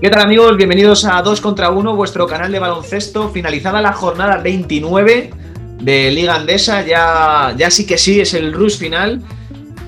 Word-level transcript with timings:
¿Qué 0.00 0.08
tal 0.08 0.22
amigos? 0.22 0.56
Bienvenidos 0.56 1.04
a 1.04 1.20
2 1.20 1.40
contra 1.42 1.70
1, 1.70 1.94
vuestro 1.94 2.26
canal 2.26 2.50
de 2.50 2.58
baloncesto. 2.58 3.28
Finalizada 3.28 3.82
la 3.82 3.92
jornada 3.92 4.38
29 4.38 5.30
de 5.78 6.10
Liga 6.10 6.36
Andesa, 6.36 6.84
ya, 6.86 7.54
ya 7.56 7.70
sí 7.70 7.86
que 7.86 7.98
sí, 7.98 8.20
es 8.20 8.32
el 8.32 8.52
rush 8.52 8.78
final. 8.78 9.22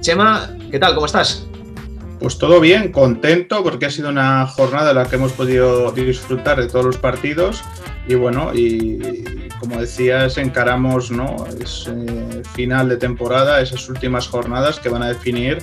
Chema, 0.00 0.50
¿qué 0.70 0.78
tal? 0.78 0.94
¿Cómo 0.94 1.06
estás? 1.06 1.46
Pues 2.20 2.38
todo 2.38 2.60
bien, 2.60 2.92
contento 2.92 3.62
porque 3.62 3.86
ha 3.86 3.90
sido 3.90 4.10
una 4.10 4.46
jornada 4.46 4.90
en 4.90 4.96
la 4.96 5.06
que 5.06 5.16
hemos 5.16 5.32
podido 5.32 5.90
disfrutar 5.92 6.60
de 6.60 6.68
todos 6.68 6.84
los 6.84 6.96
partidos 6.98 7.62
y 8.06 8.14
bueno, 8.14 8.52
y 8.54 8.98
como 9.58 9.80
decías, 9.80 10.38
encaramos 10.38 11.10
¿no? 11.10 11.46
Es, 11.60 11.88
eh, 11.88 12.42
final 12.54 12.88
de 12.88 12.96
temporada, 12.96 13.60
esas 13.60 13.88
últimas 13.88 14.28
jornadas 14.28 14.78
que 14.78 14.88
van 14.88 15.02
a 15.02 15.08
definir 15.08 15.58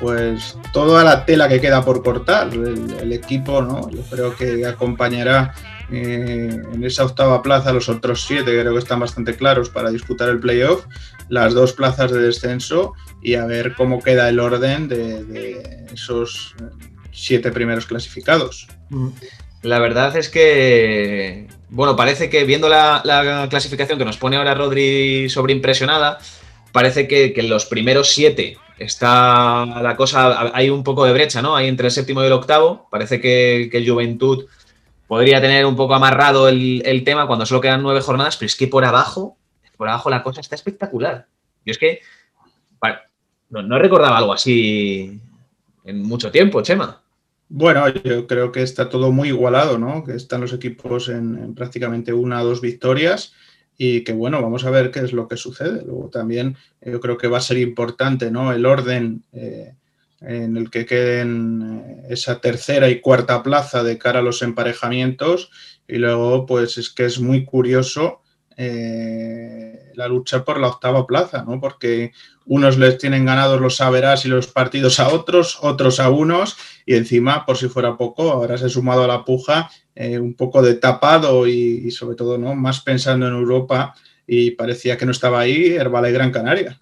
pues 0.00 0.56
toda 0.72 1.04
la 1.04 1.26
tela 1.26 1.48
que 1.48 1.60
queda 1.60 1.84
por 1.84 2.02
cortar. 2.02 2.48
El, 2.52 3.12
equipo, 3.12 3.60
¿no? 3.60 3.90
Yo 3.90 4.02
creo 4.02 4.34
que 4.34 4.64
acompañará 4.64 5.52
eh, 5.92 6.62
en 6.72 6.84
esa 6.84 7.04
octava 7.04 7.42
plaza 7.42 7.72
los 7.72 7.88
otros 7.88 8.24
siete, 8.24 8.58
creo 8.58 8.72
que 8.72 8.78
están 8.78 9.00
bastante 9.00 9.36
claros 9.36 9.68
para 9.68 9.90
disputar 9.90 10.28
el 10.28 10.40
playoff, 10.40 10.86
las 11.28 11.52
dos 11.52 11.72
plazas 11.72 12.12
de 12.12 12.20
descenso 12.20 12.94
y 13.20 13.34
a 13.34 13.44
ver 13.44 13.74
cómo 13.74 14.00
queda 14.00 14.28
el 14.28 14.40
orden 14.40 14.88
de, 14.88 15.86
esos 15.92 16.54
siete 17.12 17.50
primeros 17.52 17.86
clasificados. 17.86 18.68
Mm. 18.88 19.08
La 19.62 19.80
verdad 19.80 20.16
es 20.16 20.30
que, 20.30 21.48
bueno, 21.68 21.96
parece 21.96 22.30
que 22.30 22.44
viendo 22.44 22.68
la, 22.68 23.46
clasificación 23.50 23.98
que 23.98 24.04
nos 24.06 24.16
pone 24.16 24.36
ahora 24.36 24.54
Rodri 24.54 25.28
sobreimpresionada, 25.28 26.18
parece 26.72 27.06
que, 27.06 27.34
que 27.34 27.42
los 27.42 27.66
primeros 27.66 28.10
siete 28.10 28.56
está 28.80 29.66
la 29.66 29.94
cosa, 29.94 30.56
hay 30.56 30.70
un 30.70 30.82
poco 30.82 31.04
de 31.04 31.12
brecha, 31.12 31.42
¿no? 31.42 31.54
Hay 31.54 31.68
entre 31.68 31.86
el 31.88 31.92
séptimo 31.92 32.22
y 32.22 32.26
el 32.26 32.32
octavo. 32.32 32.88
Parece 32.90 33.20
que, 33.20 33.68
el 33.70 33.88
Juventud 33.88 34.46
podría 35.06 35.40
tener 35.40 35.66
un 35.66 35.76
poco 35.76 35.94
amarrado 35.94 36.48
el, 36.48 37.02
tema 37.04 37.26
cuando 37.26 37.44
solo 37.44 37.60
quedan 37.60 37.82
nueve 37.82 38.00
jornadas, 38.00 38.38
pero 38.38 38.46
es 38.46 38.56
que 38.56 38.68
por 38.68 38.84
abajo, 38.84 39.36
por 39.76 39.88
abajo 39.88 40.08
la 40.08 40.22
cosa 40.22 40.40
está 40.40 40.54
espectacular. 40.54 41.26
Yo 41.64 41.72
es 41.72 41.78
que 41.78 42.00
no, 43.50 43.78
recordaba 43.78 44.16
algo 44.16 44.32
así 44.32 45.20
en 45.84 46.02
mucho 46.02 46.30
tiempo, 46.30 46.62
Chema. 46.62 47.02
Bueno, 47.48 47.88
yo 47.88 48.28
creo 48.28 48.52
que 48.52 48.62
está 48.62 48.88
todo 48.88 49.10
muy 49.10 49.28
igualado, 49.28 49.76
¿no? 49.76 50.04
Que 50.04 50.14
están 50.14 50.40
los 50.40 50.52
equipos 50.52 51.08
en, 51.08 51.36
en 51.36 51.54
prácticamente 51.54 52.12
una 52.12 52.40
o 52.42 52.44
dos 52.44 52.60
victorias 52.60 53.34
y 53.82 54.04
que 54.04 54.12
bueno, 54.12 54.42
vamos 54.42 54.66
a 54.66 54.70
ver 54.70 54.90
qué 54.90 55.00
es 55.00 55.14
lo 55.14 55.26
que 55.26 55.38
sucede. 55.38 55.82
Luego 55.86 56.10
también 56.10 56.58
eh, 56.82 56.90
yo 56.90 57.00
creo 57.00 57.16
que 57.16 57.28
va 57.28 57.38
a 57.38 57.40
ser 57.40 57.56
importante 57.56 58.30
¿no? 58.30 58.52
el 58.52 58.66
orden 58.66 59.22
eh, 59.32 59.72
en 60.20 60.58
el 60.58 60.68
que 60.68 60.84
queden 60.84 61.80
eh, 61.82 62.06
esa 62.10 62.42
tercera 62.42 62.90
y 62.90 63.00
cuarta 63.00 63.42
plaza 63.42 63.82
de 63.82 63.96
cara 63.96 64.18
a 64.18 64.22
los 64.22 64.42
emparejamientos 64.42 65.50
y 65.88 65.96
luego 65.96 66.44
pues 66.44 66.76
es 66.76 66.90
que 66.90 67.06
es 67.06 67.20
muy 67.20 67.46
curioso 67.46 68.20
la 70.00 70.08
lucha 70.08 70.44
por 70.44 70.58
la 70.58 70.68
octava 70.68 71.06
plaza, 71.06 71.44
¿no? 71.46 71.60
porque 71.60 72.12
unos 72.46 72.78
les 72.78 72.96
tienen 72.96 73.26
ganados 73.26 73.60
los 73.60 73.76
saberás 73.76 74.24
y 74.24 74.28
los 74.28 74.46
partidos 74.46 74.98
a 74.98 75.08
otros, 75.08 75.58
otros 75.60 76.00
a 76.00 76.08
unos 76.08 76.56
y 76.86 76.94
encima, 76.94 77.44
por 77.44 77.58
si 77.58 77.68
fuera 77.68 77.96
poco, 77.98 78.30
ahora 78.30 78.56
se 78.56 78.66
ha 78.66 78.68
sumado 78.70 79.04
a 79.04 79.06
la 79.06 79.24
puja 79.24 79.70
eh, 79.94 80.18
un 80.18 80.34
poco 80.34 80.62
de 80.62 80.74
tapado 80.74 81.46
y, 81.46 81.90
sobre 81.90 82.16
todo 82.16 82.38
¿no? 82.38 82.54
más 82.54 82.80
pensando 82.80 83.28
en 83.28 83.34
Europa 83.34 83.94
y 84.26 84.52
parecía 84.52 84.96
que 84.96 85.04
no 85.04 85.12
estaba 85.12 85.40
ahí 85.40 85.66
Herbala 85.66 86.08
y 86.08 86.12
Gran 86.12 86.32
Canaria. 86.32 86.80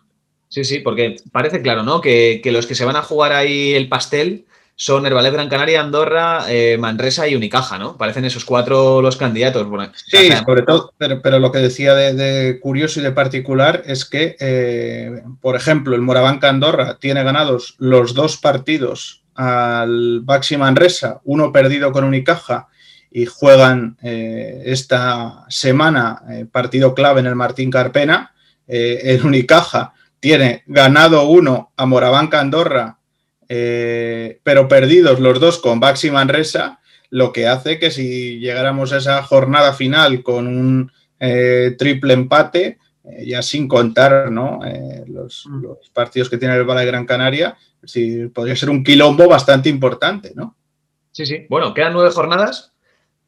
Sí, 0.48 0.64
sí, 0.64 0.78
porque 0.78 1.16
parece 1.32 1.60
claro, 1.60 1.82
¿no? 1.82 2.00
Que, 2.00 2.40
los 2.44 2.66
que 2.66 2.74
se 2.74 2.84
van 2.84 2.96
a 2.96 3.02
jugar 3.02 3.32
ahí 3.32 3.74
el 3.74 3.88
pastel 3.88 4.46
son 4.80 5.04
Herbalife 5.04 5.32
Gran 5.32 5.48
Canaria, 5.48 5.80
Andorra, 5.80 6.44
eh, 6.48 6.78
Manresa 6.78 7.26
y 7.26 7.34
Unicaja, 7.34 7.78
¿no? 7.78 7.96
Parecen 7.96 8.24
esos 8.24 8.44
cuatro 8.44 9.02
los 9.02 9.16
candidatos. 9.16 9.66
sí, 10.06 10.30
sobre 10.46 10.62
todo, 10.62 10.94
pero, 10.96 11.40
lo 11.40 11.50
que 11.50 11.58
decía 11.58 11.94
de, 11.96 12.60
curioso 12.60 13.00
y 13.00 13.02
de 13.02 13.10
particular 13.10 13.82
es 13.86 14.04
que, 14.04 14.36
eh, 14.38 15.24
por 15.40 15.56
ejemplo, 15.56 15.96
el 15.96 16.02
Morabanca 16.02 16.48
Andorra 16.48 16.96
tiene 17.00 17.24
ganados 17.24 17.74
los 17.78 18.14
dos 18.14 18.36
partidos 18.36 19.24
al 19.34 20.20
Baxi 20.20 20.56
Manresa, 20.56 21.20
uno 21.24 21.50
perdido 21.50 21.90
con 21.90 22.04
Unicaja 22.04 22.68
y 23.10 23.26
juegan 23.26 23.96
eh, 24.00 24.62
esta 24.66 25.44
semana 25.48 26.22
partido 26.52 26.94
clave 26.94 27.18
en 27.18 27.26
el 27.26 27.34
Martín 27.34 27.72
Carpena. 27.72 28.32
El 28.68 29.26
Unicaja 29.26 29.92
tiene 30.20 30.62
ganado 30.66 31.24
uno 31.24 31.72
a 31.76 31.84
Morabanca 31.84 32.38
Andorra, 32.38 32.97
pero 33.48 34.68
perdidos 34.68 35.20
los 35.20 35.40
dos 35.40 35.58
con 35.58 35.80
Baxi 35.80 36.10
Manresa, 36.10 36.80
lo 37.10 37.32
que 37.32 37.48
hace 37.48 37.78
que 37.78 37.90
si 37.90 38.38
llegáramos 38.38 38.92
a 38.92 38.98
esa 38.98 39.22
jornada 39.22 39.72
final 39.72 40.22
con 40.22 40.46
un 40.46 40.92
triple 41.18 42.12
empate, 42.12 42.78
ya 43.24 43.40
sin 43.42 43.66
contar 43.68 44.30
¿no? 44.30 44.60
los, 45.06 45.46
mm. 45.46 45.62
los, 45.62 45.90
partidos 45.92 46.28
que 46.28 46.36
tiene 46.36 46.54
el 46.54 46.64
Valle 46.64 46.80
de 46.80 46.86
Gran 46.86 47.06
Canaria, 47.06 47.56
sí, 47.84 48.26
podría 48.28 48.56
ser 48.56 48.70
un 48.70 48.84
quilombo 48.84 49.28
bastante 49.28 49.68
importante, 49.68 50.32
¿no? 50.34 50.56
Sí, 51.12 51.26
sí. 51.26 51.46
Bueno, 51.48 51.74
quedan 51.74 51.92
nueve 51.92 52.10
jornadas. 52.10 52.72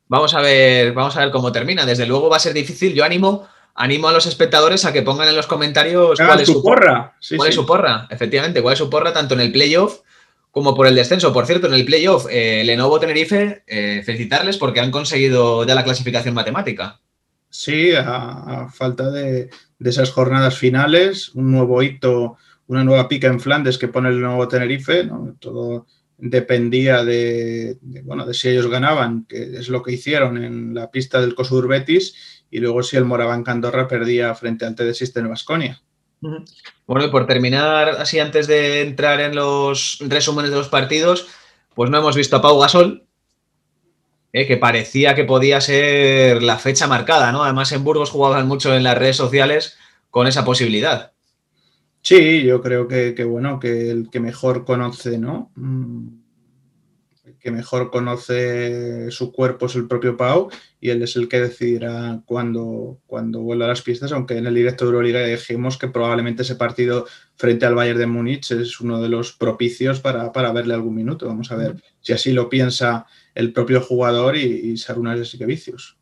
Vamos 0.06 0.34
a 0.34 0.40
ver, 0.40 0.92
vamos 0.92 1.16
a 1.16 1.20
ver 1.20 1.30
cómo 1.30 1.52
termina. 1.52 1.86
Desde 1.86 2.06
luego 2.06 2.28
va 2.28 2.36
a 2.36 2.40
ser 2.40 2.52
difícil. 2.52 2.94
Yo 2.94 3.04
animo, 3.04 3.48
animo 3.74 4.08
a 4.08 4.12
los 4.12 4.26
espectadores 4.26 4.84
a 4.84 4.92
que 4.92 5.02
pongan 5.02 5.28
en 5.28 5.36
los 5.36 5.46
comentarios 5.46 6.18
cuál 6.18 6.40
es 6.40 6.48
su 6.48 6.62
porra. 6.62 7.16
cuál 7.36 7.48
es 7.48 7.54
su 7.54 7.66
porra, 7.66 8.06
efectivamente, 8.10 8.62
cuál 8.62 8.74
es 8.74 8.78
su 8.78 8.90
porra 8.90 9.12
tanto 9.12 9.34
en 9.34 9.40
el 9.40 9.52
playoff 9.52 10.00
como 10.50 10.74
por 10.74 10.86
el 10.86 10.94
descenso. 10.94 11.32
Por 11.32 11.46
cierto, 11.46 11.66
en 11.66 11.74
el 11.74 11.84
playoff, 11.84 12.26
eh, 12.30 12.62
Lenovo 12.64 12.98
Tenerife, 12.98 13.62
eh, 13.66 14.02
felicitarles 14.04 14.56
porque 14.56 14.80
han 14.80 14.90
conseguido 14.90 15.64
ya 15.64 15.74
la 15.74 15.84
clasificación 15.84 16.34
matemática. 16.34 17.00
Sí, 17.48 17.92
a, 17.96 18.68
falta 18.72 19.10
de, 19.10 19.50
esas 19.80 20.10
jornadas 20.10 20.56
finales, 20.56 21.30
un 21.34 21.50
nuevo 21.50 21.82
hito, 21.82 22.36
una 22.68 22.84
nueva 22.84 23.08
pica 23.08 23.26
en 23.26 23.40
Flandes 23.40 23.78
que 23.78 23.88
pone 23.88 24.08
el 24.08 24.20
nuevo 24.20 24.46
Tenerife, 24.46 25.04
¿no? 25.04 25.36
todo 25.40 25.86
dependía 26.20 27.02
de, 27.02 27.78
bueno, 28.04 28.26
de 28.26 28.34
si 28.34 28.48
ellos 28.50 28.68
ganaban, 28.68 29.24
que 29.24 29.56
es 29.56 29.68
lo 29.68 29.82
que 29.82 29.92
hicieron 29.92 30.42
en 30.42 30.74
la 30.74 30.90
pista 30.90 31.20
del 31.20 31.34
COSUR 31.34 31.66
Betis, 31.66 32.14
y 32.50 32.58
luego 32.58 32.82
si 32.82 32.96
el 32.96 33.04
Moraván 33.04 33.42
Candorra 33.42 33.88
perdía 33.88 34.34
frente 34.34 34.66
al 34.66 34.74
TD 34.74 34.92
System 34.92 35.28
Vasconia. 35.28 35.82
Bueno, 36.20 37.04
y 37.04 37.10
por 37.10 37.26
terminar, 37.26 37.88
así 37.90 38.18
antes 38.18 38.46
de 38.46 38.82
entrar 38.82 39.20
en 39.20 39.34
los 39.34 39.98
resúmenes 40.00 40.50
de 40.50 40.56
los 40.56 40.68
partidos, 40.68 41.28
pues 41.74 41.90
no 41.90 41.98
hemos 41.98 42.16
visto 42.16 42.36
a 42.36 42.42
Pau 42.42 42.58
Gasol, 42.58 43.06
eh, 44.32 44.46
que 44.46 44.56
parecía 44.56 45.14
que 45.14 45.24
podía 45.24 45.60
ser 45.60 46.42
la 46.42 46.58
fecha 46.58 46.86
marcada, 46.86 47.32
¿no? 47.32 47.42
Además, 47.42 47.72
en 47.72 47.84
Burgos 47.84 48.10
jugaban 48.10 48.46
mucho 48.46 48.74
en 48.74 48.84
las 48.84 48.96
redes 48.96 49.16
sociales 49.16 49.76
con 50.10 50.26
esa 50.26 50.44
posibilidad. 50.44 51.12
Sí, 52.02 52.42
yo 52.42 52.62
creo 52.62 52.88
que, 52.88 53.12
bueno, 53.24 53.60
que 53.60 53.90
el 53.90 54.08
que 54.10 54.20
mejor 54.20 54.64
conoce, 54.64 55.18
¿no? 55.18 55.50
Mm, 55.56 56.19
que 57.40 57.50
mejor 57.50 57.90
conoce 57.90 59.10
su 59.10 59.32
cuerpo 59.32 59.66
es 59.66 59.74
el 59.74 59.88
propio 59.88 60.16
Pau 60.16 60.50
y 60.80 60.90
él 60.90 61.02
es 61.02 61.16
el 61.16 61.28
que 61.28 61.40
decidirá 61.40 62.22
cuándo, 62.26 63.00
cuando 63.06 63.40
vuelva 63.40 63.64
a 63.64 63.68
las 63.68 63.82
pistas, 63.82 64.12
aunque 64.12 64.36
en 64.36 64.46
el 64.46 64.54
directo 64.54 64.84
de 64.84 64.90
Euroliga 64.90 65.24
dijimos 65.24 65.78
que 65.78 65.88
probablemente 65.88 66.42
ese 66.42 66.56
partido 66.56 67.06
frente 67.36 67.66
al 67.66 67.74
Bayern 67.74 67.98
de 67.98 68.06
Múnich 68.06 68.50
es 68.52 68.80
uno 68.80 69.00
de 69.00 69.08
los 69.08 69.32
propicios 69.32 70.00
para, 70.00 70.30
verle 70.52 70.74
algún 70.74 70.94
minuto. 70.94 71.26
Vamos 71.26 71.50
a 71.50 71.56
ver 71.56 71.82
si 72.00 72.12
así 72.12 72.32
lo 72.32 72.48
piensa 72.48 73.06
el 73.34 73.52
propio 73.52 73.80
jugador 73.80 74.36
y, 74.36 74.44
y 74.44 74.76
Sarunas 74.76 75.34
y 75.34 75.44
vicios. 75.44 75.96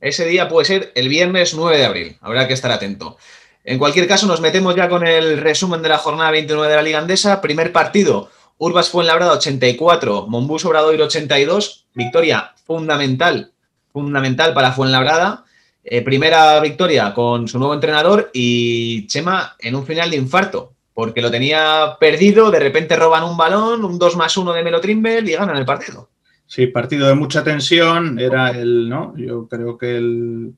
Ese 0.00 0.26
día 0.26 0.48
puede 0.48 0.64
ser 0.64 0.92
el 0.94 1.08
viernes 1.08 1.54
9 1.54 1.76
de 1.76 1.84
abril, 1.84 2.16
habrá 2.20 2.48
que 2.48 2.54
estar 2.54 2.70
atento. 2.70 3.18
En 3.66 3.78
cualquier 3.78 4.06
caso, 4.06 4.26
nos 4.28 4.40
metemos 4.40 4.76
ya 4.76 4.88
con 4.88 5.04
el 5.06 5.38
resumen 5.38 5.82
de 5.82 5.88
la 5.88 5.98
jornada 5.98 6.30
29 6.30 6.70
de 6.70 6.76
la 6.76 6.82
Liga 6.82 6.98
Andesa. 7.00 7.40
Primer 7.40 7.72
partido, 7.72 8.30
Urbas 8.58 8.90
Fuenlabrada 8.90 9.32
84, 9.34 10.26
Monbus 10.28 10.64
Obradoiro 10.64 11.04
82. 11.04 11.86
Victoria 11.94 12.52
fundamental, 12.64 13.52
fundamental 13.92 14.54
para 14.54 14.72
Fuenlabrada. 14.72 15.44
Eh, 15.84 16.02
primera 16.02 16.58
victoria 16.60 17.14
con 17.14 17.46
su 17.46 17.58
nuevo 17.58 17.74
entrenador 17.74 18.30
y 18.32 19.06
Chema 19.06 19.56
en 19.58 19.76
un 19.76 19.86
final 19.86 20.10
de 20.10 20.16
infarto, 20.16 20.74
porque 20.94 21.22
lo 21.22 21.30
tenía 21.30 21.96
perdido, 22.00 22.50
de 22.50 22.58
repente 22.58 22.96
roban 22.96 23.22
un 23.22 23.36
balón, 23.36 23.84
un 23.84 23.98
2 23.98 24.16
más 24.16 24.36
1 24.36 24.52
de 24.52 24.64
Melo 24.64 24.80
Trimble 24.80 25.20
y 25.20 25.34
ganan 25.34 25.56
el 25.56 25.64
partido. 25.64 26.08
Sí, 26.46 26.66
partido 26.66 27.06
de 27.06 27.14
mucha 27.14 27.44
tensión, 27.44 28.18
era 28.18 28.50
el, 28.50 28.88
¿no? 28.88 29.14
Yo 29.16 29.46
creo 29.48 29.78
que 29.78 29.96
el, 29.96 30.54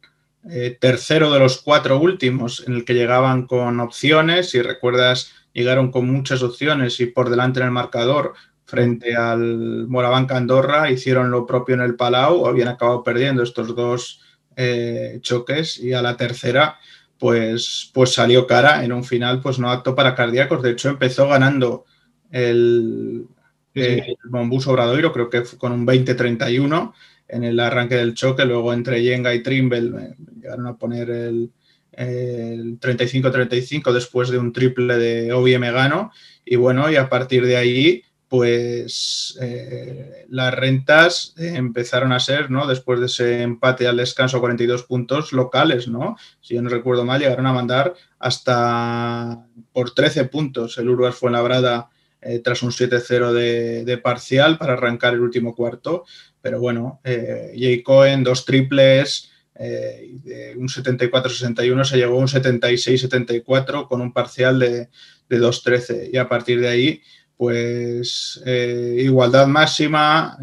eh, 0.51 0.77
tercero 0.81 1.31
de 1.31 1.41
los 1.41 1.61
cuatro 1.61 1.99
últimos 1.99 2.65
en 2.67 2.75
el 2.75 2.85
que 2.85 2.95
llegaban 2.95 3.47
con 3.47 3.81
opciones. 3.81 4.51
Si 4.51 4.63
recuerdas, 4.63 5.33
llegaron 5.53 5.91
con 5.91 6.07
muchas 6.07 6.43
opciones 6.43 7.01
y 7.01 7.07
por 7.07 7.31
delante 7.31 7.61
en 7.61 7.67
el 7.67 7.73
marcador 7.73 8.35
frente 8.65 9.17
al 9.17 9.89
Morabanca 9.89 10.37
Andorra 10.37 10.91
hicieron 10.91 11.31
lo 11.31 11.47
propio 11.47 11.75
en 11.75 11.81
el 11.81 11.97
Palau, 11.97 12.47
habían 12.47 12.69
acabado 12.69 13.03
perdiendo 13.03 13.43
estos 13.43 13.75
dos 13.75 14.21
eh, 14.57 15.19
choques. 15.23 15.79
Y 15.79 15.95
a 15.95 16.03
la 16.03 16.17
tercera 16.17 16.77
pues, 17.19 17.91
pues 17.95 18.13
salió 18.13 18.47
cara 18.47 18.85
en 18.85 18.93
un 18.93 19.05
final 19.05 19.41
pues 19.41 19.59
no 19.59 19.71
apto 19.71 19.95
para 19.95 20.15
cardíacos. 20.15 20.63
De 20.63 20.73
hecho 20.73 20.91
empezó 20.91 21.29
ganando 21.29 21.87
el, 22.31 23.27
el 23.75 24.17
Mombus 24.29 24.67
Obradoiro, 24.67 25.13
creo 25.13 25.31
que 25.31 25.45
con 25.57 25.73
un 25.73 25.87
20-31 25.87 26.93
en 27.29 27.45
el 27.45 27.61
arranque 27.61 27.97
del 27.97 28.15
choque, 28.15 28.45
luego 28.45 28.73
entre 28.73 29.03
Yenga 29.03 29.35
y 29.35 29.43
Trimble 29.43 30.03
eh, 30.03 30.15
llegaron 30.37 30.67
a 30.67 30.77
poner 30.77 31.11
el, 31.11 31.51
35-35 31.99 33.93
después 33.93 34.29
de 34.29 34.39
un 34.39 34.53
triple 34.53 34.99
de 34.99 35.33
Obi 35.33 35.59
Megano 35.59 36.13
y 36.45 36.57
bueno, 36.57 36.91
y 36.91 36.97
a 36.97 37.09
partir 37.09 37.45
de 37.45 37.57
ahí 37.57 38.05
pues 38.29 39.39
eh, 39.41 40.27
las 40.29 40.55
rentas 40.55 41.35
empezaron 41.39 42.13
a 42.13 42.21
ser, 42.21 42.51
¿no? 42.51 42.67
Después 42.67 43.01
de 43.01 43.07
ese 43.07 43.43
empate 43.43 43.89
al 43.89 43.97
descanso 43.97 44.41
42 44.41 44.83
puntos 44.83 45.33
locales, 45.33 45.89
¿no? 45.89 46.17
Si 46.43 46.55
yo 46.55 46.63
no 46.63 46.69
recuerdo 46.69 47.07
mal, 47.07 47.21
llegaron 47.21 47.47
a 47.47 47.55
mandar 47.55 47.95
hasta 48.19 49.47
por 49.73 49.95
13 49.95 50.27
puntos. 50.27 50.77
El 50.77 50.91
Urbas 50.91 51.15
fue 51.15 51.31
labrada 51.31 51.89
eh, 52.21 52.41
tras 52.41 52.63
un 52.63 52.71
7-0 52.71 53.33
de, 53.33 53.99
parcial 53.99 54.59
para 54.59 54.75
arrancar 54.75 55.15
el 55.15 55.21
último 55.21 55.55
cuarto. 55.55 56.05
Pero 56.43 56.61
bueno, 56.61 57.01
eh, 57.05 57.55
Jay 57.57 57.83
Cohen, 57.83 58.25
dos 58.25 58.45
triples, 58.45 59.31
eh, 59.59 60.11
de 60.23 60.57
un 60.57 60.69
74-61 60.69 61.85
se 61.85 61.97
llegó 61.97 62.17
a 62.17 62.21
un 62.21 62.29
76-74 62.29 63.89
con 63.89 64.01
un 64.01 64.13
parcial 64.13 64.59
de, 64.59 64.89
de 65.29 65.41
2-13. 65.41 66.11
Y 66.13 66.17
a 66.17 66.29
partir 66.29 66.61
de 66.61 66.69
ahí, 66.69 67.03
pues 67.37 68.43
eh, 68.47 68.97
igualdad 69.01 69.47
máxima, 69.47 70.39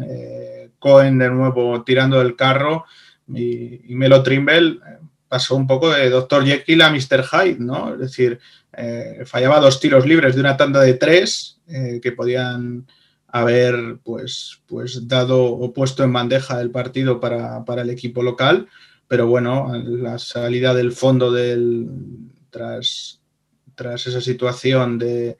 Cohen 0.78 1.18
de 1.18 1.30
nuevo 1.30 1.82
tirando 1.84 2.18
del 2.18 2.36
carro 2.36 2.84
y, 3.28 3.80
Melo 3.88 4.22
Trimble 4.22 4.78
pasó 5.28 5.56
un 5.56 5.66
poco 5.66 5.90
de 5.90 6.08
Dr. 6.10 6.44
Jekyll 6.44 6.82
a 6.82 6.90
Mr. 6.90 7.24
Hyde, 7.24 7.58
¿no? 7.58 7.94
Es 7.94 8.00
decir, 8.00 8.38
fallaba 9.24 9.60
dos 9.60 9.80
tiros 9.80 10.06
libres 10.06 10.34
de 10.34 10.40
una 10.40 10.56
tanda 10.56 10.80
de 10.80 10.94
tres 10.94 11.58
que 11.66 12.12
podían 12.12 12.86
haber 13.36 13.98
pues, 14.02 14.62
pues 14.66 15.08
dado 15.08 15.44
o 15.44 15.72
puesto 15.72 16.02
en 16.04 16.12
bandeja 16.12 16.60
el 16.60 16.70
partido 16.70 17.20
para, 17.20 17.62
el 17.82 17.90
equipo 17.90 18.22
local, 18.22 18.68
pero 19.08 19.26
bueno, 19.26 19.72
la 19.84 20.18
salida 20.18 20.74
del 20.74 20.92
fondo 20.92 21.30
del, 21.30 21.88
tras, 22.50 23.20
tras 23.74 24.06
esa 24.06 24.20
situación 24.20 24.98
de, 24.98 25.38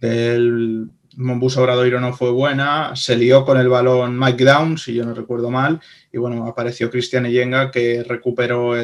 del 0.00 0.90
Mombus 1.16 1.56
Obradoiro 1.56 2.00
no 2.00 2.12
fue 2.12 2.30
buena, 2.30 2.94
se 2.94 3.16
lió 3.16 3.44
con 3.44 3.58
el 3.58 3.68
balón 3.68 4.18
Mike 4.18 4.44
Down, 4.44 4.78
si 4.78 4.94
yo 4.94 5.04
no 5.04 5.14
recuerdo 5.14 5.50
mal, 5.50 5.80
y 6.12 6.18
bueno, 6.18 6.46
apareció 6.46 6.90
Cristian 6.90 7.24
Yenga 7.24 7.70
que 7.70 8.02
recuperó 8.02 8.74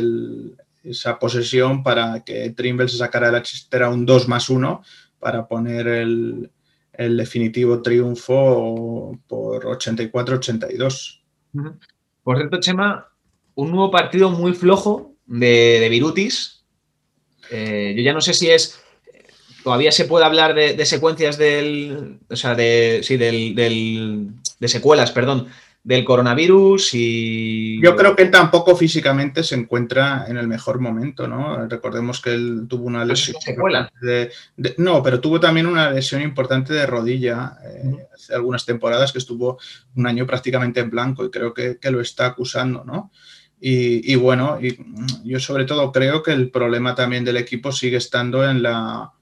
esa 0.82 1.18
posesión 1.18 1.82
para 1.82 2.24
que 2.24 2.50
Trimble 2.50 2.88
se 2.88 2.96
sacara 2.96 3.26
de 3.26 3.32
la 3.32 3.42
chistera 3.42 3.90
un 3.90 4.06
2 4.06 4.28
más 4.28 4.48
1 4.48 4.82
para 5.18 5.46
poner 5.46 5.86
el, 5.88 6.50
el 6.92 7.16
definitivo 7.16 7.82
triunfo 7.82 9.18
por 9.26 9.64
84-82. 9.64 11.22
Por 12.22 12.36
cierto, 12.36 12.60
Chema, 12.60 13.11
un 13.54 13.70
nuevo 13.70 13.90
partido 13.90 14.30
muy 14.30 14.52
flojo 14.52 15.14
de, 15.26 15.86
Virutis. 15.90 16.64
Eh, 17.50 17.94
yo 17.96 18.02
ya 18.02 18.12
no 18.12 18.20
sé 18.20 18.34
si 18.34 18.50
es. 18.50 18.80
Todavía 19.62 19.92
se 19.92 20.06
puede 20.06 20.24
hablar 20.24 20.54
de, 20.54 20.86
secuencias 20.86 21.38
del. 21.38 22.18
O 22.28 22.36
sea, 22.36 22.54
de. 22.54 23.00
Sí, 23.02 23.16
del, 23.16 23.54
de 24.58 24.68
secuelas, 24.68 25.12
perdón, 25.12 25.48
del 25.84 26.04
coronavirus 26.04 26.94
y... 26.94 27.82
Yo 27.82 27.96
creo 27.96 28.14
que 28.14 28.22
él 28.22 28.30
tampoco 28.30 28.76
físicamente 28.76 29.42
se 29.42 29.56
encuentra 29.56 30.26
en 30.28 30.36
el 30.36 30.46
mejor 30.46 30.78
momento, 30.78 31.26
¿no? 31.26 31.66
Recordemos 31.66 32.20
que 32.20 32.32
él 32.32 32.66
tuvo 32.68 32.86
una 32.86 33.04
lesión... 33.04 33.36
De, 34.00 34.30
no, 34.78 35.02
pero 35.02 35.20
tuvo 35.20 35.40
también 35.40 35.66
una 35.66 35.90
lesión 35.90 36.22
importante 36.22 36.72
de 36.72 36.86
rodilla 36.86 37.56
eh, 37.64 38.06
hace 38.14 38.34
algunas 38.34 38.64
temporadas 38.64 39.12
que 39.12 39.18
estuvo 39.18 39.58
un 39.96 40.06
año 40.06 40.26
prácticamente 40.26 40.80
en 40.80 40.90
blanco 40.90 41.24
y 41.24 41.30
creo 41.30 41.52
que, 41.52 41.78
lo 41.90 42.00
está 42.00 42.26
acusando, 42.26 42.84
¿no? 42.84 43.10
Y, 43.64 44.16
bueno, 44.16 44.58
y 44.60 44.76
yo 45.22 45.38
sobre 45.38 45.64
todo 45.66 45.92
creo 45.92 46.24
que 46.24 46.32
el 46.32 46.50
problema 46.50 46.96
también 46.96 47.24
del 47.24 47.36
equipo 47.36 47.70
sigue 47.70 47.96
estando 47.96 48.48
en 48.48 48.60
la, 48.60 49.12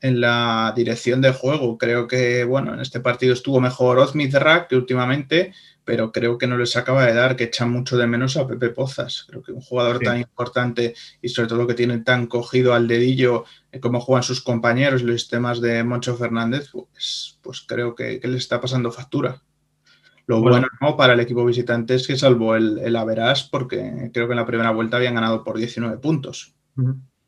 en 0.00 0.20
la 0.20 0.72
dirección 0.76 1.20
de 1.20 1.32
juego. 1.32 1.76
Creo 1.76 2.06
que, 2.06 2.44
bueno, 2.44 2.72
en 2.72 2.78
este 2.78 3.00
partido 3.00 3.32
estuvo 3.32 3.60
mejor 3.60 3.98
Ozmizrak 3.98 4.68
que 4.68 4.76
últimamente, 4.76 5.52
pero 5.84 6.12
creo 6.12 6.38
que 6.38 6.46
no 6.46 6.56
les 6.56 6.76
acaba 6.76 7.04
de 7.04 7.14
dar, 7.14 7.34
que 7.34 7.44
echan 7.44 7.72
mucho 7.72 7.96
de 7.96 8.06
menos 8.06 8.36
a 8.36 8.46
Pepe 8.46 8.68
Pozas. 8.68 9.24
Creo 9.28 9.42
que 9.42 9.50
un 9.50 9.60
jugador 9.60 9.98
tan 9.98 10.20
importante 10.20 10.94
y 11.20 11.28
sobre 11.30 11.48
todo 11.48 11.66
que 11.66 11.74
tiene 11.74 11.98
tan 11.98 12.28
cogido 12.28 12.74
al 12.74 12.86
dedillo 12.86 13.44
eh, 13.72 13.80
como 13.80 14.00
juegan 14.00 14.22
sus 14.22 14.40
compañeros 14.40 15.02
y 15.02 15.06
los 15.06 15.20
sistemas 15.20 15.60
de 15.60 15.82
Moncho 15.82 16.16
Fernández, 16.16 16.68
pues, 16.70 17.40
pues 17.42 17.62
creo 17.66 17.96
que, 17.96 18.20
le 18.22 18.36
está 18.38 18.60
pasando 18.60 18.92
factura. 18.92 19.42
Lo 20.30 20.40
bueno, 20.40 20.68
para 20.96 21.14
el 21.14 21.20
equipo 21.20 21.44
visitante 21.44 21.96
es 21.96 22.06
que 22.06 22.16
salvo 22.16 22.54
el, 22.54 22.78
el 22.78 22.94
Averas, 22.94 23.42
porque 23.42 24.10
creo 24.14 24.26
que 24.28 24.32
en 24.32 24.38
la 24.38 24.46
primera 24.46 24.70
vuelta 24.70 24.96
habían 24.96 25.14
ganado 25.14 25.42
por 25.42 25.58
19 25.58 25.98
puntos. 25.98 26.54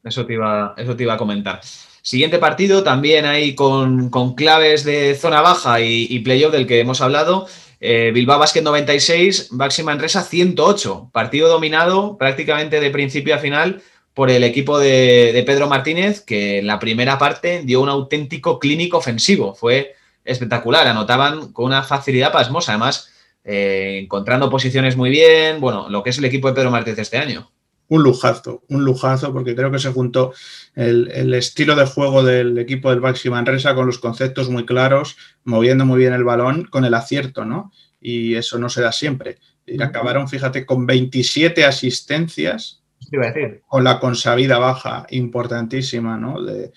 Eso 0.04 0.24
te 0.24 0.34
iba, 0.34 0.74
eso 0.76 0.94
te 0.94 1.02
iba 1.02 1.14
a 1.14 1.18
comentar. 1.18 1.60
Siguiente 2.00 2.38
partido, 2.38 2.84
también 2.84 3.26
ahí 3.26 3.54
con, 3.56 4.10
claves 4.36 4.84
de 4.84 5.16
zona 5.16 5.40
baja 5.40 5.80
y, 5.80 6.06
y 6.10 6.20
playoff 6.20 6.52
del 6.52 6.66
que 6.66 6.78
hemos 6.78 7.00
hablado. 7.00 7.48
Eh, 7.80 8.12
Bilbao 8.14 8.38
Basket 8.38 8.62
96, 8.62 9.48
Baxi 9.50 9.82
Manresa 9.82 10.22
108. 10.22 11.10
Partido 11.12 11.48
dominado 11.48 12.16
prácticamente 12.16 12.78
de 12.78 12.90
principio 12.90 13.34
a 13.34 13.38
final 13.38 13.82
por 14.14 14.30
el 14.30 14.44
equipo 14.44 14.78
de, 14.78 15.42
Pedro 15.44 15.66
Martínez, 15.66 16.20
que 16.20 16.58
en 16.58 16.68
la 16.68 16.78
primera 16.78 17.18
parte 17.18 17.62
dio 17.64 17.80
un 17.80 17.88
auténtico 17.88 18.60
clínico 18.60 18.98
ofensivo. 18.98 19.56
Fue 19.56 19.96
espectacular, 20.24 20.86
anotaban 20.86 21.52
con 21.52 21.66
una 21.66 21.82
facilidad 21.82 22.32
pasmosa, 22.32 22.72
además 22.72 23.12
eh, 23.44 24.00
encontrando 24.02 24.50
posiciones 24.50 24.96
muy 24.96 25.10
bien. 25.10 25.60
Bueno, 25.60 25.88
lo 25.88 26.02
que 26.02 26.10
es 26.10 26.18
el 26.18 26.24
equipo 26.24 26.48
de 26.48 26.54
Pedro 26.54 26.70
Martínez 26.70 26.98
este 26.98 27.18
año 27.18 27.52
un 27.92 28.02
lujazo, 28.02 28.62
un 28.70 28.86
lujazo, 28.86 29.34
porque 29.34 29.54
creo 29.54 29.70
que 29.70 29.78
se 29.78 29.92
juntó 29.92 30.32
el, 30.74 31.34
estilo 31.34 31.76
de 31.76 31.84
juego 31.84 32.22
del 32.22 32.56
equipo 32.56 32.88
del 32.88 33.00
Baxi 33.00 33.28
Manresa 33.28 33.74
con 33.74 33.84
los 33.84 33.98
conceptos 33.98 34.48
muy 34.48 34.64
claros, 34.64 35.18
moviendo 35.44 35.84
muy 35.84 35.98
bien 35.98 36.14
el 36.14 36.24
balón 36.24 36.64
con 36.64 36.86
el 36.86 36.94
acierto, 36.94 37.44
¿no? 37.44 37.70
Y 38.00 38.34
eso 38.34 38.58
no 38.58 38.70
se 38.70 38.80
da 38.80 38.92
siempre. 38.92 39.36
Y 39.66 39.82
acabaron, 39.82 40.26
fíjate, 40.26 40.64
con 40.64 40.86
27 40.86 41.66
asistencias, 41.66 42.82
con 43.68 43.84
la 43.84 44.00
consabida 44.00 44.56
baja 44.56 45.06
importantísima, 45.10 46.16
¿no? 46.16 46.42
De, 46.42 46.72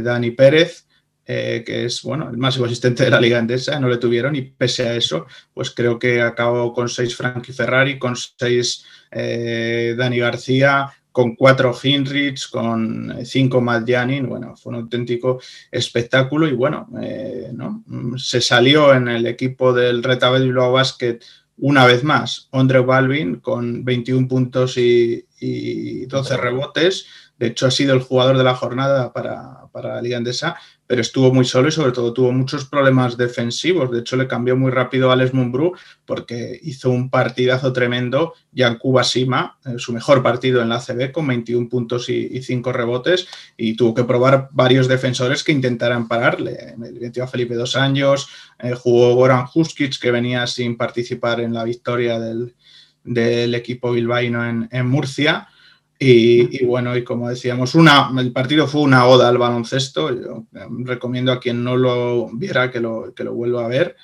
Dani 0.00 0.30
Pérez. 0.30 0.87
Eh, 1.30 1.62
que 1.62 1.84
es 1.84 2.00
bueno, 2.00 2.30
el 2.30 2.38
máximo 2.38 2.64
asistente 2.64 3.04
de 3.04 3.10
la 3.10 3.20
Liga 3.20 3.38
Endesa, 3.38 3.78
no 3.78 3.86
le 3.90 3.98
tuvieron 3.98 4.34
y 4.34 4.40
pese 4.40 4.88
a 4.88 4.94
eso, 4.94 5.26
pues 5.52 5.70
creo 5.70 5.98
que 5.98 6.22
acabó 6.22 6.72
con 6.72 6.88
seis 6.88 7.14
Frankie 7.14 7.52
Ferrari, 7.52 7.98
con 7.98 8.16
seis 8.16 8.86
eh, 9.10 9.94
Dani 9.94 10.20
García, 10.20 10.90
con 11.12 11.36
cuatro 11.36 11.76
Hinrich, 11.82 12.48
con 12.48 13.14
cinco 13.26 13.60
Matt 13.60 13.86
bueno, 14.26 14.56
fue 14.56 14.70
un 14.70 14.76
auténtico 14.76 15.38
espectáculo 15.70 16.48
y 16.48 16.52
bueno, 16.52 16.88
eh, 17.02 17.50
¿no? 17.52 17.84
se 18.16 18.40
salió 18.40 18.94
en 18.94 19.08
el 19.08 19.26
equipo 19.26 19.74
del 19.74 20.02
Retabel 20.02 20.44
Bilbao 20.44 20.72
Basket 20.72 21.18
una 21.58 21.84
vez 21.84 22.04
más, 22.04 22.48
Andre 22.52 22.80
Balvin 22.80 23.40
con 23.40 23.84
21 23.84 24.28
puntos 24.28 24.78
y, 24.78 25.26
y 25.40 26.06
12 26.06 26.36
rebotes, 26.38 27.06
de 27.36 27.48
hecho 27.48 27.66
ha 27.66 27.70
sido 27.70 27.94
el 27.94 28.00
jugador 28.00 28.38
de 28.38 28.44
la 28.44 28.54
jornada 28.54 29.12
para, 29.12 29.66
para 29.72 29.96
la 29.96 30.02
Liga 30.02 30.16
Endesa, 30.16 30.56
pero 30.88 31.02
estuvo 31.02 31.32
muy 31.32 31.44
solo 31.44 31.68
y 31.68 31.72
sobre 31.72 31.92
todo 31.92 32.14
tuvo 32.14 32.32
muchos 32.32 32.64
problemas 32.64 33.18
defensivos. 33.18 33.90
De 33.90 34.00
hecho, 34.00 34.16
le 34.16 34.26
cambió 34.26 34.56
muy 34.56 34.70
rápido 34.72 35.10
a 35.10 35.12
Alex 35.12 35.34
Mumbrú 35.34 35.74
porque 36.06 36.58
hizo 36.62 36.88
un 36.88 37.10
partidazo 37.10 37.74
tremendo. 37.74 38.32
Yankuba 38.52 39.04
Sima, 39.04 39.58
eh, 39.66 39.74
su 39.76 39.92
mejor 39.92 40.22
partido 40.22 40.62
en 40.62 40.70
la 40.70 40.80
CB, 40.80 41.12
con 41.12 41.26
21 41.26 41.68
puntos 41.68 42.08
y, 42.08 42.42
5 42.42 42.72
rebotes, 42.72 43.28
y 43.58 43.76
tuvo 43.76 43.92
que 43.92 44.04
probar 44.04 44.48
varios 44.50 44.88
defensores 44.88 45.44
que 45.44 45.52
intentaran 45.52 46.08
pararle. 46.08 46.74
Metió 46.78 47.22
a 47.22 47.28
Felipe 47.28 47.54
Dos 47.54 47.76
Años, 47.76 48.30
eh, 48.58 48.72
jugó 48.72 49.14
Goran 49.14 49.44
Huskic, 49.54 50.00
que 50.00 50.10
venía 50.10 50.46
sin 50.46 50.78
participar 50.78 51.40
en 51.40 51.52
la 51.52 51.64
victoria 51.64 52.18
del, 52.18 52.54
equipo 53.54 53.92
bilbaíno 53.92 54.68
en 54.70 54.86
Murcia. 54.86 55.48
Y, 56.00 56.64
bueno, 56.64 56.96
y 56.96 57.02
como 57.02 57.28
decíamos, 57.28 57.74
una, 57.74 58.10
el 58.18 58.32
partido 58.32 58.68
fue 58.68 58.82
una 58.82 59.06
oda 59.06 59.28
al 59.28 59.38
baloncesto. 59.38 60.14
Yo 60.14 60.46
em, 60.54 60.86
recomiendo 60.86 61.32
a 61.32 61.40
quien 61.40 61.64
no 61.64 61.76
lo 61.76 62.30
viera 62.32 62.70
que 62.70 62.80
lo, 62.80 63.12
que 63.14 63.24
lo 63.24 63.34
vuelva 63.34 63.64
a 63.64 63.68
ver, 63.68 63.96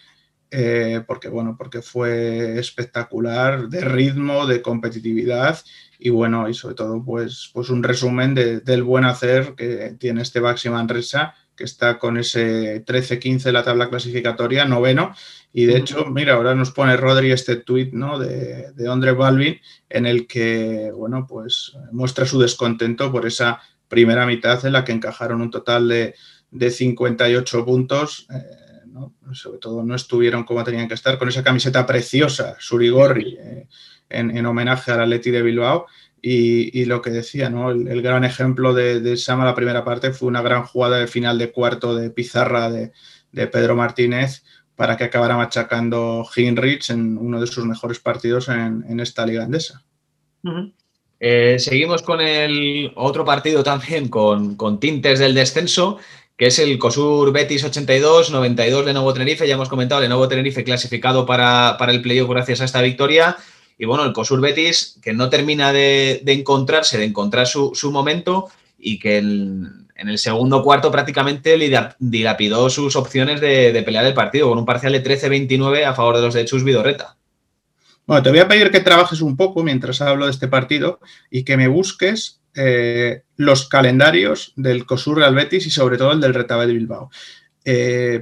eh, 0.51 1.03
porque 1.07 1.29
bueno, 1.29 1.57
porque 1.57 1.83
fue 1.83 2.59
espectacular 2.59 3.69
de 3.69 3.81
ritmo, 3.83 4.47
de 4.47 4.61
competitividad 4.61 5.59
y 5.99 6.11
bueno, 6.11 6.49
y 6.49 6.55
sobre 6.55 6.75
todo 6.75 7.05
pues, 7.05 7.51
pues 7.55 7.71
un 7.71 7.83
resumen 7.83 8.35
del 8.35 8.83
buen 8.83 9.05
hacer 9.05 9.55
que 9.57 9.97
tiene 9.99 10.23
este 10.23 10.41
Baxi 10.41 10.69
Manresa 10.71 11.35
que 11.57 11.65
está 11.65 11.99
con 11.99 12.17
ese 12.17 12.85
13-15 12.85 13.53
la 13.53 13.65
tabla 13.65 13.89
clasificatoria, 13.89 14.65
noveno. 14.65 15.15
Y 15.57 15.67
de 15.67 15.77
hecho, 15.77 16.05
mira, 16.07 16.35
ahora 16.35 16.55
nos 16.55 16.73
pone 16.73 16.97
Rodri 16.97 17.31
este 17.31 17.57
tuit 17.57 17.95
¿no? 17.95 18.19
de, 18.19 18.73
de 18.73 18.91
Andre 18.91 19.13
Balvin 19.13 19.61
en 19.89 20.05
el 20.05 20.27
que, 20.27 20.91
bueno, 20.93 21.27
pues 21.27 21.73
muestra 21.93 22.27
su 22.27 22.41
descontento 22.41 23.11
por 23.11 23.25
esa 23.25 23.63
primera 23.89 24.27
mitad 24.27 24.67
en 24.67 24.73
la 24.73 24.85
que 24.85 24.93
encajaron 24.93 25.41
un 25.41 25.53
total 25.53 25.89
de, 25.89 26.15
de 26.51 26.71
58 26.71 27.65
puntos. 27.65 28.27
Eh, 28.35 28.65
sobre 29.33 29.59
todo 29.59 29.83
no 29.83 29.95
estuvieron 29.95 30.45
como 30.45 30.63
tenían 30.65 30.89
que 30.89 30.95
estar, 30.95 31.19
con 31.19 31.29
esa 31.29 31.43
camiseta 31.43 31.85
preciosa, 31.87 32.57
Surigorri, 32.59 33.37
eh, 33.41 33.67
en, 34.09 34.47
homenaje 34.47 34.93
al 34.93 35.01
Atleti 35.01 35.31
de 35.31 35.43
Bilbao. 35.43 35.87
Y, 36.27 36.87
lo 36.87 37.03
que 37.03 37.11
decía, 37.11 37.51
¿no? 37.51 37.71
el, 37.71 38.01
gran 38.01 38.25
ejemplo 38.25 38.73
de, 38.73 39.01
de, 39.01 39.17
Sama 39.19 39.45
la 39.45 39.55
primera 39.55 39.85
parte 39.85 40.11
fue 40.11 40.29
una 40.29 40.41
gran 40.41 40.65
jugada 40.65 40.97
de 40.97 41.07
final 41.07 41.39
de 41.39 41.53
cuarto 41.53 41.95
de 41.95 42.09
pizarra 42.11 42.71
de, 42.71 42.93
Pedro 43.33 43.75
Martínez 43.75 44.43
para 44.77 44.97
que 44.97 45.05
acabara 45.05 45.37
machacando 45.37 46.27
Hinrich 46.35 46.91
en 46.91 47.17
uno 47.19 47.41
de 47.41 47.47
sus 47.47 47.65
mejores 47.65 47.99
partidos 47.99 48.49
en, 48.49 49.01
esta 49.01 49.25
liga 49.25 49.45
andesa. 49.45 49.83
Eh, 51.21 51.57
seguimos 51.59 52.03
con 52.03 52.21
el 52.21 52.93
otro 52.97 53.25
partido 53.25 53.63
también 53.63 54.09
con, 54.09 54.57
con 54.57 54.81
tintes 54.81 55.19
del 55.19 55.35
descenso 55.35 55.99
que 56.37 56.47
es 56.47 56.59
el 56.59 56.79
COSUR 56.79 57.33
Betis 57.33 57.65
82, 57.65 58.31
92 58.31 58.85
Lenovo 58.85 59.13
Tenerife. 59.13 59.47
Ya 59.47 59.55
hemos 59.55 59.69
comentado, 59.69 60.01
Lenovo 60.01 60.29
Tenerife 60.29 60.65
clasificado 60.65 61.25
para, 61.27 61.77
el 61.89 62.03
playoff 62.03 62.29
gracias 62.29 62.61
a 62.61 62.65
esta 62.65 62.83
victoria. 62.83 63.37
Y 63.79 63.87
bueno, 63.87 64.05
el 64.05 64.13
COSUR 64.13 64.41
Betis, 64.41 64.99
que 65.03 65.13
no 65.13 65.31
termina 65.31 65.73
de, 65.73 66.23
encontrarse, 66.27 66.99
de 66.99 67.05
encontrar 67.05 67.47
su, 67.47 67.91
momento 67.93 68.49
y 68.79 68.99
que 68.99 69.23
en, 69.95 70.09
el 70.09 70.19
segundo 70.19 70.63
cuarto 70.63 70.91
prácticamente 70.91 71.57
dilapidó 71.99 72.71
sus 72.71 72.97
opciones 72.97 73.41
de, 73.41 73.83
pelear 73.85 74.05
el 74.05 74.15
partido 74.15 74.49
con 74.49 74.59
un 74.59 74.65
parcial 74.65 74.93
de 74.93 75.05
13-29 75.05 75.85
a 75.85 75.95
favor 75.95 76.17
de 76.17 76.23
los 76.23 76.35
de 76.35 76.45
Chus 76.45 76.65
Vidorreta. 76.65 77.17
Bueno, 78.07 78.23
te 78.23 78.31
voy 78.31 78.41
a 78.41 78.49
pedir 78.49 78.71
que 78.71 78.81
trabajes 78.81 79.23
un 79.23 79.37
poco 79.37 79.63
mientras 79.63 80.01
hablo 80.01 80.27
de 80.27 80.33
este 80.33 80.49
partido 80.49 81.01
y 81.31 81.45
que 81.45 81.57
me 81.57 81.69
busques 81.69 82.43
eh, 82.55 83.23
los 83.37 83.69
calendarios 83.69 84.53
del 84.57 84.87
COSUR 84.87 85.19
Real 85.19 85.35
Betis 85.35 85.67
y 85.67 85.71
sobre 85.71 85.97
todo 85.97 86.13
el 86.13 86.21
del 86.21 86.35
Retabé 86.35 86.67
de 86.67 86.75
Bilbao. 86.75 87.11
Eh, 87.65 88.21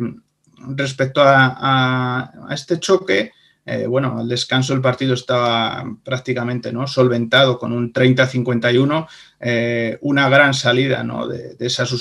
respecto 0.69 1.21
a, 1.25 2.31
este 2.50 2.79
choque, 2.79 3.33
eh, 3.64 3.87
bueno, 3.87 4.19
al 4.19 4.28
descanso 4.28 4.75
el 4.75 4.81
partido 4.81 5.14
estaba 5.14 5.85
prácticamente 6.04 6.73
¿no? 6.73 6.87
solventado 6.87 7.59
con 7.59 7.73
un 7.73 7.92
30-51, 7.92 9.09
una 10.00 10.28
gran 10.28 10.54
salida 10.54 11.02
¿no? 11.04 11.28
de, 11.28 11.54
de 11.54 11.71
Sasu 11.71 11.99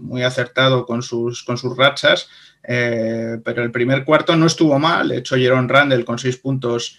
muy 0.00 0.22
acertado 0.22 0.86
con 0.86 1.02
sus, 1.02 1.42
con 1.42 1.58
sus 1.58 1.76
rachas, 1.76 2.28
pero 2.62 3.62
el 3.62 3.72
primer 3.72 4.04
cuarto 4.04 4.36
no 4.36 4.46
estuvo 4.46 4.78
mal, 4.78 5.08
de 5.08 5.18
hecho 5.18 5.36
Jerón 5.36 5.68
Randall 5.68 6.04
con 6.04 6.18
seis 6.18 6.36
puntos 6.36 6.98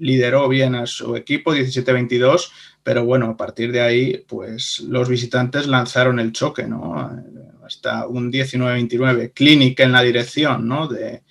lideró 0.00 0.48
bien 0.48 0.74
a 0.74 0.86
su 0.86 1.14
equipo, 1.14 1.54
17-22, 1.54 2.50
pero 2.82 3.04
bueno, 3.04 3.26
a 3.26 3.36
partir 3.36 3.70
de 3.70 3.82
ahí, 3.82 4.24
pues 4.26 4.80
los 4.80 5.08
visitantes 5.08 5.66
lanzaron 5.66 6.18
el 6.18 6.32
choque, 6.32 6.66
¿no? 6.66 7.10
Hasta 7.64 8.06
un 8.06 8.32
19-29. 8.32 9.32
Clínica 9.34 9.84
en 9.84 9.92
la 9.92 10.02
dirección, 10.02 10.66
¿no? 10.66 10.88
De, 10.88 11.22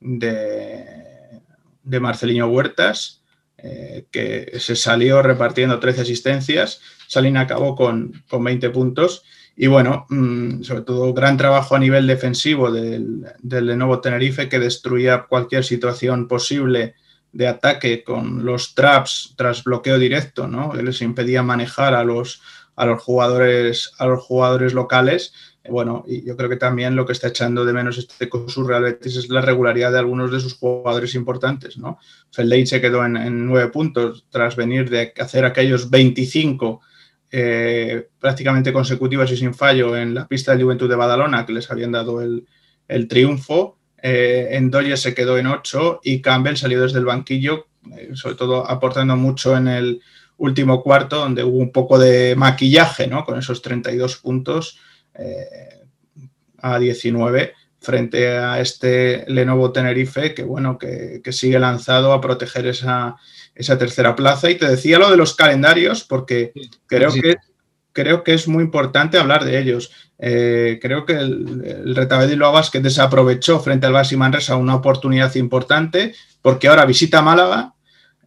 de, 0.00 2.00
Marcelino 2.00 2.48
Huertas, 2.48 3.22
eh, 3.58 4.06
que 4.10 4.52
se 4.58 4.76
salió 4.76 5.22
repartiendo 5.22 5.78
13 5.78 6.02
asistencias. 6.02 6.80
Salín 7.06 7.36
acabó 7.36 7.74
con, 7.74 8.22
20 8.30 8.70
puntos. 8.70 9.24
Y 9.56 9.66
bueno, 9.66 10.06
mm, 10.08 10.62
sobre 10.62 10.82
todo 10.82 11.12
gran 11.12 11.36
trabajo 11.36 11.76
a 11.76 11.78
nivel 11.78 12.06
defensivo 12.06 12.70
del, 12.70 13.26
del 13.40 13.66
Lenovo 13.66 14.00
Tenerife, 14.00 14.48
que 14.48 14.58
destruía 14.58 15.26
cualquier 15.28 15.64
situación 15.64 16.28
posible 16.28 16.94
de 17.32 17.46
ataque 17.46 18.02
con 18.02 18.44
los 18.44 18.74
traps 18.74 19.34
tras 19.36 19.64
bloqueo 19.64 19.98
directo, 19.98 20.48
¿no? 20.48 20.70
Que 20.70 20.82
les 20.82 21.02
impedía 21.02 21.42
manejar 21.42 21.94
a 21.94 22.04
los, 22.04 22.42
a 22.76 22.86
los 22.86 23.02
jugadores, 23.02 23.92
a 23.98 24.06
los 24.06 24.24
jugadores 24.24 24.72
locales. 24.72 25.32
Bueno, 25.68 26.04
y 26.06 26.24
yo 26.24 26.36
creo 26.36 26.48
que 26.48 26.56
también 26.56 26.96
lo 26.96 27.04
que 27.04 27.12
está 27.12 27.28
echando 27.28 27.64
de 27.64 27.72
menos 27.74 27.98
este 27.98 28.28
COSUR 28.30 28.66
Real 28.66 28.82
Betis 28.82 29.16
es 29.16 29.28
la 29.28 29.42
regularidad 29.42 29.92
de 29.92 29.98
algunos 29.98 30.32
de 30.32 30.40
sus 30.40 30.54
jugadores 30.54 31.14
importantes, 31.14 31.76
¿no? 31.76 31.98
Se 32.30 32.80
quedó 32.80 33.04
en, 33.04 33.46
nueve 33.46 33.68
puntos 33.68 34.24
tras 34.30 34.56
venir 34.56 34.88
de 34.88 35.12
hacer 35.18 35.44
aquellos 35.44 35.90
25 35.90 36.80
eh, 37.30 38.08
prácticamente 38.18 38.72
consecutivos 38.72 39.30
y 39.32 39.36
sin 39.36 39.52
fallo 39.52 39.96
en 39.96 40.14
la 40.14 40.26
pista 40.26 40.56
de 40.56 40.64
Juventud 40.64 40.88
de 40.88 40.96
Badalona 40.96 41.44
que 41.44 41.52
les 41.52 41.70
habían 41.70 41.92
dado 41.92 42.22
el, 42.22 42.46
triunfo. 43.08 43.76
Eh, 44.02 44.48
Endoye 44.52 44.96
se 44.96 45.14
quedó 45.14 45.36
en 45.36 45.46
8 45.46 46.00
y 46.02 46.22
Campbell 46.22 46.56
salió 46.56 46.80
desde 46.80 46.98
el 46.98 47.04
banquillo, 47.04 47.66
eh, 47.96 48.10
sobre 48.14 48.34
todo 48.34 48.68
aportando 48.68 49.14
mucho 49.14 49.54
en 49.56 49.68
el 49.68 50.00
último 50.38 50.82
cuarto, 50.82 51.16
donde 51.16 51.44
hubo 51.44 51.58
un 51.58 51.70
poco 51.70 51.98
de 51.98 52.34
maquillaje, 52.34 53.06
¿no? 53.06 53.26
Con 53.26 53.38
esos 53.38 53.60
32 53.60 54.16
puntos 54.16 54.78
eh, 55.20 55.84
a 56.58 56.78
19 56.78 57.54
frente 57.80 58.28
a 58.28 58.60
este 58.60 59.24
Lenovo 59.28 59.72
Tenerife, 59.72 60.34
que 60.34 60.42
bueno, 60.42 60.78
que, 60.78 61.22
sigue 61.32 61.58
lanzado 61.58 62.12
a 62.12 62.20
proteger 62.20 62.66
esa, 62.66 63.16
tercera 63.54 64.14
plaza. 64.14 64.50
Y 64.50 64.56
te 64.56 64.68
decía 64.68 64.98
lo 64.98 65.10
de 65.10 65.16
los 65.16 65.34
calendarios, 65.34 66.04
porque 66.04 66.52
creo 66.86 67.12
que 67.12 67.36
creo 67.92 68.22
que 68.22 68.34
es 68.34 68.46
muy 68.46 68.62
importante 68.62 69.18
hablar 69.18 69.44
de 69.44 69.58
ellos. 69.58 69.90
Eh, 70.18 70.78
creo 70.80 71.06
que 71.06 71.14
el, 71.14 71.64
el 71.64 71.96
Retabedilo 71.96 72.52
que 72.70 72.80
desaprovechó 72.80 73.58
frente 73.60 73.86
al 73.86 73.94
Baxi 73.94 74.16
Manresa 74.16 74.56
una 74.56 74.76
oportunidad 74.76 75.34
importante 75.34 76.14
porque 76.42 76.68
ahora 76.68 76.84
visita 76.84 77.22
Málaga, 77.22 77.74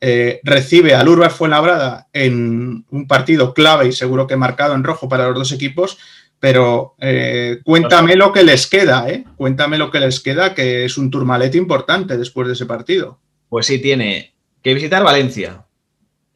eh, 0.02 0.42
recibe 0.44 0.96
al 0.96 1.08
Urbas 1.08 1.34
Fuenlabrada 1.34 2.08
en 2.14 2.86
un 2.90 3.08
partido 3.08 3.54
clave 3.54 3.88
y 3.88 3.94
seguro 3.94 4.28
que 4.28 4.36
marcado 4.36 4.76
en 4.76 4.84
rojo 4.84 5.08
para 5.08 5.28
los 5.30 5.36
dos 5.36 5.52
equipos, 5.54 5.98
pero 6.44 6.96
eh, 7.00 7.62
cuéntame 7.64 8.18
lo 8.18 8.34
que 8.34 8.44
les 8.44 8.68
queda, 8.68 9.08
cuéntame 9.38 9.78
lo 9.78 9.90
que 9.90 10.02
les 10.02 10.20
queda, 10.20 10.54
que 10.54 10.84
es 10.84 10.98
un 10.98 11.10
turmalete 11.10 11.58
importante 11.58 12.18
después 12.18 12.48
de 12.48 12.54
ese 12.56 12.66
partido. 12.66 13.18
Pues 13.48 13.66
sí, 13.66 13.80
tiene 13.80 14.34
que 14.62 14.74
visitar 14.74 15.06
Valencia 15.06 15.66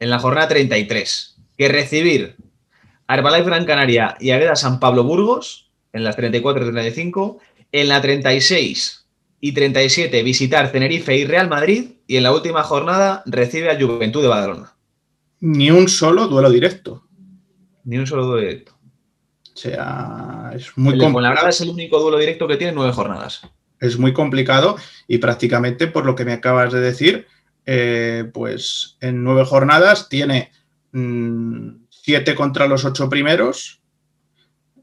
en 0.00 0.08
la 0.08 0.18
jornada 0.18 0.48
33, 0.48 1.36
que 1.58 1.68
recibir 1.68 2.36
Herbalife 3.06 3.44
Gran 3.44 3.66
Canaria 3.66 4.16
y 4.18 4.30
Agueda 4.30 4.56
San 4.56 4.80
Pablo 4.80 5.04
Burgos 5.04 5.70
en 5.92 6.04
las 6.04 6.16
34 6.16 6.66
y 6.66 6.72
35. 6.72 7.38
En 7.72 7.88
la 7.88 8.00
36 8.00 9.04
y 9.40 9.52
37 9.52 10.22
visitar 10.22 10.72
Tenerife 10.72 11.18
y 11.18 11.26
Real 11.26 11.50
Madrid. 11.50 11.90
Y 12.06 12.16
en 12.16 12.22
la 12.22 12.32
última 12.32 12.62
jornada 12.62 13.22
recibe 13.26 13.70
a 13.70 13.78
Juventud 13.78 14.22
de 14.22 14.28
Badalona. 14.28 14.74
Ni 15.40 15.70
un 15.70 15.86
solo 15.86 16.28
duelo 16.28 16.48
directo. 16.48 17.04
Ni 17.84 17.98
un 17.98 18.06
solo 18.06 18.24
duelo 18.24 18.40
directo. 18.40 18.77
O 19.58 19.60
sea, 19.60 20.52
es 20.54 20.70
muy 20.76 20.92
complicado. 20.92 21.20
La 21.20 21.28
verdad 21.30 21.48
es 21.48 21.60
el 21.62 21.70
único 21.70 21.98
duelo 21.98 22.16
directo 22.16 22.46
que 22.46 22.56
tiene 22.56 22.72
nueve 22.72 22.92
jornadas. 22.92 23.42
Es 23.80 23.98
muy 23.98 24.12
complicado 24.12 24.76
y 25.08 25.18
prácticamente 25.18 25.88
por 25.88 26.06
lo 26.06 26.14
que 26.14 26.24
me 26.24 26.32
acabas 26.32 26.72
de 26.72 26.80
decir, 26.80 27.26
eh, 27.66 28.30
pues 28.32 28.96
en 29.00 29.24
nueve 29.24 29.44
jornadas 29.44 30.08
tiene 30.08 30.52
mm, 30.92 31.70
siete 31.90 32.36
contra 32.36 32.68
los 32.68 32.84
ocho 32.84 33.08
primeros. 33.08 33.82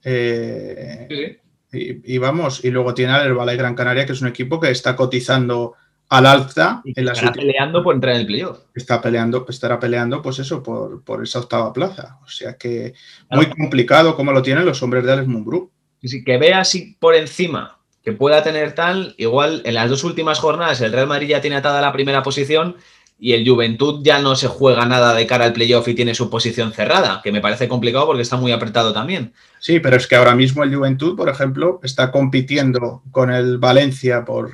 Eh, 0.03 1.39
y, 1.71 2.17
vamos, 2.17 2.65
y 2.65 2.69
luego 2.69 2.93
tiene 2.93 3.13
al 3.13 3.27
Herbalife 3.27 3.57
Gran 3.57 3.75
Canaria, 3.75 4.05
que 4.05 4.11
es 4.11 4.21
un 4.21 4.27
equipo 4.27 4.59
que 4.59 4.71
está 4.71 4.97
cotizando 4.97 5.75
al 6.17 6.25
alza. 6.25 6.81
en 6.85 7.07
estará 7.07 7.31
peleando 7.31 7.83
por 7.83 7.95
entrar 7.95 8.15
en 8.15 8.21
el 8.21 8.27
playoff. 8.27 8.59
Está 8.73 9.01
peleando, 9.01 9.45
estará 9.47 9.79
peleando, 9.79 10.21
pues 10.21 10.39
eso, 10.39 10.61
por, 10.63 11.23
esa 11.23 11.39
octava 11.39 11.73
plaza. 11.73 12.19
O 12.23 12.27
sea 12.27 12.57
que 12.57 12.93
muy 13.29 13.47
complicado 13.47 14.15
como 14.15 14.31
lo 14.31 14.41
tienen 14.41 14.65
los 14.65 14.81
hombres 14.83 15.03
de 15.03 15.13
Alex 15.13 15.27
Mumbrú. 15.27 15.71
Sí, 16.03 16.23
que 16.23 16.37
vea 16.37 16.63
si 16.63 16.95
por 16.99 17.15
encima 17.15 17.79
que 18.03 18.11
pueda 18.11 18.43
tener 18.43 18.73
tal, 18.73 19.15
igual 19.17 19.63
en 19.65 19.73
las 19.73 19.89
dos 19.89 20.03
últimas 20.03 20.37
jornadas 20.37 20.79
el 20.81 20.93
Real 20.93 21.07
Madrid 21.07 21.29
ya 21.29 21.41
tiene 21.41 21.55
atada 21.55 21.81
la 21.81 21.91
primera 21.91 22.21
posición 22.21 22.75
y 23.17 23.33
el 23.33 23.47
Juventud 23.47 24.01
ya 24.03 24.19
no 24.19 24.35
se 24.35 24.47
juega 24.47 24.85
nada 24.85 25.13
de 25.13 25.25
cara 25.25 25.45
al 25.45 25.53
playoff 25.53 25.87
y 25.87 25.95
tiene 25.95 26.13
su 26.13 26.29
posición 26.29 26.73
cerrada, 26.73 27.21
que 27.23 27.31
me 27.31 27.41
parece 27.41 27.67
complicado 27.67 28.05
porque 28.05 28.21
está 28.21 28.35
muy 28.35 28.51
apretado 28.51 28.93
también. 28.93 29.33
Sí, 29.59 29.79
pero 29.79 29.95
es 29.95 30.05
que 30.05 30.15
ahora 30.15 30.35
mismo 30.35 30.63
el 30.63 30.75
Juventud, 30.75 31.15
por 31.15 31.29
ejemplo, 31.29 31.79
está 31.81 32.11
compitiendo 32.11 33.03
con 33.11 33.31
el 33.31 33.57
Valencia 33.57 34.25
por, 34.25 34.51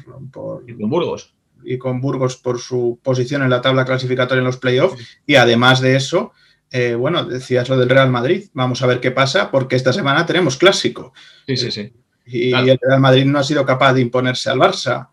y 0.68 0.74
con 0.74 0.90
Burgos. 0.90 1.34
Y 1.64 1.78
con 1.78 2.02
Burgos 2.02 2.38
por 2.38 2.60
su 2.60 3.00
posición 3.04 3.44
en 3.44 3.50
la 3.50 3.62
tabla 3.62 3.86
clasificatoria 3.86 4.40
en 4.40 4.46
los 4.46 4.58
playoffs. 4.58 5.20
Y 5.26 5.36
además 5.36 5.82
de 5.82 5.96
eso, 5.96 6.34
eh, 6.72 6.96
bueno, 6.96 7.26
decías 7.26 7.70
lo 7.70 7.78
del 7.78 7.90
Real 7.90 8.10
Madrid. 8.10 8.50
Vamos 8.54 8.82
a 8.82 8.88
ver 8.88 9.00
qué 9.00 9.12
pasa, 9.12 9.52
porque 9.52 9.76
esta 9.76 9.94
semana 9.94 10.26
tenemos 10.26 10.58
clásico. 10.58 11.14
Sí, 11.48 11.58
sí, 11.58 11.72
sí. 11.72 11.94
Y 12.26 12.54
el 12.54 12.80
Real 12.82 13.02
Madrid 13.02 13.26
no 13.26 13.40
ha 13.40 13.44
sido 13.44 13.66
capaz 13.66 13.94
de 13.94 14.02
imponerse 14.02 14.50
al 14.50 14.60
Barça. 14.60 15.10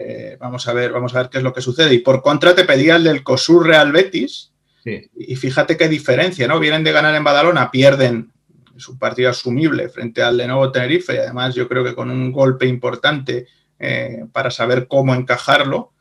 Eh, 0.00 0.36
vamos, 0.40 0.66
a 0.66 0.72
ver, 0.72 0.90
vamos 0.90 1.14
a 1.14 1.18
ver 1.18 1.30
qué 1.30 1.38
es 1.38 1.44
lo 1.44 1.52
que 1.52 1.60
sucede. 1.60 1.94
Y 1.94 1.98
por 1.98 2.22
contra 2.22 2.54
te 2.54 2.64
pedía 2.64 2.96
el 2.96 3.04
del 3.04 3.22
COSUR 3.22 3.66
Real 3.66 3.92
Betis. 3.92 4.52
Y 4.84 5.36
fíjate 5.36 5.76
qué 5.76 5.88
diferencia, 5.88 6.48
¿no? 6.48 6.58
Vienen 6.58 6.82
de 6.82 6.92
ganar 6.92 7.14
en 7.14 7.22
Badalona, 7.22 7.70
pierden 7.70 8.32
su 8.80 8.98
partido 8.98 9.30
asumible 9.30 9.88
frente 9.88 10.22
al 10.22 10.38
Lenovo 10.38 10.72
Tenerife 10.72 11.14
y 11.14 11.18
además 11.18 11.54
yo 11.54 11.68
creo 11.68 11.84
que 11.84 11.94
con 11.94 12.10
un 12.10 12.32
golpe 12.32 12.66
importante 12.66 13.46
eh, 13.80 14.26
para 14.32 14.50
saber 14.50 14.86
cómo 14.86 15.14
encajarlo. 15.14 15.92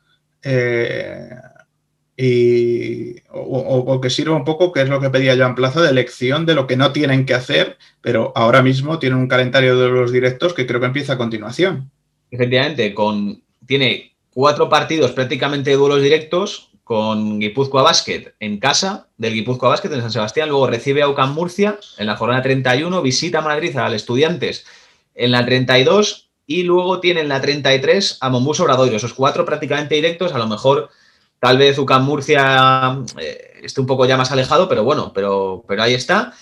Eh, 0.44 1.30
y, 2.22 3.16
o, 3.32 4.02
que 4.02 4.10
sirva 4.10 4.36
un 4.36 4.44
poco, 4.44 4.74
que 4.74 4.82
es 4.82 4.90
lo 4.90 5.00
que 5.00 5.10
pedía 5.10 5.38
Joan 5.38 5.56
Plaza, 5.56 5.82
de 5.82 5.94
lección 5.94 6.46
de 6.46 6.54
lo 6.54 6.68
que 6.68 6.76
no 6.76 6.92
tienen 6.92 7.26
que 7.26 7.34
hacer, 7.34 7.78
pero 8.02 8.34
ahora 8.36 8.62
mismo 8.62 9.00
tienen 9.00 9.20
un 9.20 9.30
calendario 9.30 9.78
de 9.80 9.88
los 9.88 10.12
directos 10.12 10.54
que 10.54 10.68
creo 10.68 10.82
que 10.82 10.88
empieza 10.88 11.14
a 11.14 11.18
continuación. 11.18 11.90
Efectivamente, 12.30 12.94
con, 12.94 13.42
tiene 13.66 14.18
cuatro 14.32 14.68
partidos 14.68 15.12
prácticamente 15.12 15.72
duelos 15.72 16.02
directos 16.02 16.72
con 16.84 17.40
Guipúzcoa 17.40 17.84
Basket 17.84 18.34
en 18.42 18.60
casa 18.60 19.08
del 19.18 19.36
Guipúzcoa 19.36 19.70
Basket 19.70 19.94
en 19.94 20.02
San 20.02 20.12
Sebastián, 20.12 20.50
luego 20.50 20.68
recibe 20.68 21.04
a 21.04 21.08
UCAM 21.08 21.34
Murcia 21.34 21.80
en 21.98 22.08
la 22.08 22.18
jornada 22.18 22.42
31, 22.42 23.02
visita 23.02 23.40
a 23.40 23.44
Madrid 23.44 23.78
al 23.78 23.94
Estudiantes 23.94 24.66
en 25.16 25.32
la 25.32 25.46
32 25.46 26.29
y 26.50 26.64
luego 26.64 27.00
tiene 27.00 27.22
en 27.22 27.30
la 27.30 27.40
33 27.40 28.18
a 28.22 28.30
Mombus 28.30 28.60
Obradoiro. 28.60 28.98
Esos 28.98 29.14
cuatro 29.14 29.46
prácticamente 29.46 29.94
directos, 29.94 30.34
a 30.34 30.40
lo 30.40 30.48
mejor 30.48 30.90
tal 31.40 31.60
vez 31.60 31.78
UCAM 31.78 32.04
Murcia 32.04 32.98
eh, 33.20 33.60
esté 33.62 33.80
un 33.80 33.86
poco 33.86 34.08
ya 34.08 34.18
más 34.18 34.32
alejado, 34.32 34.68
pero 34.68 34.84
bueno, 34.84 35.14
pero, 35.14 35.64
pero 35.68 35.84
ahí 35.84 35.94
está. 35.94 36.34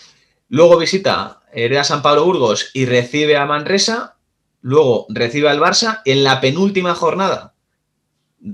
Luego 0.47 0.77
visita 0.77 1.41
Hereda 1.51 1.83
San 1.83 2.01
Pablo 2.01 2.23
Burgos 2.23 2.69
y 2.73 2.85
recibe 2.85 3.35
a 3.35 3.45
Manresa. 3.45 4.15
Luego 4.61 5.07
recibe 5.09 5.49
al 5.49 5.59
Barça. 5.59 5.99
En 6.05 6.23
la 6.23 6.39
penúltima 6.39 6.95
jornada 6.95 7.53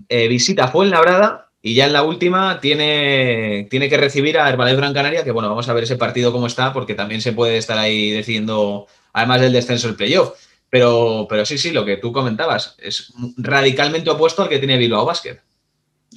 eh, 0.10 0.28
visita 0.28 0.70
Fuenlabrada 0.70 1.52
y 1.62 1.76
ya 1.76 1.86
en 1.86 1.94
la 1.94 2.02
última 2.02 2.62
tiene, 2.62 3.68
tiene 3.70 3.90
que 3.90 3.98
recibir 3.98 4.40
a 4.40 4.50
Herbalife 4.50 4.78
Gran 4.78 4.96
Canaria, 4.96 5.24
que 5.24 5.32
bueno, 5.32 5.50
vamos 5.50 5.70
a 5.70 5.74
ver 5.74 5.84
ese 5.84 5.98
partido 5.98 6.32
cómo 6.32 6.48
está, 6.48 6.74
porque 6.74 6.96
también 6.96 7.22
se 7.22 7.32
puede 7.32 7.58
estar 7.58 7.78
ahí 7.78 8.10
decidiendo, 8.10 8.88
además 9.14 9.40
del 9.40 9.54
descenso, 9.54 9.88
el 9.88 9.96
playoff. 9.96 10.34
Pero, 10.74 11.28
pero 11.30 11.46
sí, 11.46 11.60
sí, 11.60 11.70
lo 11.70 11.86
que 11.86 11.98
tú 11.98 12.12
comentabas, 12.12 12.76
es 12.80 13.14
radicalmente 13.38 14.10
opuesto 14.10 14.42
al 14.42 14.50
que 14.50 14.58
tiene 14.58 14.80
Bilbao 14.80 15.06
Basket. 15.06 15.40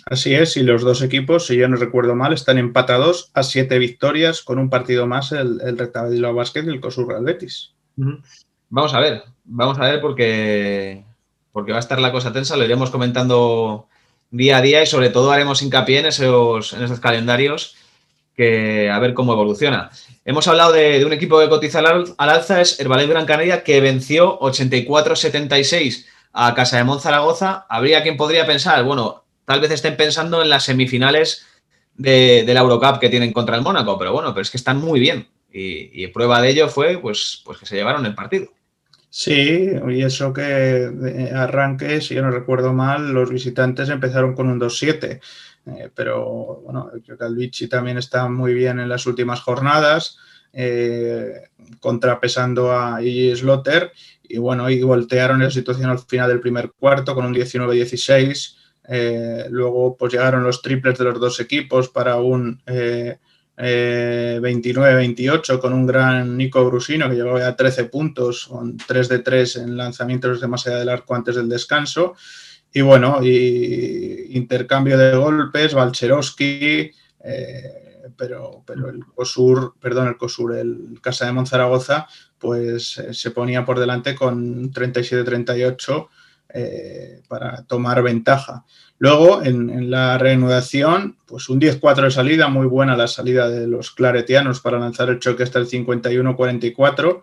Así 0.06 0.34
es, 0.34 0.56
y 0.56 0.62
los 0.62 0.80
dos 0.80 1.02
equipos, 1.02 1.46
si 1.46 1.58
yo 1.58 1.68
no 1.68 1.76
recuerdo 1.76 2.14
mal, 2.14 2.32
están 2.32 2.56
empatados 2.56 3.30
a 3.34 3.42
siete 3.42 3.78
victorias 3.78 4.40
con 4.40 4.58
un 4.58 4.70
partido 4.70 5.06
más 5.06 5.32
el, 5.32 5.60
el 5.60 5.76
Recta 5.76 6.04
Basket 6.04 6.64
y 6.64 6.68
el 6.68 6.80
Cosur 6.80 7.06
Real 7.06 7.24
Betis. 7.24 7.74
Vamos 8.70 8.94
a 8.94 9.00
ver, 9.00 9.24
vamos 9.44 9.78
a 9.78 9.90
ver 9.90 10.00
porque, 10.00 11.04
porque 11.52 11.72
va 11.72 11.76
a 11.76 11.80
estar 11.80 12.00
la 12.00 12.10
cosa 12.10 12.32
tensa, 12.32 12.56
lo 12.56 12.64
iremos 12.64 12.88
comentando 12.88 13.88
día 14.30 14.56
a 14.56 14.62
día 14.62 14.82
y 14.82 14.86
sobre 14.86 15.10
todo 15.10 15.32
haremos 15.32 15.60
hincapié 15.60 15.98
en 15.98 16.06
esos, 16.06 16.72
en 16.72 16.82
esos 16.82 17.00
calendarios 17.00 17.76
que 18.36 18.90
a 18.90 18.98
ver 18.98 19.14
cómo 19.14 19.32
evoluciona. 19.32 19.90
Hemos 20.24 20.46
hablado 20.46 20.72
de, 20.72 21.04
un 21.04 21.12
equipo 21.12 21.40
que 21.40 21.48
cotiza 21.48 21.78
al, 21.78 22.14
alza, 22.18 22.60
es 22.60 22.78
Herbalife 22.78 23.10
Gran 23.10 23.26
Canaria, 23.26 23.64
que 23.64 23.80
venció 23.80 24.38
84-76 24.40 26.06
a 26.32 26.54
Casa 26.54 26.76
de 26.76 26.84
Monzaragoza. 26.84 27.64
Habría 27.68 28.02
quien 28.02 28.16
podría 28.16 28.46
pensar, 28.46 28.84
bueno, 28.84 29.24
tal 29.46 29.60
vez 29.60 29.70
estén 29.70 29.96
pensando 29.96 30.42
en 30.42 30.50
las 30.50 30.64
semifinales 30.64 31.46
de, 31.94 32.44
la 32.46 32.60
Eurocup 32.60 32.98
que 32.98 33.08
tienen 33.08 33.32
contra 33.32 33.56
el 33.56 33.62
Mónaco, 33.62 33.98
pero 33.98 34.12
bueno, 34.12 34.34
pero 34.34 34.42
es 34.42 34.50
que 34.50 34.58
están 34.58 34.78
muy 34.78 35.00
bien. 35.00 35.28
Y, 35.58 36.06
prueba 36.08 36.42
de 36.42 36.50
ello 36.50 36.68
fue 36.68 36.98
pues, 36.98 37.40
pues 37.42 37.56
que 37.56 37.64
se 37.64 37.76
llevaron 37.76 38.04
el 38.04 38.14
partido. 38.14 38.48
Sí, 39.08 39.70
y 39.88 40.02
eso 40.02 40.34
que 40.34 41.30
arranque, 41.34 42.02
si 42.02 42.14
yo 42.14 42.20
no 42.20 42.30
recuerdo 42.30 42.74
mal, 42.74 43.12
los 43.14 43.30
visitantes 43.30 43.88
empezaron 43.88 44.34
con 44.34 44.50
un 44.50 44.60
2-7. 44.60 45.20
Eh, 45.66 45.90
pero 45.94 46.62
bueno, 46.64 46.90
creo 47.04 47.18
que 47.18 47.24
el 47.24 47.34
Vichy 47.34 47.68
también 47.68 47.98
está 47.98 48.28
muy 48.28 48.54
bien 48.54 48.78
en 48.78 48.88
las 48.88 49.04
últimas 49.06 49.40
jornadas, 49.40 50.16
eh, 50.52 51.48
contrapesando 51.80 52.70
a 52.72 53.02
I. 53.02 53.34
Slotter. 53.34 53.90
Y 54.22 54.38
bueno, 54.38 54.70
y 54.70 54.80
voltearon 54.82 55.42
la 55.42 55.50
situación 55.50 55.90
al 55.90 55.98
final 55.98 56.28
del 56.28 56.38
primer 56.40 56.70
cuarto 56.72 57.14
con 57.14 57.26
un 57.26 57.34
19-16. 57.34 58.56
Eh, 58.88 59.46
luego 59.50 59.96
pues 59.96 60.12
llegaron 60.12 60.44
los 60.44 60.62
triples 60.62 60.96
de 60.98 61.04
los 61.04 61.18
dos 61.18 61.40
equipos 61.40 61.88
para 61.88 62.14
un 62.16 62.62
29-28 62.66 65.58
con 65.58 65.72
un 65.72 65.86
gran 65.86 66.36
Nico 66.36 66.64
Brusino 66.64 67.08
que 67.08 67.16
llegó 67.16 67.36
a 67.36 67.56
13 67.56 67.86
puntos 67.86 68.46
con 68.46 68.76
3 68.76 69.08
de 69.08 69.18
3 69.20 69.56
en 69.56 69.76
lanzamientos 69.76 70.40
de 70.40 70.46
más 70.46 70.64
allá 70.66 70.78
del 70.78 70.90
arco 70.90 71.16
antes 71.16 71.34
del 71.34 71.48
descanso. 71.48 72.14
Y 72.76 72.82
bueno, 72.82 73.20
y 73.22 74.36
intercambio 74.36 74.98
de 74.98 75.16
golpes, 75.16 75.72
Valcherowski, 75.72 76.90
eh, 77.24 78.10
pero, 78.18 78.64
pero 78.66 78.90
el 78.90 79.02
COSUR, 79.14 79.76
perdón, 79.80 80.08
el 80.08 80.18
COSUR, 80.18 80.56
el 80.56 80.98
Casa 81.00 81.24
de 81.24 81.32
Monzaragoza, 81.32 82.06
pues 82.38 82.98
eh, 82.98 83.14
se 83.14 83.30
ponía 83.30 83.64
por 83.64 83.80
delante 83.80 84.14
con 84.14 84.70
37-38 84.70 86.08
eh, 86.50 87.22
para 87.28 87.62
tomar 87.62 88.02
ventaja. 88.02 88.66
Luego, 88.98 89.42
en, 89.42 89.90
la 89.90 90.18
reanudación, 90.18 91.16
pues 91.24 91.48
un 91.48 91.58
10-4 91.58 92.02
de 92.02 92.10
salida, 92.10 92.48
muy 92.48 92.66
buena 92.66 92.94
la 92.94 93.08
salida 93.08 93.48
de 93.48 93.66
los 93.66 93.90
claretianos 93.90 94.60
para 94.60 94.78
lanzar 94.78 95.08
el 95.08 95.18
choque 95.18 95.44
hasta 95.44 95.58
el 95.58 95.66
51-44, 95.66 97.22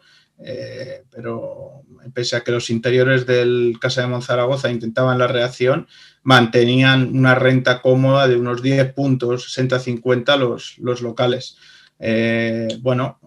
pero 1.10 1.84
pese 2.14 2.36
a 2.36 2.42
que 2.42 2.52
los 2.52 2.70
interiores 2.70 3.26
del 3.26 3.78
Casa 3.80 4.02
de 4.02 4.08
Monzaragoza 4.08 4.70
intentaban 4.70 5.18
la 5.18 5.28
reacción, 5.28 5.88
mantenían 6.24 7.16
una 7.16 7.36
renta 7.36 7.82
cómoda 7.82 8.28
de 8.28 8.38
unos 8.38 8.62
10 8.62 8.94
puntos, 8.94 9.58
60-50 9.58 10.38
los, 10.38 10.78
los 10.80 11.02
locales. 11.02 11.58
Eh, 12.00 12.68
bueno, 12.82 13.20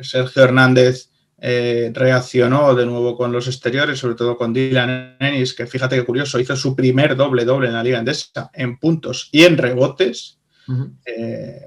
Sergio 0.00 0.42
Hernández 0.42 1.10
eh, 1.38 1.90
reaccionó 1.94 2.74
de 2.74 2.86
nuevo 2.86 3.16
con 3.16 3.32
los 3.32 3.46
exteriores, 3.46 3.98
sobre 3.98 4.14
todo 4.14 4.36
con 4.36 4.52
Dylan 4.52 5.16
Ennis, 5.18 5.54
que 5.54 5.66
fíjate 5.66 5.96
qué 5.96 6.04
curioso, 6.04 6.38
hizo 6.38 6.56
su 6.56 6.74
primer 6.74 7.16
doble-doble 7.16 7.68
en 7.68 7.74
la 7.74 7.82
Liga 7.82 7.98
Endesa 7.98 8.50
en 8.52 8.78
puntos 8.78 9.28
y 9.32 9.44
en 9.44 9.56
rebotes. 9.56 10.38
Eh, 11.04 11.66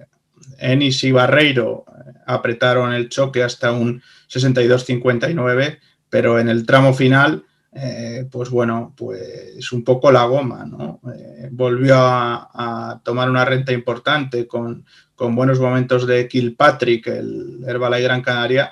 Ennis 0.60 1.04
y 1.04 1.12
Barreiro 1.12 1.86
apretaron 2.26 2.94
el 2.94 3.10
choque 3.10 3.44
hasta 3.44 3.72
un 3.72 4.02
62-59 4.30 5.80
pero 6.13 6.38
en 6.38 6.48
el 6.48 6.63
tramo 6.63 6.94
final, 6.94 7.44
eh, 7.74 8.28
pues 8.32 8.52
bueno, 8.52 8.94
pues 8.96 9.72
un 9.72 9.84
poco 9.84 10.12
la 10.12 10.26
goma, 10.26 10.63
¿no? 10.63 11.02
Eh, 11.12 11.50
volvió 11.52 11.96
a, 11.98 13.02
tomar 13.04 13.32
una 13.32 13.44
renta 13.46 13.74
importante 13.74 14.46
con, 14.46 14.86
buenos 15.18 15.60
momentos 15.60 16.06
de 16.06 16.28
Kilpatrick, 16.28 17.08
el 17.08 17.63
Herbalife 17.66 18.04
Gran 18.04 18.22
Canaria, 18.22 18.72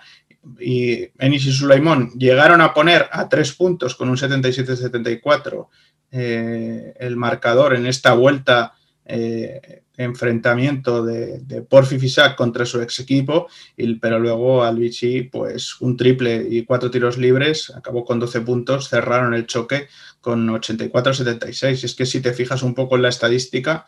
y 0.59 1.09
Enis 1.17 1.47
y 1.47 1.51
Sulaimón 1.51 2.11
llegaron 2.11 2.61
a 2.61 2.75
poner 2.75 3.07
a 3.11 3.27
tres 3.27 3.53
puntos 3.53 3.95
con 3.95 4.07
un 4.07 4.17
77-74 4.17 5.67
eh, 6.11 6.93
el 6.99 7.15
marcador 7.15 7.73
en 7.73 7.87
esta 7.87 8.13
vuelta 8.13 8.75
enfrentamiento 9.05 11.03
de, 11.03 11.39
de 11.39 11.61
Porfi 11.61 11.99
Fisac 11.99 12.35
contra 12.35 12.65
su 12.65 12.81
ex 12.81 12.99
equipo, 12.99 13.47
pero 13.99 14.19
luego 14.19 14.63
Albici, 14.63 15.23
pues 15.23 15.79
un 15.81 15.97
triple 15.97 16.47
y 16.49 16.63
cuatro 16.63 16.89
tiros 16.89 17.17
libres, 17.17 17.71
acabó 17.75 18.05
con 18.05 18.19
12 18.19 18.41
puntos, 18.41 18.89
cerraron 18.89 19.33
el 19.33 19.47
choque 19.47 19.87
con 20.21 20.47
84-76. 20.47 21.83
Es 21.83 21.95
que 21.95 22.05
si 22.05 22.21
te 22.21 22.33
fijas 22.33 22.63
un 22.63 22.73
poco 22.73 22.95
en 22.95 23.01
la 23.01 23.09
estadística, 23.09 23.85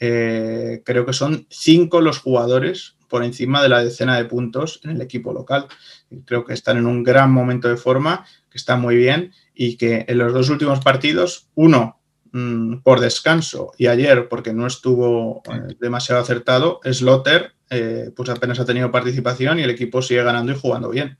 eh, 0.00 0.82
creo 0.84 1.06
que 1.06 1.12
son 1.12 1.46
cinco 1.50 2.00
los 2.00 2.18
jugadores 2.18 2.96
por 3.08 3.22
encima 3.22 3.62
de 3.62 3.68
la 3.68 3.84
decena 3.84 4.16
de 4.16 4.24
puntos 4.24 4.80
en 4.82 4.90
el 4.90 5.00
equipo 5.00 5.32
local. 5.32 5.66
Creo 6.24 6.44
que 6.44 6.54
están 6.54 6.78
en 6.78 6.86
un 6.86 7.02
gran 7.02 7.30
momento 7.30 7.68
de 7.68 7.76
forma, 7.76 8.26
que 8.50 8.58
está 8.58 8.76
muy 8.76 8.96
bien 8.96 9.32
y 9.54 9.76
que 9.76 10.04
en 10.08 10.18
los 10.18 10.32
dos 10.32 10.50
últimos 10.50 10.80
partidos, 10.80 11.48
uno 11.54 12.00
Mm, 12.36 12.78
por 12.78 12.98
descanso 12.98 13.70
y 13.78 13.86
ayer 13.86 14.28
porque 14.28 14.52
no 14.52 14.66
estuvo 14.66 15.40
eh, 15.52 15.76
demasiado 15.78 16.20
acertado, 16.20 16.80
Slotter 16.82 17.52
eh, 17.70 18.10
pues 18.16 18.28
apenas 18.28 18.58
ha 18.58 18.64
tenido 18.64 18.90
participación 18.90 19.60
y 19.60 19.62
el 19.62 19.70
equipo 19.70 20.02
sigue 20.02 20.24
ganando 20.24 20.50
y 20.50 20.58
jugando 20.58 20.90
bien. 20.90 21.16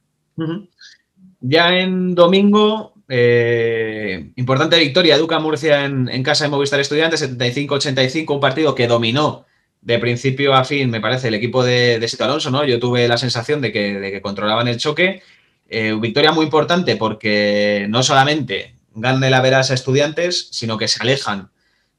Ya 1.38 1.79
en 1.79 2.16
domingo, 2.16 2.94
eh, 3.09 4.33
importante 4.35 4.77
victoria, 4.77 5.16
Duca 5.16 5.38
Murcia 5.38 5.85
en, 5.85 6.22
casa 6.24 6.46
de 6.46 6.50
Movistar 6.50 6.81
Estudiantes, 6.81 7.22
75-85, 7.22 8.35
un 8.35 8.40
partido 8.40 8.74
que 8.74 8.88
dominó 8.88 9.46
de 9.83 10.00
principio 10.00 10.53
a 10.53 10.64
fin, 10.64 10.90
me 10.90 11.00
parece, 11.00 11.29
el 11.29 11.35
equipo 11.35 11.62
de, 11.62 12.00
de 12.00 12.09
Sito 12.09 12.24
Alonso, 12.24 12.50
¿no? 12.50 12.64
Yo 12.64 12.81
tuve 12.81 13.07
la 13.07 13.18
sensación 13.18 13.61
de 13.61 13.70
que, 13.70 14.00
de 14.00 14.11
que 14.11 14.20
controlaban 14.20 14.66
el 14.66 14.79
choque. 14.79 15.22
victoria 16.00 16.33
muy 16.33 16.46
importante 16.46 16.96
porque 16.96 17.87
no 17.88 18.03
solamente 18.03 18.74
gane 18.94 19.30
la 19.30 19.40
veras 19.40 19.70
a 19.70 19.74
estudiantes, 19.74 20.48
sino 20.52 20.78
que 20.78 20.88
se 20.88 21.02
alejan 21.02 21.50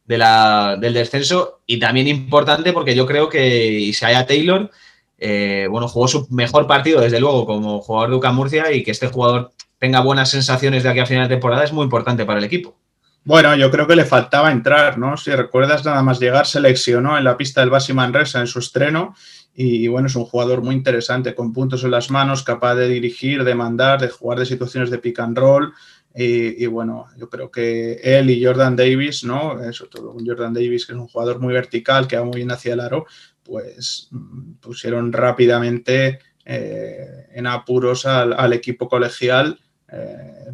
de 0.06 0.18
la, 0.18 0.78
del 0.80 0.94
descenso. 0.94 1.62
Y 1.66 1.80
también 1.80 2.08
importante 2.08 2.74
porque 2.74 2.96
yo 2.96 3.06
creo 3.06 3.30
que 3.30 3.70
Isaiah 3.80 4.26
Taylor, 4.26 4.72
eh, 5.18 5.68
bueno, 5.70 5.88
jugó 5.88 6.08
su 6.08 6.28
mejor 6.30 6.68
partido, 6.68 7.02
desde 7.02 7.20
luego, 7.20 7.46
como 7.46 7.82
jugador 7.82 8.10
de 8.10 8.16
UCAM 8.16 8.36
Murcia 8.36 8.72
y 8.72 8.84
que 8.84 8.92
este 8.92 9.08
jugador 9.08 9.52
tenga 9.80 10.00
buenas 10.00 10.30
sensaciones 10.30 10.84
de 10.84 10.90
aquí 10.90 11.00
a 11.00 11.06
final 11.06 11.28
de 11.28 11.36
temporada 11.36 11.64
es 11.64 11.74
muy 11.74 11.84
importante 11.84 12.26
para 12.26 12.40
el 12.40 12.46
equipo. 12.46 12.78
Bueno, 13.24 13.56
yo 13.56 13.72
creo 13.72 13.88
que 13.88 13.96
le 13.96 14.06
faltaba 14.06 14.52
entrar, 14.52 15.00
¿no? 15.00 15.18
Si 15.18 15.32
recuerdas, 15.32 15.84
nada 15.84 16.04
más 16.04 16.20
llegar, 16.20 16.46
se 16.46 16.60
en 16.60 17.24
la 17.24 17.38
pista 17.38 17.62
del 17.62 17.72
Basi 17.72 17.92
Manresa 17.92 18.40
en 18.40 18.46
su 18.46 18.60
estreno. 18.60 19.16
Y 19.56 19.88
bueno, 19.88 20.08
es 20.08 20.16
un 20.16 20.26
jugador 20.26 20.62
muy 20.62 20.76
interesante, 20.76 21.34
con 21.34 21.52
puntos 21.52 21.84
en 21.84 21.90
las 21.90 22.12
manos, 22.12 22.44
capaz 22.44 22.76
de 22.76 22.88
dirigir, 22.88 23.44
de 23.44 23.56
mandar, 23.56 24.00
de 24.00 24.10
jugar 24.10 24.38
de 24.38 24.46
situaciones 24.46 24.92
de 24.92 25.00
pick 25.00 25.20
and 25.20 25.38
roll. 25.38 25.74
Y, 26.18 26.66
bueno, 26.68 27.08
yo 27.18 27.30
creo 27.30 27.52
que 27.52 28.00
él 28.02 28.30
y 28.30 28.44
Jordan 28.44 28.78
Davis, 28.78 29.26
¿no? 29.26 29.58
Sobre 29.74 29.92
todo 29.92 30.16
Jordan 30.26 30.54
Davis, 30.54 30.86
que 30.86 30.94
es 30.94 30.98
un 30.98 31.10
jugador 31.10 31.42
muy 31.42 31.54
vertical, 31.54 32.08
que 32.08 32.18
va 32.18 32.24
muy 32.24 32.38
bien 32.38 32.52
hacia 32.52 32.74
el 32.74 32.80
aro, 32.80 33.06
pues 33.44 34.08
mm, 34.12 34.54
pusieron 34.62 35.12
rápidamente 35.12 36.20
eh, 36.46 37.28
en 37.34 37.48
apuros 37.48 38.06
al, 38.06 38.54
equipo 38.54 38.88
colegial, 38.88 39.60
eh, 39.92 40.54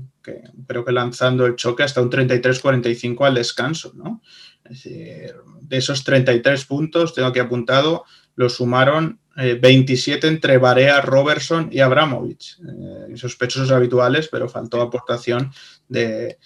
creo 0.66 0.84
que 0.84 0.92
lanzando 0.92 1.46
el 1.46 1.56
choque 1.56 1.84
hasta 1.84 2.02
un 2.02 2.10
33-45 2.10 3.28
al 3.28 3.36
descanso, 3.36 3.92
¿no? 3.96 4.22
Es 4.64 4.84
decir, 4.84 5.36
de 5.62 5.78
esos 5.78 6.04
33 6.04 6.66
puntos, 6.66 7.14
tengo 7.14 7.28
aquí 7.28 7.40
apuntado, 7.40 8.06
lo 8.36 8.50
sumaron 8.50 9.20
27 9.60 10.26
eh, 10.26 10.30
entre 10.30 10.58
Barea, 10.58 11.02
Robertson 11.02 11.70
y 11.72 11.80
Abramovich. 11.80 12.58
Eh, 12.60 13.18
sospechosos 13.18 13.72
habituales, 13.72 14.28
pero 14.28 14.50
faltó 14.50 14.82
aportación 14.82 15.52
de, 15.88 16.38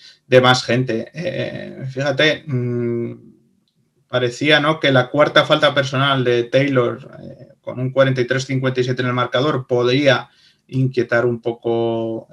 más 0.41 0.63
gente. 0.63 1.11
Eh, 1.13 1.85
fíjate, 1.89 2.43
mm, 2.45 3.13
parecía 4.07 4.59
¿no? 4.59 4.79
que 4.79 4.91
la 4.91 5.09
cuarta 5.09 5.45
falta 5.45 5.73
personal 5.73 6.23
de 6.23 6.43
Taylor, 6.43 7.09
con 7.61 7.79
un 7.79 7.93
43-57 7.93 8.99
en 8.99 9.07
el 9.07 9.13
marcador, 9.13 9.67
podría 9.67 10.29
inquietar 10.67 11.25
un 11.25 11.41
poco 11.41 12.27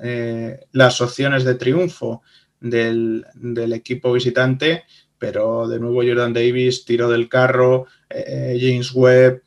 las 0.73 1.01
opciones 1.01 1.45
de 1.45 1.55
triunfo 1.55 2.23
del, 2.61 3.27
del 3.35 3.73
equipo 3.73 4.13
visitante 4.13 4.85
pero 5.23 5.69
de 5.69 5.79
nuevo 5.79 6.03
Jordan 6.03 6.33
Davis 6.33 6.85
tiró 6.85 7.09
del 7.09 7.29
carro, 7.29 7.87
eh, 8.11 8.59
James 8.61 8.91
Webb 8.93 9.43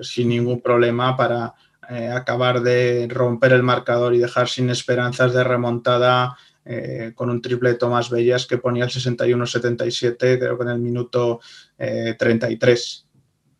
sin 0.00 0.28
ningún 0.28 0.60
problema 0.60 1.16
para 1.16 1.54
eh, 1.90 2.06
acabar 2.06 2.60
de 2.60 3.08
romper 3.10 3.52
el 3.52 3.64
marcador 3.64 4.14
y 4.14 4.18
dejar 4.18 4.48
sin 4.48 4.70
esperanzas 4.70 5.34
de 5.34 5.42
remontada 5.42 6.36
eh, 6.64 7.10
con 7.16 7.30
un 7.30 7.42
triple 7.42 7.70
de 7.70 7.74
Tomás 7.74 8.10
Bellas 8.10 8.46
que 8.46 8.58
ponía 8.58 8.84
el 8.84 8.90
61-77, 8.90 10.16
creo 10.38 10.56
que 10.56 10.62
en 10.62 10.70
el 10.70 10.78
minuto 10.78 11.40
33. 11.76 13.06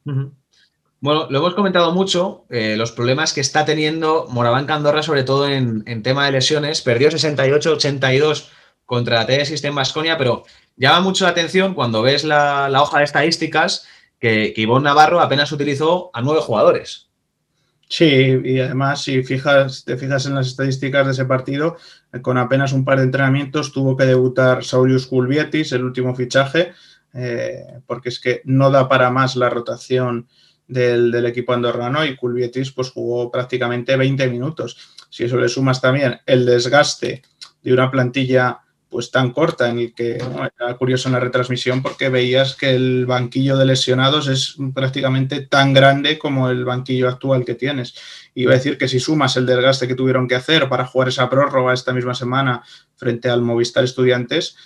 Bueno, 0.05 1.27
lo 1.29 1.39
hemos 1.39 1.55
comentado 1.55 1.91
mucho, 1.91 2.45
los 2.49 2.93
problemas 2.93 3.33
que 3.33 3.41
está 3.41 3.65
teniendo 3.65 4.29
Moraván 4.31 4.67
Candorra, 4.67 5.03
sobre 5.03 5.25
todo 5.25 5.49
en, 5.49 5.83
en 5.87 6.05
tema 6.05 6.27
de 6.27 6.33
lesiones. 6.33 6.83
Perdió 6.83 7.09
68-82 7.09 8.47
contra 8.87 9.25
la 9.25 9.45
System 9.45 9.75
Basconia, 9.75 10.17
pero 10.17 10.45
llama 10.77 11.01
mucho 11.01 11.25
la 11.25 11.31
atención 11.31 11.75
cuando 11.75 12.03
ves 12.03 12.25
la, 12.25 12.71
hoja 12.81 12.99
de 12.99 13.05
estadísticas 13.05 13.87
que, 14.19 14.53
que 14.55 14.63
Ivonne 14.63 14.85
Navarro 14.85 15.21
apenas 15.21 15.53
utilizó 15.53 16.11
a 16.15 16.23
nueve 16.23 16.41
jugadores. 16.41 17.07
Sí, 17.89 18.41
y 18.45 18.59
además, 18.59 19.03
si 19.03 19.23
fijas, 19.23 19.85
te 19.85 19.97
fijas 19.97 20.27
en 20.27 20.35
las 20.35 20.49
estadísticas 20.49 21.07
de 21.07 21.13
ese 21.13 21.25
partido, 21.25 21.77
eh, 22.13 22.21
con 22.21 22.37
apenas 22.37 22.73
un 22.73 22.85
par 22.85 22.99
de 22.99 23.05
entrenamientos 23.05 23.73
tuvo 23.73 23.97
que 23.97 24.05
debutar 24.05 24.65
Saulius 24.65 25.07
Kulvietis, 25.07 25.71
el 25.73 25.85
último 25.85 26.15
fichaje, 26.15 26.73
eh, 27.15 27.63
porque 27.87 28.09
es 28.09 28.19
que 28.19 28.43
no 28.45 28.71
da 28.71 28.89
para 28.89 29.11
más 29.11 29.37
la 29.37 29.51
rotación 29.51 30.29
del, 30.67 31.15
equipo 31.27 31.53
andorrano 31.53 32.05
y 32.05 32.17
Kulvietis 32.17 32.73
pues 32.73 32.91
jugó 32.91 33.31
prácticamente 33.31 33.97
20 33.97 34.29
minutos. 34.29 34.77
Si 35.09 35.25
eso 35.25 35.37
le 35.37 35.49
sumas 35.49 35.81
también 35.81 36.21
el 36.27 36.45
desgaste 36.45 37.23
de 37.63 37.73
una 37.73 37.91
plantilla 37.91 38.63
pues 38.97 39.11
tan 39.11 39.31
corta 39.33 39.69
en 39.69 39.79
el 39.79 39.93
que 39.93 40.15
era 40.59 40.75
curioso 40.79 41.11
en 41.11 41.13
la 41.13 41.21
retransmisión 41.21 41.83
porque 41.83 42.09
veías 42.09 42.57
que 42.57 42.71
el 42.71 43.05
banquillo 43.05 43.59
de 43.59 43.67
lesionados 43.67 44.27
es 44.27 44.57
prácticamente 44.73 45.43
tan 45.43 45.75
grande 45.75 46.19
como 46.19 46.49
el 46.49 46.65
banquillo 46.65 47.07
actual 47.07 47.45
que 47.45 47.55
tienes. 47.55 47.95
Iba 48.35 48.53
a 48.53 48.55
decir 48.55 48.79
que 48.79 48.89
si 48.89 48.99
sumas 48.99 49.37
el 49.37 49.45
desgaste 49.45 49.87
que 49.87 49.95
tuvieron 49.95 50.27
que 50.27 50.35
hacer 50.35 50.71
para 50.71 50.87
jugar 50.87 51.09
esa 51.09 51.29
prórroga 51.29 51.75
esta 51.75 51.93
misma 51.93 52.15
semana 52.15 52.63
frente 52.97 53.29
al 53.29 53.43
Movistar 53.43 53.85
Estudiantes, 53.85 54.57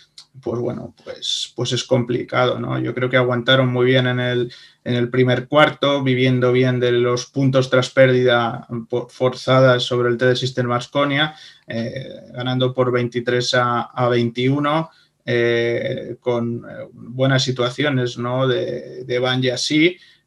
pues 0.43 0.61
bueno, 0.61 0.95
pues, 1.05 1.53
pues 1.57 1.73
es 1.73 1.85
complicado, 1.85 2.59
¿no? 2.59 2.79
Yo 2.79 2.95
creo 2.95 3.11
que 3.11 3.17
aguantaron 3.17 3.69
muy 3.69 3.87
bien 3.87 4.07
en 4.07 4.21
el, 4.21 4.53
en 4.85 4.95
el 4.95 5.11
primer 5.11 5.49
cuarto, 5.49 6.03
viviendo 6.03 6.53
bien 6.53 6.81
de 6.81 6.93
los 6.93 7.27
puntos 7.27 7.69
tras 7.69 7.91
pérdida 7.91 8.67
forzadas 9.09 9.83
sobre 9.83 10.09
el 10.09 10.17
TD 10.17 10.37
System 10.37 10.67
Masconia, 10.67 11.35
eh, 11.67 12.09
ganando 12.33 12.73
por 12.73 12.93
23 12.93 13.55
a, 13.55 14.09
21, 14.09 14.91
eh, 15.27 16.17
con 16.21 16.65
eh, 16.65 16.89
buenas 16.93 17.43
situaciones 17.43 18.17
¿no? 18.17 18.47
de, 18.47 19.05
de 19.05 19.19
Van 19.19 19.43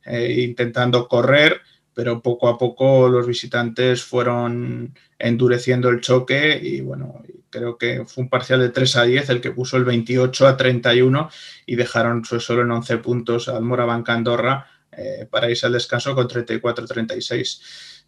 intentando 0.05 1.07
correr, 1.07 1.61
pero 1.93 2.21
poco 2.21 2.47
a 2.47 2.57
poco 2.57 3.09
los 3.09 3.27
visitantes 3.27 4.03
fueron 4.03 4.93
endureciendo 5.19 5.89
el 5.89 6.01
choque 6.01 6.59
y 6.61 6.81
bueno, 6.81 7.21
creo 7.49 7.77
que 7.77 8.03
fue 8.05 8.23
un 8.23 8.29
parcial 8.29 8.59
de 8.59 8.69
3 8.69 8.95
a 8.97 9.03
10 9.03 9.29
el 9.29 9.41
que 9.41 9.51
puso 9.51 9.77
el 9.77 9.85
28 9.85 10.47
a 10.47 10.57
31 10.57 11.29
y 11.65 11.75
dejaron 11.75 12.25
solo 12.25 12.63
en 12.63 12.71
11 12.71 12.97
puntos 12.97 13.47
al 13.47 13.63
Moraván 13.63 14.03
Andorra 14.07 14.67
eh, 14.91 15.27
para 15.29 15.49
irse 15.49 15.65
al 15.65 15.73
descanso 15.73 16.15
con 16.15 16.27
34-36. 16.27 17.61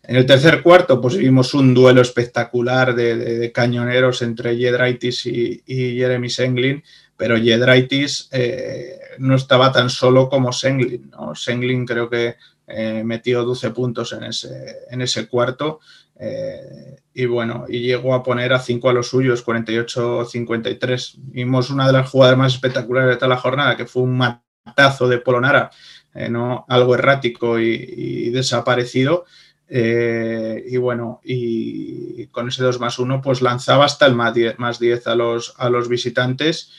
En 0.04 0.16
el 0.16 0.26
tercer 0.26 0.62
cuarto, 0.62 1.02
pues 1.02 1.18
vimos 1.18 1.54
un 1.54 1.74
duelo 1.74 2.02
espectacular 2.02 2.94
de, 2.96 3.52
cañoneros 3.52 4.22
entre 4.22 4.56
Jedraitis 4.56 5.26
y, 5.26 5.64
Jeremy 5.66 6.30
Senglin, 6.30 6.84
pero 7.18 7.38
Jedraitis 7.38 8.30
eh, 8.32 9.00
no 9.18 9.36
estaba 9.36 9.72
tan 9.72 9.90
solo 9.90 10.30
como 10.30 10.52
Senglin. 10.52 11.12
Senglin 11.34 11.86
creo 11.86 12.10
que 12.10 12.36
eh, 12.68 13.04
metió 13.04 13.44
12 13.44 13.72
puntos 13.72 14.14
en 14.14 14.24
ese, 14.24 14.78
en 14.90 15.02
ese 15.02 15.28
cuarto 15.28 15.80
eh, 16.18 16.96
y 17.14 17.26
bueno, 17.26 17.66
y 17.68 17.80
llegó 17.80 18.14
a 18.14 18.24
poner 18.24 18.54
a 18.54 18.60
5 18.60 18.90
a 18.90 18.94
los 18.94 19.08
suyos, 19.08 19.46
48-53. 19.46 21.16
Vimos 21.18 21.70
una 21.70 21.88
de 21.88 21.94
las 21.94 22.10
jugadas 22.10 22.38
más 22.38 22.54
espectaculares 22.54 23.10
de 23.10 23.16
toda 23.18 23.30
la 23.30 23.38
jornada, 23.38 23.76
que 23.76 23.86
fue 23.86 24.04
un 24.04 24.18
matazo 24.18 25.08
de 25.10 25.18
Polonara, 25.20 25.72
eh, 26.14 26.30
¿no? 26.30 26.66
algo 26.70 26.96
errático 26.96 27.60
y, 27.60 28.30
desaparecido. 28.30 29.26
Eh, 29.68 30.64
y 30.68 30.78
bueno, 30.78 31.22
y 31.24 32.28
con 32.28 32.48
ese 32.48 32.64
2 32.64 32.80
más 32.80 33.00
1, 33.00 33.22
pues 33.22 33.42
lanzaba 33.42 33.86
hasta 33.86 34.06
el 34.06 34.16
más 34.16 34.34
10, 34.34 34.60
más 34.60 34.80
10 34.80 35.08
a, 35.08 35.16
los, 35.16 35.56
a 35.58 35.70
los 35.70 35.90
visitantes, 35.90 36.72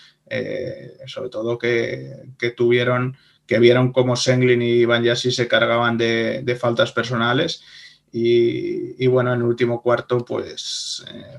sobre 1.07 1.31
todo 1.31 1.57
que, 1.59 2.33
que, 2.39 2.51
tuvieron, 2.51 3.17
que 3.47 3.59
vieron 3.59 3.93
cómo 3.93 4.17
Senglin 4.17 4.63
y 4.63 4.85
Van 4.85 5.05
Yassi 5.05 5.31
se 5.31 5.49
cargaban 5.49 5.97
de, 5.97 6.43
de 6.43 6.57
faltas 6.57 6.93
personales 6.93 7.63
y, 8.19 9.07
bueno, 9.09 9.35
en 9.35 9.41
el 9.41 9.47
último 9.47 9.83
cuarto, 9.83 10.25
pues 10.25 11.05
eh, 11.13 11.39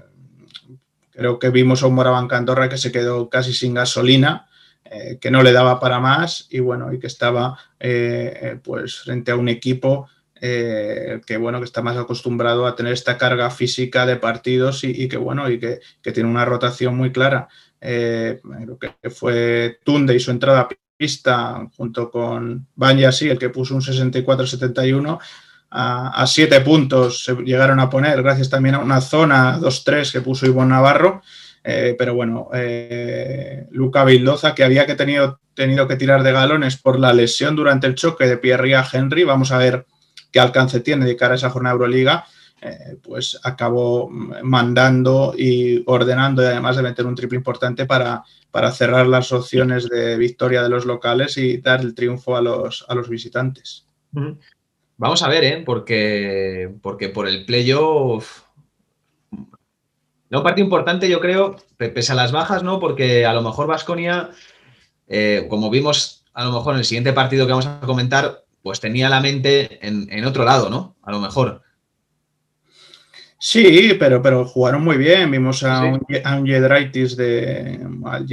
creo 1.12 1.40
que 1.40 1.50
vimos 1.50 1.82
a 1.82 1.88
un 1.88 1.96
Moraván 1.96 2.28
Andorra 2.30 2.70
que 2.70 2.78
se 2.78 2.92
quedó 2.92 3.30
casi 3.30 3.52
sin 3.52 3.74
gasolina, 3.74 4.48
eh, 4.86 5.18
que 5.20 5.32
no 5.32 5.42
le 5.42 5.54
daba 5.54 5.80
para 5.80 6.00
más 6.00 6.48
y 6.52 6.60
bueno, 6.60 6.94
y 6.94 7.00
que 7.00 7.08
estaba 7.08 7.58
eh, 7.80 8.60
pues 8.64 8.98
frente 9.00 9.32
a 9.32 9.36
un 9.36 9.50
equipo 9.50 10.08
que 10.40 11.38
bueno, 11.40 11.58
que 11.58 11.66
está 11.66 11.82
más 11.82 11.98
acostumbrado 11.98 12.68
a 12.68 12.76
tener 12.76 12.94
esta 12.94 13.18
carga 13.18 13.50
física 13.50 14.06
de 14.06 14.18
partidos 14.18 14.84
y, 14.84 15.08
que 15.08 15.18
bueno, 15.18 15.50
y 15.50 15.60
que, 15.60 15.80
tiene 16.14 16.30
una 16.30 16.46
rotación 16.46 16.96
muy 16.96 17.12
clara. 17.12 17.48
creo 17.80 18.78
que 18.78 19.10
fue 19.10 19.80
Tunde 19.84 20.14
y 20.16 20.20
su 20.20 20.30
entrada 20.30 20.68
pista 20.98 21.68
junto 21.78 22.10
con 22.10 22.68
Banyasi, 22.76 23.30
el 23.30 23.38
que 23.38 23.50
puso 23.50 23.76
un 23.76 23.82
64-71 23.82 25.20
a, 25.70 26.26
siete 26.28 26.62
puntos 26.62 27.24
se 27.24 27.36
llegaron 27.36 27.80
a 27.80 27.90
poner, 27.90 28.22
gracias 28.24 28.50
también 28.50 28.76
a 28.76 28.80
una 28.80 29.02
zona 29.02 29.60
2-3 29.60 30.12
que 30.12 30.22
puso 30.22 30.46
Ivonne 30.46 30.70
Navarro. 30.70 31.22
Eh, 31.64 31.96
pero 31.98 32.16
bueno, 32.16 32.50
eh, 32.54 33.68
Luca 33.72 34.06
Bildoza, 34.06 34.56
que 34.56 34.64
había 34.64 34.86
que 34.86 34.96
tenido, 34.96 35.42
tenido 35.54 35.86
que 35.86 35.98
tirar 35.98 36.24
de 36.24 36.32
galones 36.32 36.78
por 36.78 36.98
la 36.98 37.12
lesión 37.12 37.58
durante 37.58 37.88
el 37.88 37.96
choque 37.96 38.26
de 38.26 38.38
Pierre 38.38 38.76
a 38.76 38.88
Henry, 38.90 39.26
vamos 39.26 39.52
a 39.52 39.58
ver 39.58 39.86
qué 40.32 40.40
alcance 40.40 40.80
tiene 40.80 41.06
de 41.06 41.18
cara 41.18 41.34
a 41.34 41.36
esa 41.36 41.50
jornada 41.50 41.74
Euroliga, 41.74 42.26
eh, 42.62 42.98
pues 43.04 43.40
acabó 43.44 44.10
mandando 44.10 45.34
y 45.38 45.84
ordenando, 45.86 46.42
y 46.42 46.46
además 46.46 46.76
de 46.76 46.84
meter 46.84 47.06
un 47.06 47.16
triple 47.16 47.38
importante 47.38 47.86
para, 47.86 48.24
para 48.52 48.72
cerrar 48.72 49.08
las 49.08 49.32
opciones 49.32 49.88
de 49.90 50.18
victoria 50.18 50.64
de 50.64 50.70
los 50.70 50.86
locales 50.86 51.38
y 51.38 51.58
dar 51.58 51.82
el 51.82 51.94
triunfo 51.94 52.36
a 52.36 52.42
los, 52.42 52.86
a 52.88 52.96
los 52.96 53.10
visitantes. 53.10 53.86
Vamos 54.98 55.22
a 55.22 55.30
ver, 55.30 55.44
¿eh? 55.44 55.64
Porque, 55.64 56.74
porque 56.82 57.10
por 57.10 57.28
el 57.28 57.46
playoff. 57.46 58.44
No, 60.30 60.44
parte 60.44 60.60
importante, 60.60 61.08
yo 61.08 61.22
creo, 61.22 61.56
pese 61.78 62.12
a 62.12 62.16
las 62.16 62.32
bajas, 62.32 62.64
¿no? 62.64 62.80
Porque 62.80 63.26
a 63.26 63.34
lo 63.34 63.44
mejor 63.44 63.68
Vasconia, 63.68 64.32
eh, 65.08 65.46
como 65.50 65.70
vimos 65.70 66.26
a 66.34 66.46
lo 66.46 66.52
mejor 66.52 66.74
en 66.74 66.80
el 66.80 66.86
siguiente 66.86 67.14
partido 67.14 67.46
que 67.46 67.52
vamos 67.52 67.68
a 67.68 67.80
comentar, 67.82 68.44
pues 68.62 68.80
tenía 68.80 69.10
la 69.10 69.22
mente 69.22 69.80
en, 69.86 70.26
otro 70.26 70.44
lado, 70.44 70.70
¿no? 70.70 70.96
A 71.04 71.12
lo 71.12 71.20
mejor. 71.20 71.62
Sí, 73.40 73.96
pero, 74.00 74.22
pero 74.22 74.46
jugaron 74.46 74.84
muy 74.84 74.98
bien. 74.98 75.30
Vimos 75.30 75.64
a, 75.64 75.84
un, 75.84 76.06
a 76.24 76.42
de 77.16 77.80
al 78.06 78.28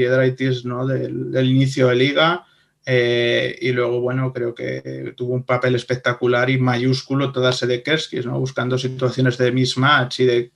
¿no? 0.64 0.86
Del, 0.86 1.30
del, 1.30 1.50
inicio 1.50 1.88
de 1.88 1.94
liga. 1.94 2.46
Eh, 2.86 3.56
y 3.60 3.72
luego, 3.72 4.00
bueno, 4.00 4.32
creo 4.32 4.54
que 4.54 5.14
tuvo 5.16 5.34
un 5.34 5.44
papel 5.44 5.74
espectacular 5.74 6.50
y 6.50 6.58
mayúsculo 6.58 7.32
toda 7.32 7.50
de 7.52 7.82
Kerskis, 7.82 8.26
¿no? 8.26 8.38
buscando 8.38 8.76
situaciones 8.76 9.38
de 9.38 9.52
mismatch 9.52 10.20
y 10.20 10.24
de, 10.24 10.52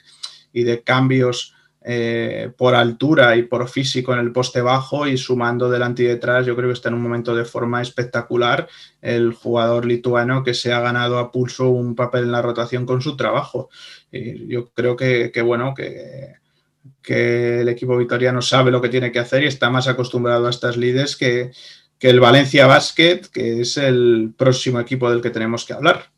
y 0.52 0.62
de 0.62 0.82
cambios 0.82 1.54
eh, 1.82 2.50
por 2.56 2.74
altura 2.74 3.36
y 3.36 3.44
por 3.44 3.68
físico 3.68 4.12
en 4.12 4.18
el 4.18 4.32
poste 4.32 4.60
bajo 4.60 5.06
y 5.06 5.16
sumando 5.16 5.70
delante 5.70 6.02
y 6.02 6.06
detrás. 6.06 6.44
Yo 6.46 6.56
creo 6.56 6.68
que 6.68 6.74
está 6.74 6.88
en 6.88 6.96
un 6.96 7.02
momento 7.02 7.34
de 7.34 7.44
forma 7.44 7.80
espectacular 7.80 8.68
el 9.00 9.32
jugador 9.32 9.86
lituano 9.86 10.42
que 10.42 10.54
se 10.54 10.72
ha 10.72 10.80
ganado 10.80 11.18
a 11.18 11.30
pulso 11.30 11.68
un 11.68 11.94
papel 11.94 12.24
en 12.24 12.32
la 12.32 12.42
rotación 12.42 12.84
con 12.86 13.00
su 13.00 13.16
trabajo. 13.16 13.70
Y 14.10 14.48
yo 14.48 14.70
creo 14.70 14.96
que, 14.96 15.30
bueno, 15.42 15.74
que 15.74 17.60
el 17.60 17.68
equipo 17.68 17.96
vitoriano 17.96 18.42
sabe 18.42 18.70
lo 18.70 18.82
que 18.82 18.88
tiene 18.88 19.12
que 19.12 19.18
hacer 19.20 19.42
y 19.44 19.46
está 19.46 19.70
más 19.70 19.88
acostumbrado 19.88 20.46
a 20.46 20.50
estas 20.50 20.76
lides 20.76 21.16
que, 21.16 21.52
que 21.98 22.10
el 22.10 22.20
Valencia 22.20 22.66
Basket, 22.66 23.22
que 23.32 23.60
es 23.60 23.76
el 23.76 24.32
próximo 24.36 24.80
equipo 24.80 25.10
del 25.10 25.20
que 25.20 25.30
tenemos 25.30 25.64
que 25.64 25.72
hablar. 25.72 26.10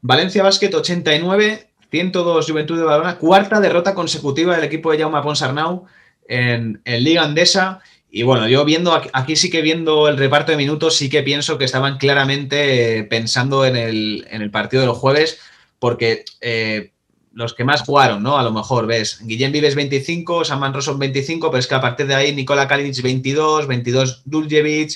Valencia 0.00 0.42
Basket 0.42 0.72
89, 0.72 1.68
102 1.90 2.50
Juventud 2.50 2.78
de 2.78 2.84
Badalona, 2.84 3.18
cuarta 3.18 3.60
derrota 3.60 3.94
consecutiva 3.94 4.54
del 4.54 4.64
equipo 4.64 4.90
de 4.90 4.98
Jaume 4.98 5.22
Ponsarnau 5.22 5.86
en, 6.28 6.80
en 6.84 7.04
Liga 7.04 7.22
Andesa. 7.22 7.80
Y 8.10 8.22
bueno, 8.22 8.48
yo 8.48 8.64
viendo 8.64 8.94
aquí 8.94 9.36
sí 9.36 9.50
que 9.50 9.62
viendo 9.62 10.08
el 10.08 10.16
reparto 10.16 10.52
de 10.52 10.58
minutos, 10.58 10.96
sí 10.96 11.10
que 11.10 11.22
pienso 11.22 11.58
que 11.58 11.64
estaban 11.64 11.98
claramente 11.98 13.04
pensando 13.04 13.64
en 13.64 13.76
el, 13.76 14.26
en 14.30 14.42
el 14.42 14.50
partido 14.50 14.80
de 14.80 14.86
los 14.86 14.98
jueves, 14.98 15.38
porque 15.78 16.24
eh, 16.40 16.92
los 17.32 17.52
que 17.52 17.64
más 17.64 17.82
jugaron, 17.82 18.22
¿no? 18.22 18.38
A 18.38 18.42
lo 18.42 18.52
mejor, 18.52 18.86
ves, 18.86 19.20
Guillem 19.22 19.52
Vives 19.52 19.74
25, 19.74 20.46
Saman 20.46 20.72
Roson 20.72 20.98
25, 20.98 21.50
pero 21.50 21.58
es 21.58 21.66
que 21.66 21.74
a 21.74 21.80
partir 21.82 22.06
de 22.06 22.14
ahí 22.14 22.34
Nikola 22.34 22.66
Kalinic 22.66 23.02
22, 23.02 23.66
22 23.66 24.22
Duljevic, 24.24 24.92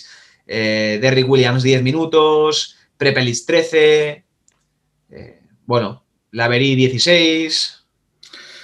eh, 0.47 0.99
Derrick 1.03 1.29
Williams 1.29 1.63
10 1.63 1.83
minutos, 1.83 2.77
Prepelis 2.97 3.45
13, 3.45 4.25
eh, 5.11 5.43
bueno, 5.67 6.00
Laverí 6.33 6.75
16. 6.77 7.81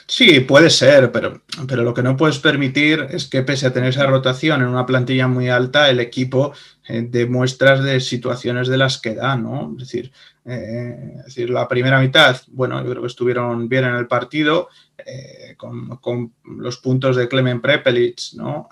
Sí, 0.08 0.40
puede 0.40 0.70
ser, 0.70 1.10
pero, 1.10 1.42
pero 1.66 1.82
lo 1.82 1.92
que 1.92 2.02
no 2.02 2.16
puedes 2.16 2.38
permitir 2.38 3.08
es 3.10 3.26
que 3.26 3.42
pese 3.42 3.66
a 3.66 3.72
tener 3.72 3.90
esa 3.90 4.06
rotación 4.06 4.62
en 4.62 4.68
una 4.68 4.86
plantilla 4.86 5.26
muy 5.26 5.48
alta, 5.48 5.90
el 5.90 5.98
equipo 5.98 6.52
eh, 6.88 7.06
dé 7.08 7.26
muestras 7.26 7.82
de 7.82 7.98
situaciones 7.98 8.68
de 8.68 8.76
las 8.76 9.00
que 9.00 9.16
da, 9.16 9.36
¿no? 9.36 9.72
Es 9.72 9.88
decir, 9.88 10.12
eh, 10.44 11.22
decir, 11.24 11.50
la 11.50 11.66
primera 11.66 12.00
mitad, 12.00 12.40
bueno, 12.48 12.80
yo 12.84 12.90
creo 12.90 13.02
que 13.02 13.08
estuvieron 13.08 13.68
bien 13.68 13.84
en 13.84 13.96
el 13.96 14.06
partido, 14.06 14.68
eh, 14.96 15.54
con, 15.56 15.88
con, 15.96 16.34
los 16.44 16.78
puntos 16.78 17.16
de 17.16 17.26
Clemen 17.26 17.60
Prepelic, 17.60 18.20
¿no? 18.34 18.68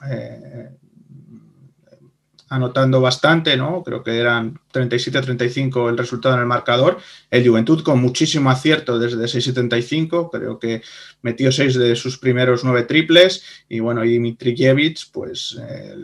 Anotando 2.54 3.00
bastante, 3.00 3.56
¿no? 3.56 3.82
Creo 3.82 4.02
que 4.02 4.18
eran 4.18 4.58
37-35 4.72 5.90
el 5.90 5.98
resultado 5.98 6.34
en 6.34 6.40
el 6.40 6.46
marcador. 6.46 6.98
El 7.30 7.46
Juventud 7.46 7.82
con 7.82 8.00
muchísimo 8.00 8.50
acierto 8.50 8.98
desde 8.98 9.24
6-75, 9.24 10.30
creo 10.30 10.58
que 10.58 10.82
metió 11.22 11.50
seis 11.50 11.74
de 11.74 11.96
sus 11.96 12.18
primeros 12.18 12.64
nueve 12.64 12.84
triples 12.84 13.44
y 13.68 13.80
bueno, 13.80 14.04
y 14.04 14.10
Dimitrijevic 14.10 15.10
pues 15.12 15.58
eh, 15.60 15.96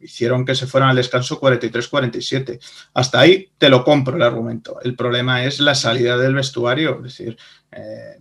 hicieron 0.00 0.44
que 0.44 0.54
se 0.54 0.66
fueran 0.66 0.90
al 0.90 0.96
descanso 0.96 1.40
43-47. 1.40 2.58
Hasta 2.94 3.20
ahí 3.20 3.50
te 3.58 3.68
lo 3.68 3.84
compro 3.84 4.16
el 4.16 4.22
argumento. 4.22 4.78
El 4.82 4.94
problema 4.94 5.44
es 5.44 5.60
la 5.60 5.74
salida 5.74 6.16
del 6.16 6.34
vestuario, 6.34 6.96
es 6.98 7.02
decir, 7.02 7.36
eh, 7.72 8.18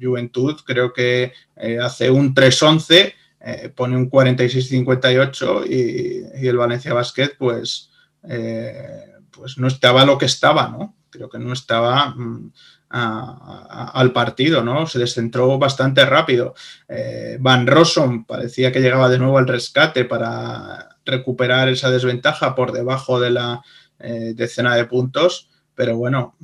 Juventud 0.00 0.56
creo 0.64 0.92
que 0.92 1.32
eh, 1.56 1.78
hace 1.78 2.10
un 2.10 2.34
3-11 2.34 3.14
eh, 3.48 3.68
pone 3.68 3.96
un 3.96 4.10
46-58 4.10 5.70
y, 5.70 6.48
el 6.48 6.56
Valencia 6.56 6.92
Basket 6.92 7.30
pues, 7.38 7.92
eh, 8.28 9.04
pues 9.30 9.56
no 9.58 9.68
estaba 9.68 10.04
lo 10.04 10.18
que 10.18 10.26
estaba, 10.26 10.68
¿no? 10.68 10.96
Creo 11.10 11.28
que 11.28 11.38
no 11.38 11.52
estaba 11.52 12.08
mm, 12.08 12.50
al 12.88 14.12
partido, 14.12 14.64
¿no? 14.64 14.88
Se 14.88 14.98
descentró 14.98 15.58
bastante 15.58 16.04
rápido. 16.04 16.56
Eh, 16.88 17.38
Van 17.38 17.68
Rossum 17.68 18.24
parecía 18.24 18.72
que 18.72 18.80
llegaba 18.80 19.08
de 19.08 19.20
nuevo 19.20 19.38
al 19.38 19.46
rescate 19.46 20.04
para 20.04 20.96
recuperar 21.04 21.68
esa 21.68 21.92
desventaja 21.92 22.56
por 22.56 22.72
debajo 22.72 23.20
de 23.20 23.30
la 23.30 23.62
decena 23.98 24.74
de 24.74 24.84
puntos, 24.86 25.48
pero 25.74 25.96
bueno, 25.96 26.36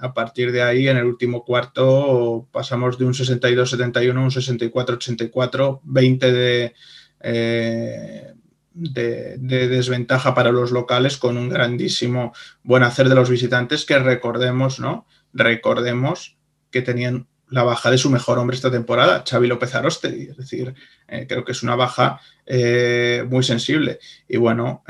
a 0.00 0.14
partir 0.14 0.52
de 0.52 0.62
ahí, 0.62 0.88
en 0.88 0.96
el 0.96 1.04
último 1.04 1.44
cuarto, 1.44 2.48
pasamos 2.52 2.98
de 2.98 3.04
un 3.04 3.14
62-71 3.14 4.16
a 4.16 4.20
un 4.20 4.30
64-84, 4.30 5.80
20 5.84 6.32
de, 6.32 6.74
eh, 7.20 8.34
de, 8.74 9.36
de, 9.38 9.68
desventaja 9.68 10.34
para 10.34 10.52
los 10.52 10.70
locales 10.70 11.16
con 11.16 11.36
un 11.36 11.48
grandísimo 11.48 12.32
buen 12.62 12.82
hacer 12.82 13.08
de 13.08 13.14
los 13.14 13.30
visitantes 13.30 13.84
que 13.84 13.98
recordemos, 13.98 14.80
¿no? 14.80 15.06
Recordemos 15.32 16.36
que 16.70 16.82
tenían 16.82 17.26
la 17.48 17.62
baja 17.62 17.90
de 17.90 17.98
su 17.98 18.10
mejor 18.10 18.38
hombre 18.38 18.56
esta 18.56 18.70
temporada, 18.70 19.24
Xavi 19.28 19.46
López 19.46 19.74
Arostegui. 19.74 20.30
Es 20.30 20.36
decir, 20.36 20.74
eh, 21.06 21.26
creo 21.28 21.44
que 21.44 21.52
es 21.52 21.62
una 21.62 21.76
baja 21.76 22.20
eh, 22.44 23.24
muy 23.28 23.44
sensible. 23.44 23.98
Y 24.28 24.36
bueno, 24.36 24.82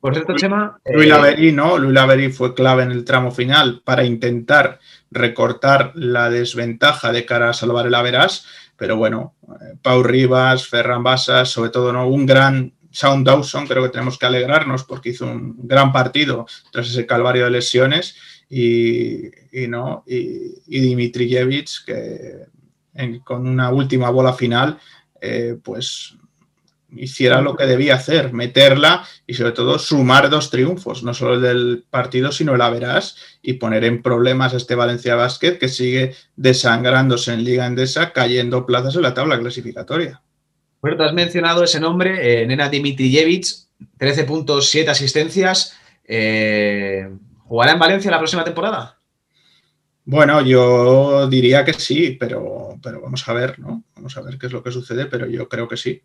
por 0.00 0.14
cierto, 0.14 0.34
Chema. 0.34 0.78
Luis 0.84 1.08
Laverí, 1.08 1.52
¿no? 1.52 1.78
Luis 1.78 1.94
Laverí 1.94 2.30
fue 2.30 2.54
clave 2.54 2.82
en 2.82 2.92
el 2.92 3.04
tramo 3.04 3.30
final 3.30 3.82
para 3.84 4.04
intentar 4.04 4.78
recortar 5.10 5.92
la 5.94 6.30
desventaja 6.30 7.12
de 7.12 7.24
cara 7.24 7.50
a 7.50 7.54
salvar 7.54 7.86
el 7.86 7.94
Averas, 7.94 8.46
pero 8.76 8.96
bueno, 8.96 9.34
eh, 9.48 9.76
Pau 9.82 10.02
Rivas, 10.02 10.66
Ferran 10.66 11.02
Basas, 11.02 11.50
sobre 11.50 11.70
todo, 11.70 11.92
¿no? 11.92 12.08
Un 12.08 12.26
gran 12.26 12.72
Sound 12.90 13.26
Dawson, 13.26 13.66
creo 13.66 13.82
que 13.82 13.90
tenemos 13.90 14.18
que 14.18 14.26
alegrarnos 14.26 14.84
porque 14.84 15.10
hizo 15.10 15.26
un 15.26 15.56
gran 15.66 15.92
partido 15.92 16.46
tras 16.72 16.88
ese 16.88 17.04
calvario 17.04 17.44
de 17.44 17.50
lesiones 17.50 18.16
y, 18.48 19.26
y 19.52 19.68
no, 19.68 20.02
y, 20.06 20.62
y 20.66 20.80
Dimitrijevic, 20.80 21.84
que 21.84 22.46
en, 22.94 23.20
con 23.20 23.46
una 23.46 23.70
última 23.70 24.10
bola 24.10 24.32
final, 24.32 24.78
eh, 25.20 25.58
pues 25.62 26.16
hiciera 26.98 27.40
lo 27.40 27.56
que 27.56 27.66
debía 27.66 27.94
hacer, 27.94 28.32
meterla 28.32 29.06
y 29.26 29.34
sobre 29.34 29.52
todo 29.52 29.78
sumar 29.78 30.30
dos 30.30 30.50
triunfos, 30.50 31.02
no 31.02 31.14
solo 31.14 31.34
el 31.34 31.42
del 31.42 31.84
partido, 31.88 32.32
sino 32.32 32.54
el 32.54 32.60
Averas 32.60 33.16
y 33.42 33.54
poner 33.54 33.84
en 33.84 34.02
problemas 34.02 34.54
a 34.54 34.56
este 34.56 34.74
Valencia 34.74 35.14
Basket 35.14 35.58
que 35.58 35.68
sigue 35.68 36.14
desangrándose 36.36 37.32
en 37.32 37.44
Liga 37.44 37.66
Endesa, 37.66 38.12
cayendo 38.12 38.66
plazas 38.66 38.96
en 38.96 39.02
la 39.02 39.14
tabla 39.14 39.38
clasificatoria. 39.38 40.22
Bueno, 40.80 41.02
has 41.04 41.12
mencionado 41.12 41.64
ese 41.64 41.80
nombre, 41.80 42.42
eh, 42.42 42.46
Nena 42.46 42.68
Dimitrijevic, 42.68 43.46
13 43.98 44.24
puntos, 44.24 44.70
7 44.70 44.90
asistencias. 44.90 45.76
Eh, 46.04 47.08
¿Jugará 47.44 47.72
en 47.72 47.78
Valencia 47.78 48.10
la 48.10 48.18
próxima 48.18 48.44
temporada? 48.44 48.96
Bueno, 50.04 50.40
yo 50.40 51.26
diría 51.28 51.64
que 51.64 51.72
sí, 51.72 52.16
pero, 52.18 52.78
pero 52.80 53.00
vamos 53.00 53.28
a 53.28 53.32
ver, 53.32 53.58
¿no? 53.58 53.82
Vamos 53.96 54.16
a 54.16 54.20
ver 54.20 54.38
qué 54.38 54.46
es 54.46 54.52
lo 54.52 54.62
que 54.62 54.70
sucede, 54.70 55.06
pero 55.06 55.26
yo 55.26 55.48
creo 55.48 55.66
que 55.66 55.76
sí. 55.76 56.00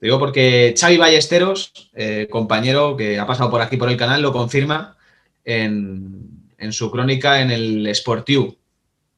Digo 0.00 0.18
porque 0.18 0.74
Xavi 0.78 0.96
Ballesteros, 0.96 1.90
eh, 1.94 2.28
compañero 2.30 2.96
que 2.96 3.18
ha 3.18 3.26
pasado 3.26 3.50
por 3.50 3.60
aquí 3.60 3.76
por 3.76 3.90
el 3.90 3.96
canal, 3.96 4.22
lo 4.22 4.32
confirma 4.32 4.96
en, 5.44 6.50
en 6.56 6.72
su 6.72 6.90
crónica 6.90 7.42
en 7.42 7.50
el 7.50 7.94
Sportiu. 7.94 8.56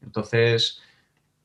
Entonces, 0.03 0.81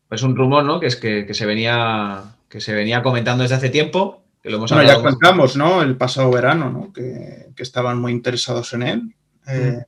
es 0.09 0.21
un 0.23 0.35
rumor, 0.35 0.63
¿no? 0.63 0.79
Que 0.79 0.87
es 0.87 0.95
que, 0.95 1.25
que, 1.25 1.33
se 1.35 1.45
venía 1.45 2.23
que 2.49 2.59
se 2.59 2.73
venía 2.73 3.03
comentando 3.03 3.43
desde 3.43 3.55
hace 3.55 3.69
tiempo. 3.69 4.23
Que 4.41 4.49
lo 4.49 4.57
hemos 4.57 4.71
bueno, 4.71 4.87
ya 4.87 5.01
contamos, 5.01 5.55
¿no? 5.55 5.81
El 5.81 5.95
pasado 5.95 6.31
verano, 6.31 6.71
¿no? 6.71 6.93
Que, 6.93 7.47
que 7.55 7.63
estaban 7.63 7.99
muy 7.99 8.11
interesados 8.11 8.73
en 8.73 8.83
él. 8.83 9.15
Eh, 9.47 9.83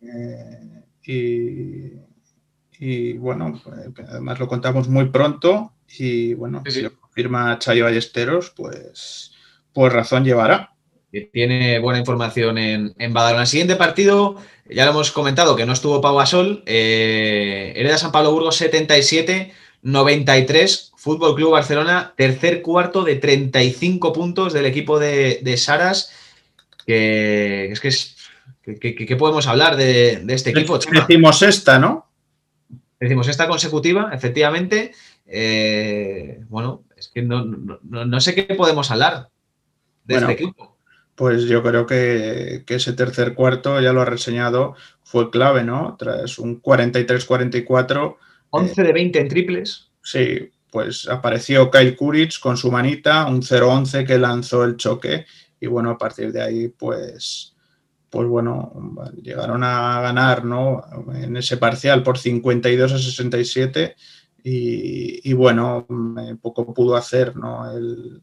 y, 1.03 1.93
y, 2.79 3.13
bueno, 3.13 3.59
pues, 3.63 4.07
además 4.07 4.39
lo 4.39 4.47
contamos 4.47 4.87
muy 4.87 5.09
pronto 5.09 5.73
y 5.97 6.33
bueno, 6.35 6.61
sí, 6.65 6.71
sí. 6.71 6.87
Firma 7.19 7.59
Chayo 7.59 7.83
Ballesteros, 7.83 8.51
pues, 8.55 9.31
pues 9.73 9.91
razón 9.91 10.23
llevará. 10.23 10.71
Tiene 11.33 11.79
buena 11.79 11.99
información 11.99 12.57
en, 12.57 12.93
en 12.97 13.13
Badalona. 13.13 13.41
El 13.41 13.47
siguiente 13.47 13.75
partido, 13.75 14.37
ya 14.69 14.85
lo 14.85 14.91
hemos 14.91 15.11
comentado, 15.11 15.57
que 15.57 15.65
no 15.65 15.73
estuvo 15.73 15.99
Pau 15.99 16.15
Gasol, 16.15 16.63
eh, 16.65 17.73
Hereda 17.75 17.97
San 17.97 18.13
Pablo 18.13 18.31
Burgos 18.31 18.55
77, 18.55 19.51
93, 19.81 20.93
Fútbol 20.95 21.35
Club 21.35 21.51
Barcelona, 21.51 22.13
tercer 22.15 22.61
cuarto 22.61 23.03
de 23.03 23.17
35 23.17 24.13
puntos 24.13 24.53
del 24.53 24.65
equipo 24.65 24.97
de, 24.97 25.41
de 25.43 25.57
Saras, 25.57 26.13
que 26.85 27.69
es 27.69 27.81
que 27.81 27.89
es, 27.89 28.15
que, 28.63 28.95
que, 28.95 29.05
que 29.05 29.15
podemos 29.17 29.45
hablar 29.47 29.75
de, 29.75 30.21
de 30.23 30.33
este 30.33 30.51
equipo. 30.51 30.79
Decimos 30.79 31.41
esta, 31.41 31.79
¿no? 31.79 32.07
Decimos 32.97 33.27
esta 33.27 33.47
consecutiva, 33.47 34.09
efectivamente. 34.13 34.93
Eh, 35.31 36.39
bueno, 36.49 36.83
es 36.99 37.09
que 37.09 37.21
no, 37.21 37.45
no, 37.45 37.79
no, 37.83 38.21
sé 38.21 38.35
qué 38.35 38.43
podemos 38.55 38.91
hablar 38.91 39.29
de 40.05 40.15
bueno, 40.15 40.29
este 40.29 40.43
equipo. 40.43 40.77
Pues 41.15 41.43
yo 41.45 41.63
creo 41.63 41.85
que, 41.85 42.63
que, 42.65 42.75
ese 42.75 42.93
tercer 42.93 43.33
cuarto, 43.33 43.81
ya 43.81 43.91
lo 43.91 44.01
ha 44.01 44.05
reseñado, 44.05 44.75
fue 45.03 45.29
clave, 45.29 45.63
¿no? 45.63 45.95
Tras 45.97 46.39
un 46.39 46.61
43-44. 46.61 48.17
11 48.51 48.81
eh, 48.81 48.83
de 48.83 48.93
20 48.93 49.19
en 49.19 49.27
triples. 49.27 49.91
Sí, 50.01 50.51
pues 50.71 51.07
apareció 51.09 51.71
Kyle 51.71 51.95
Kuric 51.95 52.39
con 52.39 52.57
su 52.57 52.71
manita, 52.71 53.25
un 53.25 53.41
0-11 53.41 54.05
que 54.05 54.17
lanzó 54.17 54.63
el 54.63 54.77
choque. 54.77 55.25
Y 55.59 55.67
bueno, 55.67 55.91
a 55.91 55.97
partir 55.97 56.31
de 56.31 56.41
ahí, 56.41 56.67
pues, 56.69 57.55
pues 58.09 58.27
bueno, 58.27 58.71
llegaron 59.21 59.63
a 59.63 59.99
ganar, 60.01 60.45
¿no? 60.45 60.83
En 61.13 61.35
ese 61.35 61.57
parcial 61.57 62.01
por 62.01 62.17
52 62.17 62.93
a 62.93 62.97
67 62.97 63.95
y, 64.43 65.29
y 65.29 65.33
bueno, 65.33 65.85
poco 66.41 66.73
pudo 66.73 66.95
hacer 66.95 67.35
¿no? 67.35 67.71
el, 67.71 68.21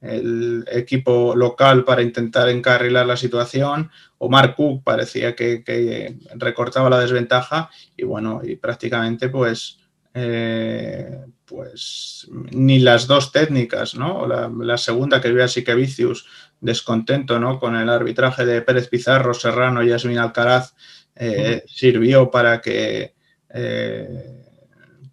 el, 0.00 0.64
equipo 0.70 1.34
local 1.34 1.84
para 1.84 2.02
intentar 2.02 2.48
encarrilar 2.48 3.06
la 3.06 3.16
situación. 3.16 3.90
Omar 4.18 4.54
Cook 4.54 4.82
parecía 4.84 5.34
que, 5.34 5.62
que 5.62 6.18
recortaba 6.36 6.90
la 6.90 7.00
desventaja 7.00 7.70
y 7.96 8.04
bueno, 8.04 8.40
y 8.42 8.56
prácticamente 8.56 9.28
pues 9.28 9.78
eh, 10.12 11.24
pues 11.44 12.28
ni 12.30 12.80
las 12.80 13.06
dos 13.06 13.32
técnicas, 13.32 13.94
¿no? 13.94 14.26
La, 14.26 14.78
segunda 14.78 15.20
que 15.20 15.32
vio 15.32 15.44
así 15.44 15.62
que 15.62 15.74
Vicius 15.74 16.26
descontento, 16.60 17.38
¿no? 17.38 17.58
Con 17.58 17.76
el 17.76 17.88
arbitraje 17.88 18.44
de 18.44 18.62
Pérez 18.62 18.88
Pizarro, 18.88 19.34
Serrano 19.34 19.82
y 19.82 19.88
Yasmin 19.88 20.18
Alcaraz 20.18 20.74
eh, 21.14 21.64
sirvió 21.66 22.30
para 22.30 22.60
que 22.60 23.14
eh, 23.52 24.49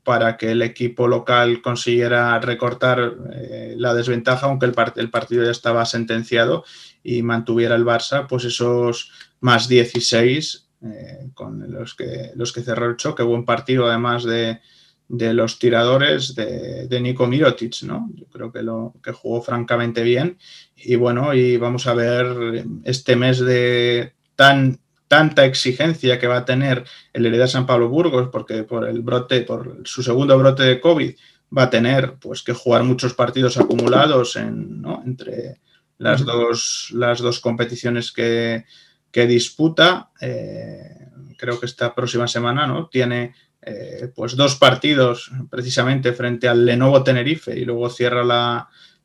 para 0.08 0.38
que 0.38 0.52
el 0.52 0.62
equipo 0.62 1.06
local 1.06 1.62
consiguiera 1.62 2.40
recortar 2.40 3.14
la 3.76 3.94
desventaja, 3.94 4.46
aunque 4.46 4.66
el, 4.66 5.10
partido 5.10 5.44
ya 5.44 5.52
estaba 5.52 5.86
sentenciado 5.86 6.64
y 7.04 7.24
mantuviera 7.24 7.76
el 7.76 7.84
Barça, 7.84 8.26
pues 8.26 8.46
esos 8.46 9.12
más 9.42 9.68
16 9.68 10.70
con 11.34 11.70
los 11.70 11.94
que, 11.94 12.32
los 12.36 12.54
que 12.54 12.62
cerró 12.62 12.90
el 12.90 12.96
choque. 12.96 13.22
Buen 13.22 13.44
partido 13.44 13.86
además 13.86 14.24
de, 14.24 14.62
de 15.10 15.34
los 15.34 15.60
tiradores 15.60 16.36
de, 16.36 16.88
de, 16.88 17.02
Nico 17.02 17.28
Mirotic, 17.28 17.84
¿no? 17.84 18.10
Yo 18.14 18.28
creo 18.28 18.50
que 18.50 18.64
lo 18.64 18.94
que 19.04 19.12
jugó 19.12 19.42
francamente 19.42 20.04
bien. 20.04 20.38
Y 20.78 20.96
bueno, 20.96 21.34
y 21.34 21.58
vamos 21.58 21.86
a 21.86 21.94
ver 21.94 22.64
este 22.86 23.18
mes 23.18 23.40
de 23.40 24.14
tan 24.38 24.80
tanta 25.08 25.46
exigencia 25.46 26.20
que 26.20 26.28
va 26.28 26.38
a 26.38 26.46
tener 26.46 26.84
el 27.14 27.26
Hereda 27.26 27.48
San 27.48 27.66
Pablo 27.66 27.90
Burgos, 27.90 28.30
porque 28.32 28.64
por 28.64 28.88
el 28.88 29.02
brote, 29.02 29.42
por 29.42 29.82
su 29.86 30.04
segundo 30.04 30.38
brote 30.38 30.64
de 30.64 30.82
COVID, 30.82 31.16
va 31.56 31.64
a 31.64 31.70
tener 31.70 32.16
pues 32.20 32.44
que 32.44 32.54
jugar 32.54 32.84
muchos 32.84 33.14
partidos 33.14 33.58
acumulados 33.58 34.36
en, 34.36 34.84
entre 35.06 35.60
las, 35.98 36.26
dos, 36.26 36.90
las 36.94 37.20
dos 37.20 37.40
competiciones 37.40 38.12
que, 38.12 38.66
disputa. 39.12 40.12
Eh, 40.22 41.08
creo 41.40 41.60
que 41.60 41.66
esta 41.66 41.96
próxima 41.96 42.28
semana 42.28 42.68
¿no? 42.68 42.88
tiene 42.88 43.34
eh, 43.64 44.12
pues 44.16 44.36
dos 44.36 44.56
partidos 44.56 45.32
precisamente 45.50 46.14
frente 46.14 46.48
al 46.48 46.66
Lenovo 46.66 47.04
Tenerife 47.04 47.58
y 47.58 47.66
luego 47.66 47.90
cierra 47.90 48.24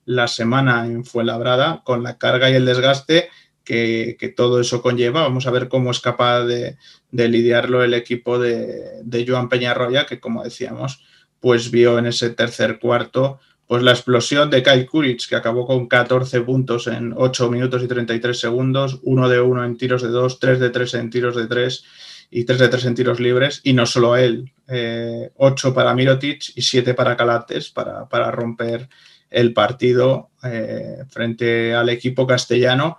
la, 0.05 0.29
semana 0.29 0.87
en 0.87 1.05
Fuenlabrada 1.05 1.83
con 1.83 2.03
la 2.03 2.19
carga 2.19 2.51
y 2.51 2.55
el 2.55 2.67
desgaste 2.67 3.31
que, 3.65 4.35
todo 4.37 4.61
eso 4.61 4.83
conlleva. 4.83 5.23
Vamos 5.23 5.47
a 5.47 5.51
ver 5.51 5.69
cómo 5.69 5.91
es 5.91 6.01
capaz 6.01 6.45
de, 6.45 6.77
lidiarlo 7.11 7.83
el 7.83 7.95
equipo 7.95 8.39
de, 8.39 9.03
de, 9.03 9.27
Joan 9.27 9.49
Peñarroya, 9.49 10.07
que 10.07 10.21
como 10.21 10.45
decíamos, 10.45 11.03
pues 11.41 11.71
vio 11.71 11.99
en 11.99 12.07
ese 12.07 12.31
tercer 12.31 12.79
cuarto 12.79 13.41
pues 13.73 13.83
la 13.83 13.93
explosión 13.93 14.51
de 14.51 14.63
Kyle 14.63 14.85
Kuric, 14.85 15.27
que 15.27 15.35
acabó 15.35 15.67
con 15.67 15.89
14 15.89 16.43
puntos 16.43 16.89
en 16.89 17.15
8 17.17 17.51
minutos 17.51 17.83
y 17.83 17.89
33 17.89 18.39
segundos, 18.39 19.01
1 19.03 19.29
de 19.31 19.41
1 19.41 19.65
en 19.65 19.79
tiros 19.79 20.03
de 20.03 20.09
2, 20.09 20.41
3 20.41 20.61
de 20.61 20.69
3 20.69 20.93
en 20.93 21.09
tiros 21.09 21.37
de 21.37 21.47
3 21.47 21.85
y 22.31 22.45
3 22.45 22.59
de 22.59 22.69
3 22.69 22.85
en 22.85 22.95
tiros 22.95 23.19
libres, 23.19 23.63
y 23.65 23.73
no 23.73 23.87
solo 23.87 24.15
él, 24.19 24.53
8 24.67 24.69
eh, 24.69 25.73
para 25.75 25.95
Mirotic 25.95 26.53
y 26.55 26.61
7 26.61 26.93
para 26.93 27.17
Calates 27.17 27.71
para, 27.71 28.31
romper 28.31 28.91
el 29.31 29.55
partido 29.55 30.29
eh, 30.45 31.05
frente 31.09 31.73
al 31.73 31.89
equipo 31.89 32.27
castellano, 32.27 32.99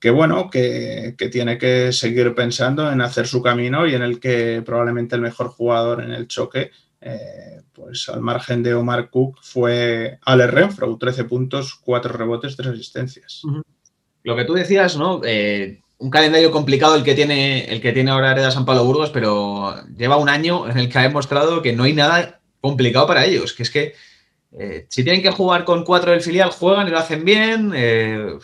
que 0.00 0.10
bueno, 0.10 0.50
que, 0.50 1.14
tiene 1.30 1.58
que 1.58 1.92
seguir 1.92 2.34
pensando 2.34 2.90
en 2.90 3.00
hacer 3.00 3.26
su 3.26 3.42
camino 3.42 3.86
y 3.86 3.94
en 3.94 4.02
el 4.02 4.18
que 4.18 4.62
probablemente 4.64 5.14
el 5.14 5.20
mejor 5.20 5.48
jugador 5.48 6.02
en 6.02 6.12
el 6.12 6.26
choque, 6.26 6.70
eh, 7.00 7.60
pues 7.72 8.08
al 8.08 8.20
margen 8.20 8.62
de 8.62 8.74
Omar 8.74 9.10
Cook, 9.10 9.38
fue 9.42 10.18
Ale 10.22 10.46
Renfro, 10.46 10.96
13 10.96 11.24
puntos, 11.24 11.74
4 11.84 12.12
rebotes, 12.14 12.56
3 12.56 12.70
asistencias. 12.70 13.42
Lo 14.22 14.36
que 14.36 14.44
tú 14.44 14.54
decías, 14.54 14.96
¿no? 14.96 15.20
un 16.00 16.08
calendario 16.08 16.50
complicado 16.50 16.96
el 16.96 17.04
que 17.04 17.14
tiene, 17.14 17.66
el 17.66 17.80
que 17.80 17.92
tiene 17.92 18.10
ahora 18.10 18.32
Hereda 18.32 18.50
San 18.50 18.64
Pablo 18.64 18.84
Burgos, 18.84 19.10
pero 19.10 19.74
lleva 19.96 20.16
un 20.16 20.30
año 20.30 20.68
en 20.68 20.78
el 20.78 20.88
que 20.88 20.98
ha 20.98 21.02
demostrado 21.02 21.60
que 21.60 21.74
no 21.74 21.84
hay 21.84 21.92
nada 21.92 22.40
complicado 22.62 23.06
para 23.06 23.26
ellos. 23.26 23.52
Que 23.52 23.62
es 23.62 23.70
que 23.70 23.94
eh, 24.58 24.86
si 24.88 25.04
tienen 25.04 25.22
que 25.22 25.30
jugar 25.30 25.64
con 25.64 25.84
cuatro 25.84 26.12
del 26.12 26.22
filial, 26.22 26.50
juegan 26.50 26.88
y 26.88 26.90
lo 26.90 26.98
hacen 26.98 27.22
bien. 27.22 27.72
Eh, 27.74 28.38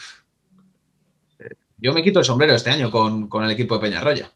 yo 1.79 1.93
me 1.93 2.03
quito 2.03 2.19
el 2.19 2.25
sombrero 2.25 2.55
este 2.55 2.71
año 2.71 2.91
con, 2.91 3.29
el 3.45 3.51
equipo 3.51 3.77
de 3.77 3.81
Peñarroya. 3.81 4.31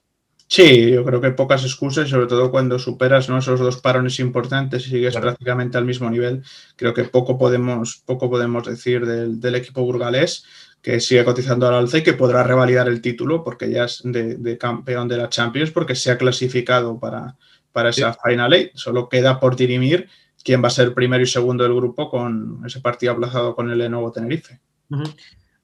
Sí, 0.46 0.90
yo 0.90 1.05
creo 1.05 1.20
que 1.20 1.31
pocas 1.31 1.62
excusas, 1.62 2.09
sobre 2.09 2.26
todo 2.26 2.50
cuando 2.50 2.79
superas 2.79 3.29
esos 3.29 3.61
dos 3.61 3.76
parones 3.76 4.18
importantes 4.18 4.85
y 4.87 4.90
sigues 4.90 5.16
prácticamente 5.16 5.79
al 5.79 5.85
mismo 5.85 6.11
nivel. 6.11 6.42
Creo 6.74 6.92
que 6.92 7.05
poco 7.05 7.38
podemos, 7.38 8.03
poco 8.05 8.29
podemos 8.29 8.66
decir 8.66 9.07
del, 9.07 9.38
del 9.38 9.55
equipo 9.55 9.83
burgalés 9.83 10.44
que 10.83 11.00
sigue 11.00 11.24
cotizando 11.24 11.68
al 11.68 11.74
alza 11.74 11.98
y 11.98 12.03
que 12.03 12.14
podrá 12.14 12.42
revalidar 12.42 12.88
el 12.88 13.00
título 13.00 13.44
porque 13.44 13.70
ya 13.70 13.85
es 13.85 14.00
de, 14.05 14.59
campeón 14.59 15.09
de 15.09 15.18
la 15.18 15.29
Champions 15.29 15.70
porque 15.70 15.94
se 15.94 16.11
ha 16.11 16.18
clasificado 16.18 16.98
para, 16.98 17.37
para 17.72 17.90
esa 17.90 18.14
Final 18.14 18.55
Eight. 18.55 18.72
Solo 18.74 19.09
queda 19.09 19.38
por 19.40 19.57
dirimir 19.57 20.09
quién 20.42 20.62
va 20.62 20.68
a 20.68 20.72
ser 20.72 20.94
primero 20.94 21.22
y 21.22 21.26
segundo 21.26 21.64
del 21.64 21.74
grupo 21.74 22.11
con 22.11 22.62
ese 22.66 22.81
partido 22.81 23.12
aplazado 23.12 23.55
con 23.55 23.70
el 23.70 23.79
Lenovo 23.79 24.11
Tenerife. 24.11 24.59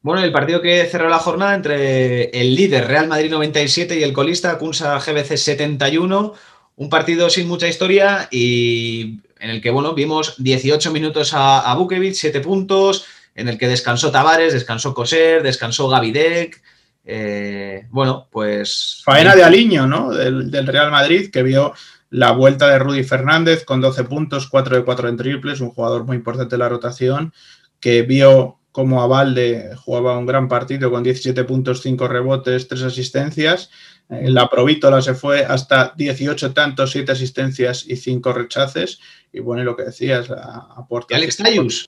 Bueno, 0.07 0.23
el 0.23 0.31
partido 0.31 0.63
que 0.63 0.87
cerró 0.87 1.09
la 1.09 1.19
jornada 1.19 1.57
entre 1.57 2.27
el 2.27 2.55
líder 2.55 2.87
Real 2.87 3.09
Madrid 3.09 3.29
97 3.29 3.99
y 3.99 4.05
el 4.05 4.13
colista 4.13 4.57
Kunsa 4.57 5.01
GBC 5.01 5.37
71, 5.37 6.33
un 6.77 6.89
partido 6.89 7.29
sin 7.29 7.49
mucha 7.49 7.67
historia 7.67 8.29
y 8.31 9.19
en 9.41 9.51
el 9.51 9.61
que, 9.61 9.71
bueno, 9.71 9.95
vimos 9.95 10.37
18 10.39 10.93
minutos 10.93 11.35
a, 11.35 11.59
a 11.59 11.75
Bukevic, 11.75 12.15
7 12.15 12.39
puntos, 12.39 13.05
en 13.35 13.49
el 13.49 13.59
que 13.59 13.67
descansó 13.67 14.13
Tavares, 14.13 14.53
descansó 14.53 14.95
Coser, 14.95 15.43
descansó 15.43 15.89
Gavidec. 15.89 16.63
Eh, 17.05 17.89
bueno, 17.91 18.29
pues. 18.31 19.03
Faena 19.05 19.35
de 19.35 19.43
Aliño, 19.43 19.89
¿no? 19.89 20.15
Del, 20.15 20.69
Real 20.69 20.93
Madrid, 20.93 21.33
que 21.33 21.43
vio 21.43 21.75
la 22.11 22.31
vuelta 22.31 22.69
de 22.69 22.79
Rudy 22.79 23.03
Fernández 23.03 23.65
con 23.65 23.81
12 23.81 24.05
puntos, 24.05 24.47
4 24.47 24.77
de 24.77 24.85
4 24.85 25.09
en 25.09 25.17
triples, 25.17 25.61
un 25.61 25.71
jugador 25.71 26.05
muy 26.05 26.17
importante 26.17 26.55
en 26.55 26.61
la 26.61 26.69
rotación, 26.69 27.33
que 27.81 28.03
vio 28.03 28.61
como 28.77 29.01
Avalde 29.01 29.75
jugaba 29.75 30.19
un 30.19 30.27
gran 30.27 30.49
partido 30.49 30.91
con 30.91 31.03
17 31.03 31.45
puntos, 31.45 31.81
5 31.81 32.09
rebotes, 32.09 32.69
3 32.69 32.83
asistencias. 32.83 33.71
En 34.11 34.35
la 34.35 34.51
Provítola 34.51 35.01
se 35.01 35.15
fue 35.15 35.47
hasta 35.47 35.95
18 35.97 36.53
tantos, 36.53 36.91
7 36.91 37.11
asistencias 37.11 37.87
y 37.89 37.97
5 37.97 38.35
rechaces. 38.35 39.01
Y 39.33 39.41
bueno, 39.41 39.63
y 39.63 39.65
lo 39.65 39.77
que 39.77 39.85
decías, 39.85 40.29
la 40.29 40.67
aportación. 40.77 41.23
Alex 41.23 41.37
Tayus 41.39 41.87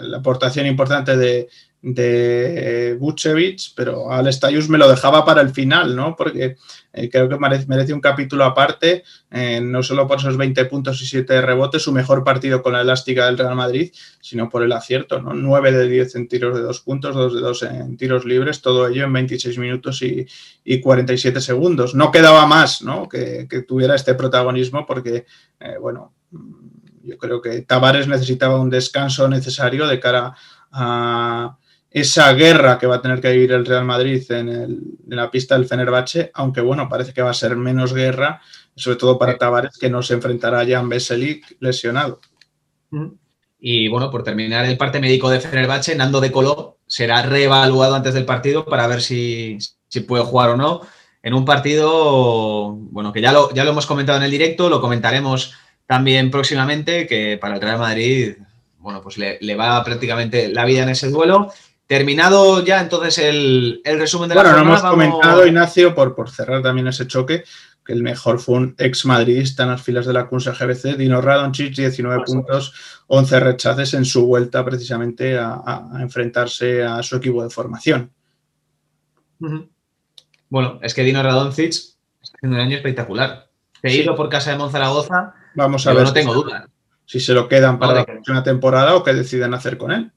la 0.00 0.18
aportación 0.18 0.66
importante 0.66 1.16
de, 1.16 1.48
de 1.80 2.96
Buchevich, 2.98 3.72
pero 3.76 4.10
al 4.10 4.32
Stayus 4.32 4.68
me 4.68 4.78
lo 4.78 4.88
dejaba 4.88 5.24
para 5.24 5.40
el 5.40 5.50
final, 5.50 5.94
¿no? 5.94 6.16
Porque 6.16 6.56
eh, 6.92 7.08
creo 7.08 7.28
que 7.28 7.38
merece, 7.38 7.92
un 7.92 8.00
capítulo 8.00 8.44
aparte, 8.44 9.04
eh, 9.30 9.60
no 9.60 9.82
solo 9.84 10.08
por 10.08 10.18
esos 10.18 10.36
20 10.36 10.64
puntos 10.64 11.00
y 11.02 11.06
7 11.06 11.40
rebotes, 11.40 11.82
su 11.82 11.92
mejor 11.92 12.24
partido 12.24 12.62
con 12.62 12.72
la 12.72 12.80
elástica 12.80 13.26
del 13.26 13.38
Real 13.38 13.54
Madrid, 13.54 13.92
sino 14.20 14.48
por 14.48 14.64
el 14.64 14.72
acierto, 14.72 15.22
¿no? 15.22 15.34
9 15.34 15.72
de 15.72 15.88
10 15.88 16.16
en 16.16 16.28
tiros 16.28 16.56
de 16.56 16.62
2 16.62 16.80
puntos, 16.80 17.14
2 17.14 17.34
de 17.34 17.40
2 17.40 17.62
en 17.62 17.96
tiros 17.96 18.24
libres, 18.24 18.60
todo 18.60 18.88
ello 18.88 19.04
en 19.04 19.12
26 19.12 19.58
minutos 19.58 20.02
y, 20.02 20.26
y 20.64 20.80
47 20.80 21.40
segundos. 21.40 21.94
No 21.94 22.10
quedaba 22.10 22.46
más, 22.46 22.82
¿no? 22.82 23.08
Que, 23.08 23.46
tuviera 23.66 23.94
este 23.94 24.14
protagonismo 24.14 24.84
porque, 24.86 25.26
eh, 25.60 25.76
bueno 25.80 26.12
yo 27.02 27.16
creo 27.16 27.40
que 27.40 27.62
Tavares 27.62 28.06
necesitaba 28.06 28.60
un 28.60 28.68
descanso 28.68 29.28
necesario 29.28 29.86
de 29.86 29.98
cara 29.98 30.34
a 30.70 31.56
esa 31.90 32.32
guerra 32.34 32.78
que 32.78 32.86
va 32.86 32.96
a 32.96 33.02
tener 33.02 33.20
que 33.20 33.32
vivir 33.32 33.52
el 33.52 33.64
Real 33.66 33.84
Madrid 33.84 34.22
en, 34.30 34.98
la 35.06 35.30
pista 35.30 35.56
del 35.56 35.66
Fenerbahce, 35.66 36.30
aunque 36.34 36.60
bueno, 36.60 36.88
parece 36.88 37.12
que 37.12 37.22
va 37.22 37.30
a 37.30 37.34
ser 37.34 37.56
menos 37.56 37.94
guerra, 37.94 38.40
sobre 38.74 38.96
todo 38.96 39.18
para 39.18 39.38
Tavares, 39.38 39.78
que 39.78 39.90
no 39.90 40.02
se 40.02 40.14
enfrentará 40.14 40.60
a 40.60 40.66
Jan 40.66 40.88
Veselic 40.88 41.56
lesionado. 41.60 42.20
Y 43.58 43.88
bueno, 43.88 44.10
por 44.10 44.22
terminar 44.22 44.64
el 44.66 44.76
parte 44.76 45.00
médico 45.00 45.30
de 45.30 45.40
Fenerbahce, 45.40 45.96
Nando 45.96 46.20
de 46.20 46.30
Colo 46.30 46.78
será 46.86 47.22
reevaluado 47.22 47.94
antes 47.94 48.14
del 48.14 48.24
partido 48.24 48.64
para 48.64 48.86
ver 48.86 49.02
si, 49.02 49.58
si 49.88 50.00
puede 50.00 50.24
jugar 50.24 50.50
o 50.50 50.56
no. 50.56 50.82
En 51.22 51.34
un 51.34 51.44
partido, 51.44 52.72
bueno, 52.72 53.12
que 53.12 53.20
ya 53.20 53.32
lo, 53.32 53.52
ya 53.52 53.64
lo 53.64 53.70
hemos 53.70 53.86
comentado 53.86 54.18
en 54.18 54.24
el 54.24 54.30
directo, 54.30 54.68
lo 54.68 54.80
comentaremos 54.80 55.54
también 55.86 56.30
próximamente, 56.30 57.06
que 57.06 57.38
para 57.40 57.54
el 57.54 57.60
Real 57.60 57.78
Madrid, 57.78 58.36
bueno, 58.78 59.02
pues 59.02 59.18
le, 59.18 59.54
va 59.56 59.82
prácticamente 59.82 60.48
la 60.48 60.64
vida 60.64 60.82
en 60.82 60.90
ese 60.90 61.10
duelo. 61.10 61.52
Terminado 61.88 62.62
ya 62.62 62.82
entonces 62.82 63.16
el, 63.16 63.80
resumen 63.82 64.28
de 64.28 64.34
la 64.34 64.42
Bueno, 64.42 64.58
no 64.58 64.62
hemos 64.62 64.82
comentado, 64.82 65.46
Ignacio, 65.46 65.94
por, 65.94 66.14
por 66.14 66.28
cerrar 66.28 66.62
también 66.62 66.86
ese 66.86 67.06
choque, 67.06 67.44
que 67.82 67.94
el 67.94 68.02
mejor 68.02 68.38
fue 68.38 68.56
un 68.56 68.74
ex 68.76 69.06
madridista 69.06 69.62
en 69.62 69.70
las 69.70 69.80
filas 69.80 70.04
de 70.04 70.12
la 70.12 70.28
Kunsa 70.28 70.52
GBC, 70.52 70.98
Dino 70.98 71.22
Radonchich, 71.22 71.74
19 71.74 72.24
puntos, 72.26 72.74
11 73.06 73.40
rechaces 73.40 73.94
en 73.94 74.04
su 74.04 74.26
vuelta 74.26 74.62
precisamente 74.66 75.38
a, 75.38 75.88
enfrentarse 75.98 76.84
a 76.84 77.02
su 77.02 77.16
equipo 77.16 77.42
de 77.42 77.48
formación. 77.48 78.12
Bueno, 80.50 80.78
es 80.82 80.92
que 80.92 81.02
Dino 81.02 81.22
Radoncic 81.22 81.72
está 81.72 82.36
haciendo 82.36 82.58
un 82.58 82.62
año 82.62 82.76
espectacular. 82.76 83.48
He 83.82 83.94
ido 83.94 84.14
por 84.14 84.28
casa 84.28 84.50
de 84.50 84.58
Monzaragoza 84.58 85.32
Vamos 85.54 85.86
a 85.86 85.94
ver. 85.94 86.04
No 86.04 86.12
tengo 86.12 86.34
duda. 86.34 86.68
Si 87.06 87.18
se 87.18 87.32
lo 87.32 87.48
quedan 87.48 87.78
para 87.78 87.94
la 87.94 88.04
próxima 88.04 88.42
temporada 88.42 88.94
o 88.94 89.02
qué 89.02 89.14
deciden 89.14 89.54
hacer 89.54 89.78
con 89.78 89.92
él. 89.92 90.12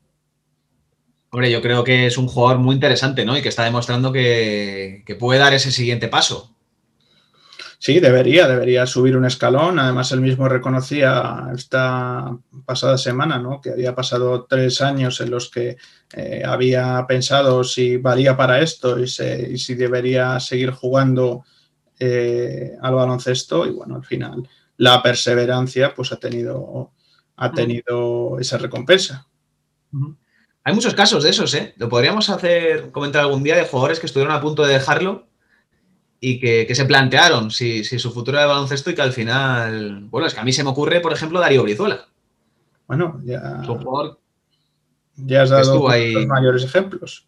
Hombre, 1.34 1.50
yo 1.50 1.62
creo 1.62 1.86
que 1.86 2.08
es 2.08 2.18
un 2.18 2.28
jugador 2.28 2.60
muy 2.60 2.76
interesante, 2.76 3.24
¿no? 3.24 3.38
Y 3.38 3.42
que 3.42 3.48
está 3.48 3.64
demostrando 3.64 4.12
que, 4.12 5.06
puede 5.18 5.40
dar 5.40 5.54
ese 5.54 5.72
siguiente 5.72 6.10
paso. 6.10 6.54
Sí, 7.80 8.02
debería, 8.02 8.50
debería 8.50 8.86
subir 8.86 9.16
un 9.16 9.24
escalón. 9.24 9.80
Además, 9.80 10.12
él 10.12 10.20
mismo 10.20 10.50
reconocía 10.50 11.48
esta 11.56 12.38
pasada 12.66 12.98
semana 12.98 13.40
¿no? 13.40 13.62
que 13.62 13.72
había 13.72 13.96
pasado 13.96 14.44
tres 14.44 14.82
años 14.82 15.22
en 15.22 15.32
los 15.32 15.50
que 15.50 15.78
eh, 16.14 16.44
había 16.46 17.06
pensado 17.08 17.64
si 17.64 17.96
valía 17.96 18.36
para 18.36 18.60
esto 18.60 19.00
y, 19.00 19.08
si 19.08 19.76
debería 19.76 20.38
seguir 20.42 20.72
jugando 20.72 21.46
eh, 21.98 22.74
al 22.82 22.94
baloncesto. 22.94 23.66
Y 23.66 23.72
bueno, 23.72 23.96
al 23.96 24.04
final 24.04 24.48
la 24.78 25.02
perseverancia 25.02 25.96
pues 25.96 26.12
ha 26.12 26.20
tenido, 26.20 26.92
ha 27.38 27.52
tenido 27.52 28.38
esa 28.38 28.58
recompensa. 28.58 29.28
Hay 30.64 30.74
muchos 30.74 30.94
casos 30.94 31.24
de 31.24 31.32
esos, 31.32 31.54
¿eh? 31.56 31.74
Lo 31.78 31.90
podríamos 31.90 32.30
hacer, 32.30 32.92
comentar 32.92 33.22
algún 33.22 33.44
día 33.44 33.56
de 33.56 33.66
jugadores 33.66 34.00
que 34.00 34.06
estuvieron 34.06 34.34
a 34.34 34.42
punto 34.42 34.64
de 34.64 34.74
dejarlo 34.74 35.28
y 36.20 36.40
que, 36.40 36.74
se 36.76 36.86
plantearon 36.86 37.50
si, 37.50 37.84
su 37.84 38.12
futuro 38.12 38.38
era 38.38 38.46
de 38.46 38.54
baloncesto 38.54 38.92
y 38.92 38.96
que 38.96 39.02
al 39.02 39.12
final, 39.12 40.06
bueno, 40.06 40.28
es 40.28 40.36
que 40.36 40.40
a 40.40 40.44
mí 40.44 40.54
se 40.54 40.64
me 40.64 40.70
ocurre, 40.70 41.00
por 41.00 41.14
ejemplo, 41.14 41.40
Darío 41.40 41.64
Brizuela. 41.64 42.08
Bueno, 42.86 43.20
ya, 43.24 43.64
ya 45.16 45.42
has 45.42 45.50
dado 45.50 45.88
los 45.88 46.28
mayores 46.28 46.64
ejemplos. 46.64 47.26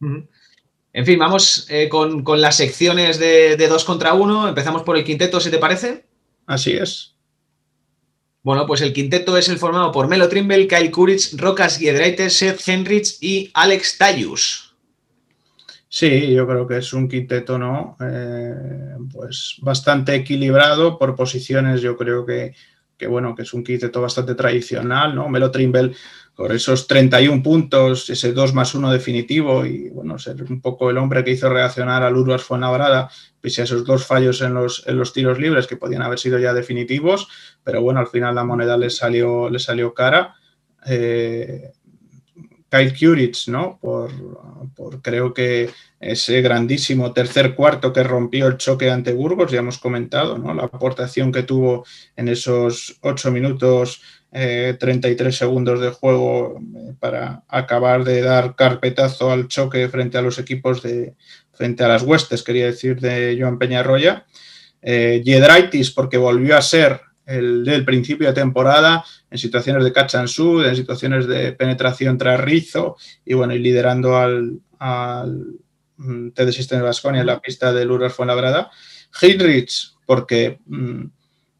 En 0.00 1.04
fin, 1.04 1.18
vamos 1.18 1.66
eh, 1.68 1.88
con, 1.88 2.22
las 2.40 2.56
secciones 2.56 3.18
de, 3.18 3.56
de 3.56 3.68
dos 3.68 3.84
contra 3.84 4.14
uno. 4.14 4.48
Empezamos 4.48 4.82
por 4.82 4.96
el 4.96 5.04
quinteto, 5.04 5.40
si 5.40 5.50
te 5.50 5.58
parece. 5.58 6.06
Así 6.46 6.72
es. 6.72 7.15
Bueno, 8.46 8.64
pues 8.64 8.80
el 8.80 8.92
quinteto 8.92 9.36
es 9.36 9.48
el 9.48 9.58
formado 9.58 9.90
por 9.90 10.06
Melo 10.06 10.28
Trimble, 10.28 10.68
Kyle 10.68 10.92
Kuric, 10.92 11.32
Rocas 11.36 11.78
Giedraites, 11.78 12.32
Seth 12.32 12.60
Henrich 12.68 13.16
y 13.20 13.50
Alex 13.52 13.98
Tayus. 13.98 14.72
Sí, 15.88 16.32
yo 16.32 16.46
creo 16.46 16.64
que 16.64 16.76
es 16.76 16.92
un 16.92 17.08
quinteto, 17.08 17.58
¿no? 17.58 17.96
Eh, 18.00 18.54
pues 19.12 19.56
bastante 19.62 20.14
equilibrado 20.14 20.96
por 20.96 21.16
posiciones, 21.16 21.80
yo 21.80 21.96
creo 21.96 22.24
que, 22.24 22.54
bueno, 23.08 23.34
que 23.34 23.42
es 23.42 23.52
un 23.52 23.64
quinteto 23.64 24.00
bastante 24.00 24.36
tradicional, 24.36 25.12
¿no? 25.12 25.28
Melo 25.28 25.50
Trimble 25.50 25.96
por 26.36 26.52
esos 26.52 26.86
31 26.86 27.42
puntos, 27.42 28.10
ese 28.10 28.32
2 28.34 28.52
más 28.52 28.74
1 28.74 28.92
definitivo 28.92 29.64
y, 29.64 29.88
bueno, 29.88 30.18
ser 30.18 30.42
un 30.42 30.60
poco 30.60 30.90
el 30.90 30.98
hombre 30.98 31.24
que 31.24 31.30
hizo 31.30 31.48
reaccionar 31.48 32.02
al 32.02 32.14
Urbas 32.14 32.42
Fuenlabrada, 32.42 33.08
pese 33.40 33.62
a 33.62 33.64
esos 33.64 33.86
dos 33.86 34.06
fallos 34.06 34.42
en 34.42 34.52
los, 34.52 34.86
en 34.86 34.98
los 34.98 35.14
tiros 35.14 35.38
libres 35.38 35.66
que 35.66 35.78
podían 35.78 36.02
haber 36.02 36.18
sido 36.18 36.38
ya 36.38 36.52
definitivos, 36.52 37.28
pero 37.64 37.80
bueno, 37.80 38.00
al 38.00 38.08
final 38.08 38.34
la 38.34 38.44
moneda 38.44 38.76
le 38.76 38.90
salió, 38.90 39.48
le 39.48 39.58
salió 39.58 39.94
cara. 39.94 40.34
Eh, 40.86 41.72
Kyle 42.68 42.92
Kuric, 42.98 43.48
¿no? 43.48 43.78
Por, 43.80 44.10
creo 45.00 45.32
que 45.32 45.70
ese 46.06 46.40
grandísimo 46.40 47.12
tercer 47.12 47.54
cuarto 47.54 47.92
que 47.92 48.02
rompió 48.02 48.46
el 48.46 48.56
choque 48.56 48.90
ante 48.90 49.12
Burgos, 49.12 49.50
ya 49.50 49.58
hemos 49.58 49.78
comentado, 49.78 50.38
¿no? 50.38 50.54
La 50.54 50.64
aportación 50.64 51.32
que 51.32 51.42
tuvo 51.42 51.84
en 52.16 52.28
esos 52.28 52.98
8 53.00 53.30
minutos, 53.30 54.02
33 54.30 55.34
eh, 55.34 55.36
segundos 55.36 55.80
de 55.80 55.90
juego 55.90 56.60
eh, 56.60 56.94
para 56.98 57.42
acabar 57.48 58.04
de 58.04 58.20
dar 58.20 58.54
carpetazo 58.54 59.30
al 59.30 59.48
choque 59.48 59.88
frente 59.88 60.18
a 60.18 60.22
los 60.22 60.38
equipos 60.38 60.82
de, 60.82 61.14
frente 61.52 61.84
a 61.84 61.88
las 61.88 62.02
huestes, 62.02 62.42
quería 62.42 62.66
decir, 62.66 63.00
de 63.00 63.36
Joan 63.40 63.58
Peñarroya. 63.58 64.26
Eh, 64.82 65.22
Yedraitis, 65.24 65.90
porque 65.90 66.18
volvió 66.18 66.56
a 66.56 66.62
ser 66.62 67.00
el 67.24 67.64
del 67.64 67.84
principio 67.84 68.28
de 68.28 68.34
temporada, 68.34 69.04
en 69.30 69.38
situaciones 69.38 69.82
de 69.82 69.92
catch 69.92 70.14
and 70.14 70.28
en 70.64 70.76
situaciones 70.76 71.26
de 71.26 71.52
penetración 71.52 72.16
tras 72.18 72.40
rizo, 72.40 72.96
y 73.24 73.34
bueno, 73.34 73.54
y 73.54 73.58
liderando 73.58 74.16
al 74.16 74.60
mm, 75.96 76.30
TD 76.30 76.52
System 76.52 76.78
de 76.78 76.84
Vasconia 76.84 77.20
en 77.20 77.26
la 77.26 77.40
pista 77.40 77.72
del 77.72 77.90
Urbas 77.90 78.14
Fuenlabrada. 78.14 78.70
Heinrich, 79.20 79.94
porque 80.04 80.58
mm, 80.66 81.04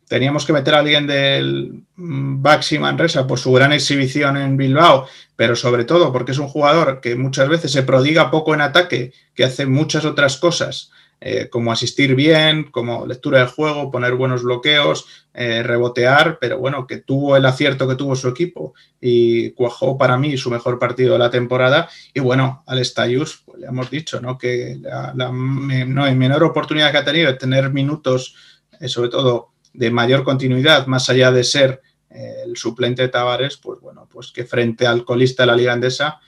teníamos 0.08 0.46
que 0.46 0.52
meter 0.52 0.74
a 0.74 0.80
alguien 0.80 1.06
del 1.06 1.82
mm, 1.96 2.42
Baxi 2.42 2.78
Manresa 2.78 3.26
por 3.26 3.38
su 3.38 3.52
gran 3.52 3.72
exhibición 3.72 4.36
en 4.36 4.56
Bilbao, 4.56 5.08
pero 5.34 5.56
sobre 5.56 5.84
todo 5.84 6.12
porque 6.12 6.32
es 6.32 6.38
un 6.38 6.48
jugador 6.48 7.00
que 7.00 7.16
muchas 7.16 7.48
veces 7.48 7.72
se 7.72 7.82
prodiga 7.82 8.30
poco 8.30 8.54
en 8.54 8.60
ataque, 8.60 9.12
que 9.34 9.44
hace 9.44 9.66
muchas 9.66 10.04
otras 10.04 10.36
cosas 10.36 10.90
eh, 11.18 11.48
como 11.48 11.72
asistir 11.72 12.14
bien, 12.14 12.64
como 12.64 13.06
lectura 13.06 13.38
del 13.38 13.48
juego, 13.48 13.90
poner 13.90 14.14
buenos 14.14 14.42
bloqueos, 14.42 15.06
eh, 15.32 15.62
rebotear, 15.62 16.36
pero 16.38 16.58
bueno, 16.58 16.86
que 16.86 16.98
tuvo 16.98 17.36
el 17.36 17.46
acierto 17.46 17.88
que 17.88 17.94
tuvo 17.94 18.14
su 18.14 18.28
equipo 18.28 18.74
y 19.00 19.52
cuajó 19.52 19.96
para 19.96 20.18
mí 20.18 20.36
su 20.36 20.50
mejor 20.50 20.78
partido 20.78 21.14
de 21.14 21.18
la 21.18 21.30
temporada. 21.30 21.88
Y 22.12 22.20
bueno, 22.20 22.62
al 22.66 22.84
Stayus, 22.84 23.42
pues 23.46 23.60
le 23.60 23.66
hemos 23.66 23.90
dicho, 23.90 24.20
¿no? 24.20 24.36
Que 24.36 24.78
la, 24.78 25.32
menor 25.32 26.44
oportunidad 26.44 26.92
que 26.92 26.98
ha 26.98 27.04
tenido 27.04 27.32
de 27.32 27.38
tener 27.38 27.72
minutos, 27.72 28.36
eh, 28.78 28.86
sobre 28.86 29.08
todo 29.08 29.52
de 29.72 29.90
mayor 29.90 30.22
continuidad, 30.22 30.86
más 30.86 31.08
allá 31.08 31.32
de 31.32 31.44
ser 31.44 31.80
el 32.08 32.56
suplente 32.56 33.02
de 33.02 33.08
Tavares, 33.08 33.58
pues 33.58 33.78
bueno, 33.80 34.08
pues 34.10 34.32
que 34.32 34.44
frente 34.44 34.86
al 34.86 35.04
colista 35.04 35.42
de 35.42 35.48
la 35.48 35.56
Liga 35.56 35.74
Andesa 35.74 36.18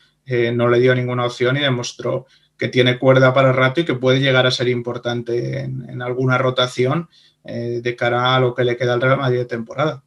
no 0.53 0.69
le 0.69 0.81
dio 0.81 0.95
ninguna 0.95 1.25
opción 1.25 1.57
y 1.57 1.61
demostró 1.61 2.27
que 2.59 2.69
tiene 2.69 2.99
cuerda 2.99 3.33
para 3.33 3.51
el 3.51 3.57
rato 3.57 3.81
y 3.81 3.85
que 3.85 3.95
puede 3.95 4.21
llegar 4.21 4.47
a 4.47 4.51
ser 4.51 4.69
importante 4.69 5.61
en, 5.61 6.03
alguna 6.03 6.39
rotación 6.39 7.09
eh, 7.45 7.81
de 7.83 7.97
cara 7.97 8.35
a 8.35 8.41
lo 8.41 8.55
que 8.55 8.65
le 8.65 8.77
queda 8.77 8.95
al 8.95 9.01
Real 9.01 9.19
Madrid 9.19 9.39
de 9.39 9.45
temporada. 9.45 10.03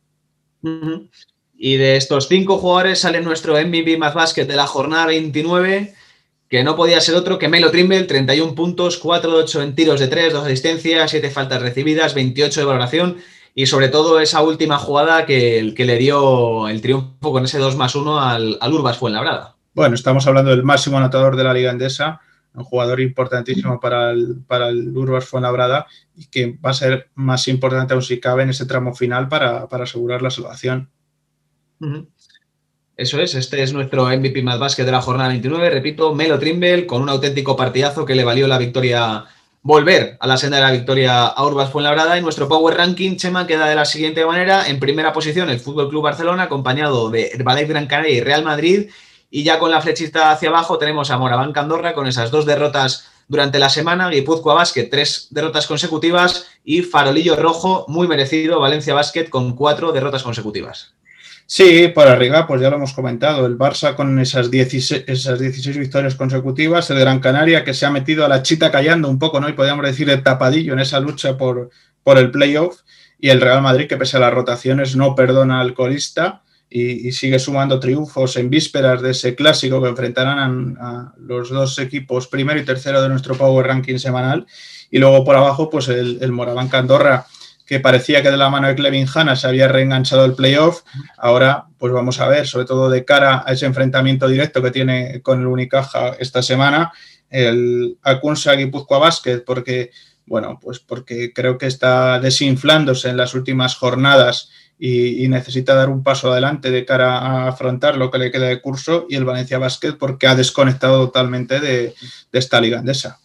Y 1.57 1.77
de 1.77 1.95
estos 1.95 2.27
cinco 2.27 2.57
jugadores 2.57 2.99
sale 2.99 3.21
nuestro 3.21 3.53
MVP 3.53 3.97
más 3.97 4.13
básquet 4.13 4.47
de 4.47 4.55
la 4.55 4.67
jornada 4.67 5.07
29, 5.07 5.93
que 6.49 6.63
no 6.63 6.75
podía 6.75 6.99
ser 6.99 7.15
otro 7.15 7.39
que 7.39 7.47
Melo 7.47 7.71
Trimble, 7.71 8.03
31 8.03 8.53
puntos, 8.53 8.97
4 8.97 9.31
de 9.31 9.37
8 9.37 9.61
en 9.61 9.75
tiros 9.75 9.99
de 9.99 10.07
3, 10.07 10.33
2 10.33 10.45
asistencias, 10.45 11.11
7 11.11 11.29
faltas 11.31 11.61
recibidas, 11.61 12.13
28 12.13 12.59
de 12.59 12.65
valoración 12.65 13.17
y 13.55 13.65
sobre 13.65 13.89
todo 13.89 14.19
esa 14.19 14.41
última 14.41 14.77
jugada 14.77 15.25
que, 15.25 15.73
que 15.75 15.85
le 15.85 15.97
dio 15.97 16.67
el 16.67 16.81
triunfo 16.81 17.31
con 17.31 17.45
ese 17.45 17.59
2 17.59 17.75
más 17.75 17.95
1 17.95 18.19
al, 18.19 18.57
al 18.59 18.73
Urbas 18.73 18.97
Fuenlabrada. 18.97 19.55
Bueno, 19.73 19.95
estamos 19.95 20.27
hablando 20.27 20.51
del 20.51 20.63
máximo 20.63 20.97
anotador 20.97 21.35
de 21.37 21.43
la 21.43 21.53
Liga 21.53 21.71
Endesa, 21.71 22.19
un 22.53 22.63
jugador 22.63 22.99
importantísimo 22.99 23.79
para 23.79 24.11
el, 24.11 24.41
para 24.45 24.69
el 24.69 24.95
Urbas 24.95 25.25
Fuenlabrada 25.25 25.87
y 26.15 26.25
que 26.25 26.57
va 26.63 26.71
a 26.71 26.73
ser 26.73 27.09
más 27.15 27.47
importante 27.47 27.93
aún 27.93 28.03
si 28.03 28.19
cabe 28.19 28.43
en 28.43 28.49
ese 28.49 28.65
tramo 28.65 28.93
final 28.93 29.29
para, 29.29 29.63
asegurar 29.63 30.21
la 30.21 30.29
salvación. 30.29 30.89
Eso 32.97 33.19
es, 33.19 33.33
este 33.35 33.63
es 33.63 33.73
nuestro 33.73 34.05
MVP 34.05 34.43
más 34.43 34.59
básquet 34.59 34.85
de 34.85 34.91
la 34.91 35.01
jornada 35.01 35.29
29, 35.29 35.69
repito, 35.69 36.13
Melo 36.13 36.37
Trimble, 36.37 36.85
con 36.85 37.01
un 37.01 37.09
auténtico 37.09 37.55
partidazo 37.55 38.05
que 38.05 38.15
le 38.15 38.23
valió 38.23 38.47
la 38.47 38.59
victoria, 38.59 39.25
volver 39.63 40.17
a 40.19 40.27
la 40.27 40.37
senda 40.37 40.57
de 40.57 40.63
la 40.63 40.71
victoria 40.71 41.25
a 41.25 41.45
Urbas 41.45 41.71
Fuenlabrada. 41.71 42.17
Y 42.17 42.21
nuestro 42.21 42.47
Power 42.47 42.77
Ranking, 42.77 43.15
Chema, 43.15 43.47
queda 43.47 43.67
de 43.67 43.75
la 43.75 43.85
siguiente 43.85 44.23
manera, 44.25 44.67
en 44.67 44.79
primera 44.79 45.13
posición 45.13 45.49
el 45.49 45.59
Fútbol 45.59 45.89
Club 45.89 46.03
Barcelona, 46.03 46.43
acompañado 46.43 47.09
de 47.09 47.31
Herbalife 47.33 47.69
Gran 47.69 47.87
Canaria 47.87 48.17
y 48.17 48.21
Real 48.21 48.43
Madrid, 48.43 48.89
y 49.31 49.43
ya 49.43 49.57
con 49.57 49.71
la 49.71 49.81
flechita 49.81 50.29
hacia 50.29 50.49
abajo 50.49 50.77
tenemos 50.77 51.09
a 51.09 51.17
Moraván 51.17 51.53
Candorra 51.53 51.93
con 51.93 52.05
esas 52.05 52.29
dos 52.29 52.45
derrotas 52.45 53.07
durante 53.29 53.59
la 53.59 53.69
semana, 53.69 54.09
Guipúzcoa 54.09 54.55
Basket, 54.55 54.89
tres 54.91 55.29
derrotas 55.31 55.65
consecutivas 55.65 56.47
y 56.65 56.81
Farolillo 56.81 57.37
Rojo, 57.37 57.85
muy 57.87 58.07
merecido, 58.07 58.59
Valencia 58.59 58.93
Basket 58.93 59.29
con 59.29 59.55
cuatro 59.55 59.93
derrotas 59.93 60.21
consecutivas. 60.21 60.93
Sí, 61.45 61.87
por 61.87 62.07
arriba, 62.07 62.45
pues 62.45 62.61
ya 62.61 62.69
lo 62.69 62.75
hemos 62.75 62.93
comentado, 62.93 63.45
el 63.45 63.57
Barça 63.57 63.95
con 63.95 64.19
esas 64.19 64.51
16, 64.51 65.05
esas 65.07 65.39
16 65.39 65.77
victorias 65.77 66.15
consecutivas, 66.15 66.89
el 66.89 66.99
Gran 66.99 67.19
Canaria 67.19 67.63
que 67.63 67.73
se 67.73 67.85
ha 67.85 67.89
metido 67.89 68.25
a 68.25 68.29
la 68.29 68.43
chita 68.43 68.71
callando 68.71 69.09
un 69.09 69.19
poco, 69.19 69.39
¿no? 69.39 69.49
Y 69.49 69.53
podríamos 69.53 69.85
decir 69.85 70.09
el 70.09 70.23
tapadillo 70.23 70.73
en 70.73 70.79
esa 70.79 70.99
lucha 70.99 71.37
por, 71.37 71.69
por 72.03 72.17
el 72.17 72.31
playoff, 72.31 72.81
y 73.17 73.29
el 73.29 73.39
Real 73.39 73.61
Madrid 73.61 73.87
que 73.87 73.97
pese 73.97 74.17
a 74.17 74.19
las 74.19 74.33
rotaciones 74.33 74.95
no 74.95 75.15
perdona 75.15 75.61
al 75.61 75.73
colista 75.73 76.41
y, 76.73 77.11
sigue 77.11 77.37
sumando 77.37 77.81
triunfos 77.81 78.37
en 78.37 78.49
vísperas 78.49 79.01
de 79.01 79.11
ese 79.11 79.35
clásico 79.35 79.81
que 79.81 79.89
enfrentarán 79.89 80.77
a, 80.79 81.13
los 81.17 81.49
dos 81.49 81.77
equipos 81.79 82.27
primero 82.27 82.59
y 82.59 82.63
tercero 82.63 83.01
de 83.01 83.09
nuestro 83.09 83.35
Power 83.35 83.67
Ranking 83.67 83.97
semanal. 83.97 84.47
Y 84.89 84.97
luego 84.97 85.25
por 85.25 85.35
abajo, 85.35 85.69
pues 85.69 85.89
el, 85.89 86.19
el 86.21 86.31
Moraván 86.31 86.69
Candorra, 86.69 87.25
que 87.65 87.81
parecía 87.81 88.21
que 88.21 88.31
de 88.31 88.37
la 88.37 88.49
mano 88.49 88.69
de 88.69 88.75
Clevin 88.75 89.07
Hanna 89.13 89.35
se 89.35 89.47
había 89.47 89.67
reenganchado 89.67 90.23
el 90.23 90.33
playoff. 90.33 90.83
Ahora, 91.17 91.67
pues 91.77 91.91
vamos 91.91 92.21
a 92.21 92.27
ver, 92.29 92.47
sobre 92.47 92.65
todo 92.65 92.89
de 92.89 93.03
cara 93.03 93.43
a 93.45 93.51
ese 93.51 93.65
enfrentamiento 93.65 94.29
directo 94.29 94.61
que 94.61 94.71
tiene 94.71 95.21
con 95.21 95.41
el 95.41 95.47
Unicaja 95.47 96.15
esta 96.19 96.41
semana, 96.41 96.93
el 97.29 97.97
Akunsa 98.01 98.53
Guipúzcoa 98.53 98.99
Basket, 98.99 99.39
porque, 99.45 99.91
bueno, 100.25 100.57
pues 100.61 100.79
porque 100.79 101.33
creo 101.33 101.57
que 101.57 101.67
está 101.67 102.19
desinflándose 102.19 103.09
en 103.09 103.17
las 103.17 103.33
últimas 103.33 103.75
jornadas 103.75 104.49
y, 104.83 105.27
necesita 105.27 105.75
dar 105.75 105.89
un 105.89 106.01
paso 106.01 106.31
adelante 106.31 106.71
de 106.71 106.85
cara 106.85 107.19
a 107.19 107.47
afrontar 107.49 107.97
lo 107.97 108.09
que 108.09 108.17
le 108.17 108.31
queda 108.31 108.47
de 108.47 108.61
curso 108.61 109.05
y 109.07 109.15
el 109.15 109.25
Valencia 109.25 109.59
Basket 109.59 109.93
porque 109.93 110.25
ha 110.25 110.33
desconectado 110.33 111.05
totalmente 111.05 111.59
de, 111.59 111.93
esta 112.31 112.59
liga 112.59 112.79
andesa. 112.79 113.19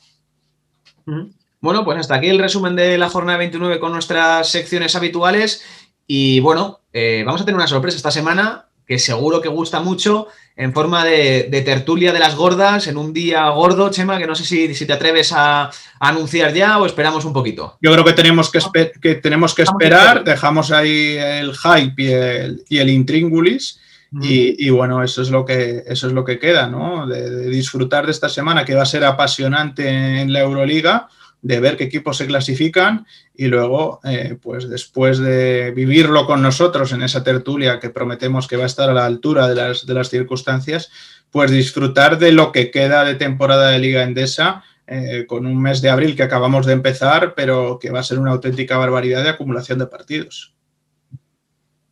Bueno, 1.60 1.82
pues 1.82 1.98
hasta 1.98 2.16
aquí 2.16 2.28
el 2.28 2.38
resumen 2.38 2.76
de 2.76 2.98
la 2.98 3.08
jornada 3.08 3.38
29 3.38 3.80
con 3.80 3.92
nuestras 3.92 4.50
secciones 4.50 4.96
habituales. 4.96 5.64
Y 6.06 6.40
bueno, 6.40 6.80
eh, 6.92 7.22
vamos 7.24 7.40
a 7.40 7.46
tener 7.46 7.56
una 7.56 7.66
sorpresa 7.66 7.96
esta 7.96 8.10
semana 8.10 8.65
que 8.86 8.98
seguro 8.98 9.40
que 9.40 9.48
gusta 9.48 9.80
mucho 9.80 10.28
en 10.56 10.72
forma 10.72 11.04
de, 11.04 11.62
tertulia 11.64 12.12
de 12.12 12.18
las 12.18 12.34
gordas 12.34 12.86
en 12.86 12.96
un 12.96 13.12
día 13.12 13.48
gordo, 13.50 13.90
Chema, 13.90 14.18
que 14.18 14.26
no 14.26 14.34
sé 14.34 14.44
si, 14.44 14.74
si 14.74 14.86
te 14.86 14.92
atreves 14.94 15.32
a, 15.34 15.70
anunciar 15.98 16.52
ya 16.54 16.78
o 16.78 16.86
esperamos 16.86 17.24
un 17.24 17.32
poquito. 17.32 17.76
Yo 17.80 17.92
creo 17.92 18.04
que 18.04 18.12
tenemos 18.12 18.50
que, 18.50 18.60
que 19.00 19.16
tenemos 19.16 19.54
que 19.54 19.62
esperar, 19.62 20.24
dejamos 20.24 20.70
ahí 20.70 21.16
el 21.18 21.52
hype 21.54 22.02
y 22.02 22.06
el, 22.12 22.64
y 22.68 22.78
el 22.78 22.90
intríngulis. 22.90 23.80
Y, 24.22 24.70
bueno, 24.70 25.02
eso 25.02 25.20
es 25.20 25.30
lo 25.30 25.44
que, 25.44 25.82
eso 25.86 26.06
es 26.06 26.12
lo 26.14 26.24
que 26.24 26.38
queda, 26.38 26.68
¿no? 26.68 27.06
de, 27.06 27.50
disfrutar 27.50 28.06
de 28.06 28.12
esta 28.12 28.30
semana 28.30 28.64
que 28.64 28.74
va 28.74 28.82
a 28.82 28.86
ser 28.86 29.04
apasionante 29.04 30.20
en 30.20 30.32
la 30.32 30.40
Euroliga, 30.40 31.08
de 31.42 31.60
ver 31.60 31.76
qué 31.76 31.84
equipos 31.84 32.16
se 32.16 32.26
clasifican 32.26 33.06
y 33.34 33.46
luego, 33.46 34.00
eh, 34.04 34.36
pues 34.40 34.68
después 34.68 35.18
de 35.18 35.70
vivirlo 35.70 36.26
con 36.26 36.42
nosotros 36.42 36.92
en 36.92 37.02
esa 37.02 37.22
tertulia 37.22 37.78
que 37.78 37.90
prometemos 37.90 38.48
que 38.48 38.56
va 38.56 38.64
a 38.64 38.66
estar 38.66 38.90
a 38.90 38.94
la 38.94 39.06
altura 39.06 39.48
de 39.48 39.54
las, 39.54 39.86
de 39.86 39.94
las 39.94 40.10
circunstancias, 40.10 40.90
pues 41.30 41.50
disfrutar 41.50 42.18
de 42.18 42.32
lo 42.32 42.52
que 42.52 42.70
queda 42.70 43.04
de 43.04 43.14
temporada 43.14 43.70
de 43.70 43.78
Liga 43.78 44.02
Endesa 44.02 44.64
eh, 44.86 45.24
con 45.26 45.46
un 45.46 45.60
mes 45.60 45.82
de 45.82 45.90
abril 45.90 46.16
que 46.16 46.22
acabamos 46.22 46.64
de 46.64 46.72
empezar, 46.72 47.34
pero 47.34 47.78
que 47.80 47.90
va 47.90 48.00
a 48.00 48.04
ser 48.04 48.18
una 48.18 48.30
auténtica 48.30 48.78
barbaridad 48.78 49.22
de 49.22 49.30
acumulación 49.30 49.78
de 49.78 49.86
partidos. 49.86 50.54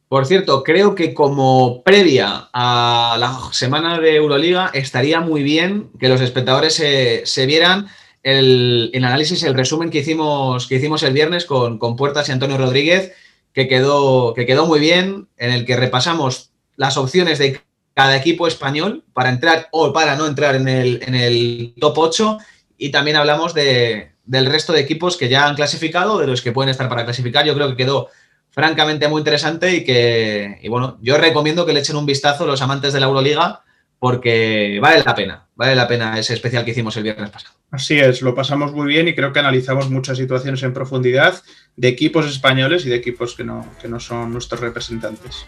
Por 0.08 0.26
cierto, 0.26 0.62
creo 0.62 0.94
que 0.94 1.12
como 1.12 1.82
previa 1.82 2.48
a 2.52 3.16
la 3.18 3.36
semana 3.52 3.98
de 3.98 4.14
Euroliga 4.14 4.70
estaría 4.72 5.20
muy 5.20 5.42
bien 5.42 5.90
que 5.98 6.08
los 6.08 6.20
espectadores 6.20 6.74
se, 6.74 7.22
se 7.26 7.46
vieran 7.46 7.88
el, 8.24 8.90
análisis, 8.96 9.42
el 9.42 9.54
resumen 9.54 9.90
que 9.90 9.98
hicimos, 9.98 10.66
que 10.66 10.76
hicimos 10.76 11.02
el 11.02 11.12
viernes 11.12 11.44
con, 11.44 11.78
Puertas 11.78 12.28
y 12.28 12.32
Antonio 12.32 12.58
Rodríguez, 12.58 13.12
que 13.52 13.68
quedó, 13.68 14.34
que 14.34 14.46
quedó 14.46 14.66
muy 14.66 14.80
bien, 14.80 15.28
en 15.36 15.52
el 15.52 15.64
que 15.64 15.76
repasamos 15.76 16.50
las 16.76 16.96
opciones 16.96 17.38
de 17.38 17.60
cada 17.92 18.16
equipo 18.16 18.48
español 18.48 19.04
para 19.12 19.28
entrar 19.28 19.68
o 19.70 19.92
para 19.92 20.16
no 20.16 20.26
entrar 20.26 20.56
en 20.56 20.66
el, 20.66 21.00
en 21.06 21.14
el 21.14 21.74
top 21.78 21.98
8 21.98 22.38
y 22.76 22.90
también 22.90 23.16
hablamos 23.16 23.54
de, 23.54 24.14
del 24.24 24.46
resto 24.46 24.72
de 24.72 24.80
equipos 24.80 25.16
que 25.16 25.28
ya 25.28 25.46
han 25.46 25.54
clasificado, 25.54 26.18
de 26.18 26.26
los 26.26 26.42
que 26.42 26.50
pueden 26.50 26.70
estar 26.70 26.88
para 26.88 27.04
clasificar. 27.04 27.46
Yo 27.46 27.54
creo 27.54 27.68
que 27.68 27.76
quedó 27.76 28.08
francamente 28.50 29.06
muy 29.06 29.20
interesante 29.20 29.74
y 29.74 29.84
que, 29.84 30.58
y 30.62 30.68
bueno, 30.68 30.98
yo 31.02 31.18
recomiendo 31.18 31.66
que 31.66 31.72
le 31.72 31.80
echen 31.80 31.96
un 31.96 32.06
vistazo 32.06 32.46
los 32.46 32.62
amantes 32.62 32.92
de 32.92 33.00
la 33.00 33.06
Euroliga 33.06 33.62
porque 34.04 34.80
vale 34.82 35.02
la 35.02 35.14
pena, 35.14 35.46
vale 35.56 35.74
la 35.74 35.88
pena 35.88 36.18
ese 36.18 36.34
especial 36.34 36.62
que 36.62 36.72
hicimos 36.72 36.94
el 36.98 37.04
viernes 37.04 37.30
pasado. 37.30 37.54
Así 37.70 37.98
es, 37.98 38.20
lo 38.20 38.34
pasamos 38.34 38.74
muy 38.74 38.86
bien 38.86 39.08
y 39.08 39.14
creo 39.14 39.32
que 39.32 39.38
analizamos 39.38 39.88
muchas 39.88 40.18
situaciones 40.18 40.62
en 40.62 40.74
profundidad 40.74 41.42
de 41.74 41.88
equipos 41.88 42.26
españoles 42.26 42.84
y 42.84 42.90
de 42.90 42.96
equipos 42.96 43.34
que 43.34 43.44
no, 43.44 43.66
que 43.80 43.88
no 43.88 43.98
son 43.98 44.30
nuestros 44.30 44.60
representantes. 44.60 45.46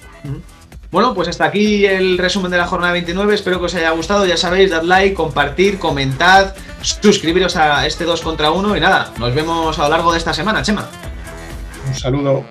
Bueno, 0.90 1.12
pues 1.12 1.28
hasta 1.28 1.44
aquí 1.44 1.84
el 1.84 2.16
resumen 2.16 2.50
de 2.50 2.56
la 2.56 2.66
jornada 2.66 2.94
29. 2.94 3.34
Espero 3.34 3.58
que 3.58 3.66
os 3.66 3.74
haya 3.74 3.90
gustado. 3.90 4.24
Ya 4.24 4.38
sabéis, 4.38 4.70
dad 4.70 4.84
like, 4.84 5.14
compartir, 5.14 5.78
comentad, 5.78 6.54
suscribiros 6.80 7.56
a 7.56 7.86
este 7.86 8.04
2 8.04 8.22
contra 8.22 8.52
1 8.52 8.74
y 8.74 8.80
nada, 8.80 9.12
nos 9.18 9.34
vemos 9.34 9.78
a 9.78 9.82
lo 9.82 9.90
largo 9.90 10.12
de 10.12 10.18
esta 10.18 10.32
semana, 10.32 10.62
Chema. 10.62 10.88
Un 11.86 11.94
saludo. 11.94 12.42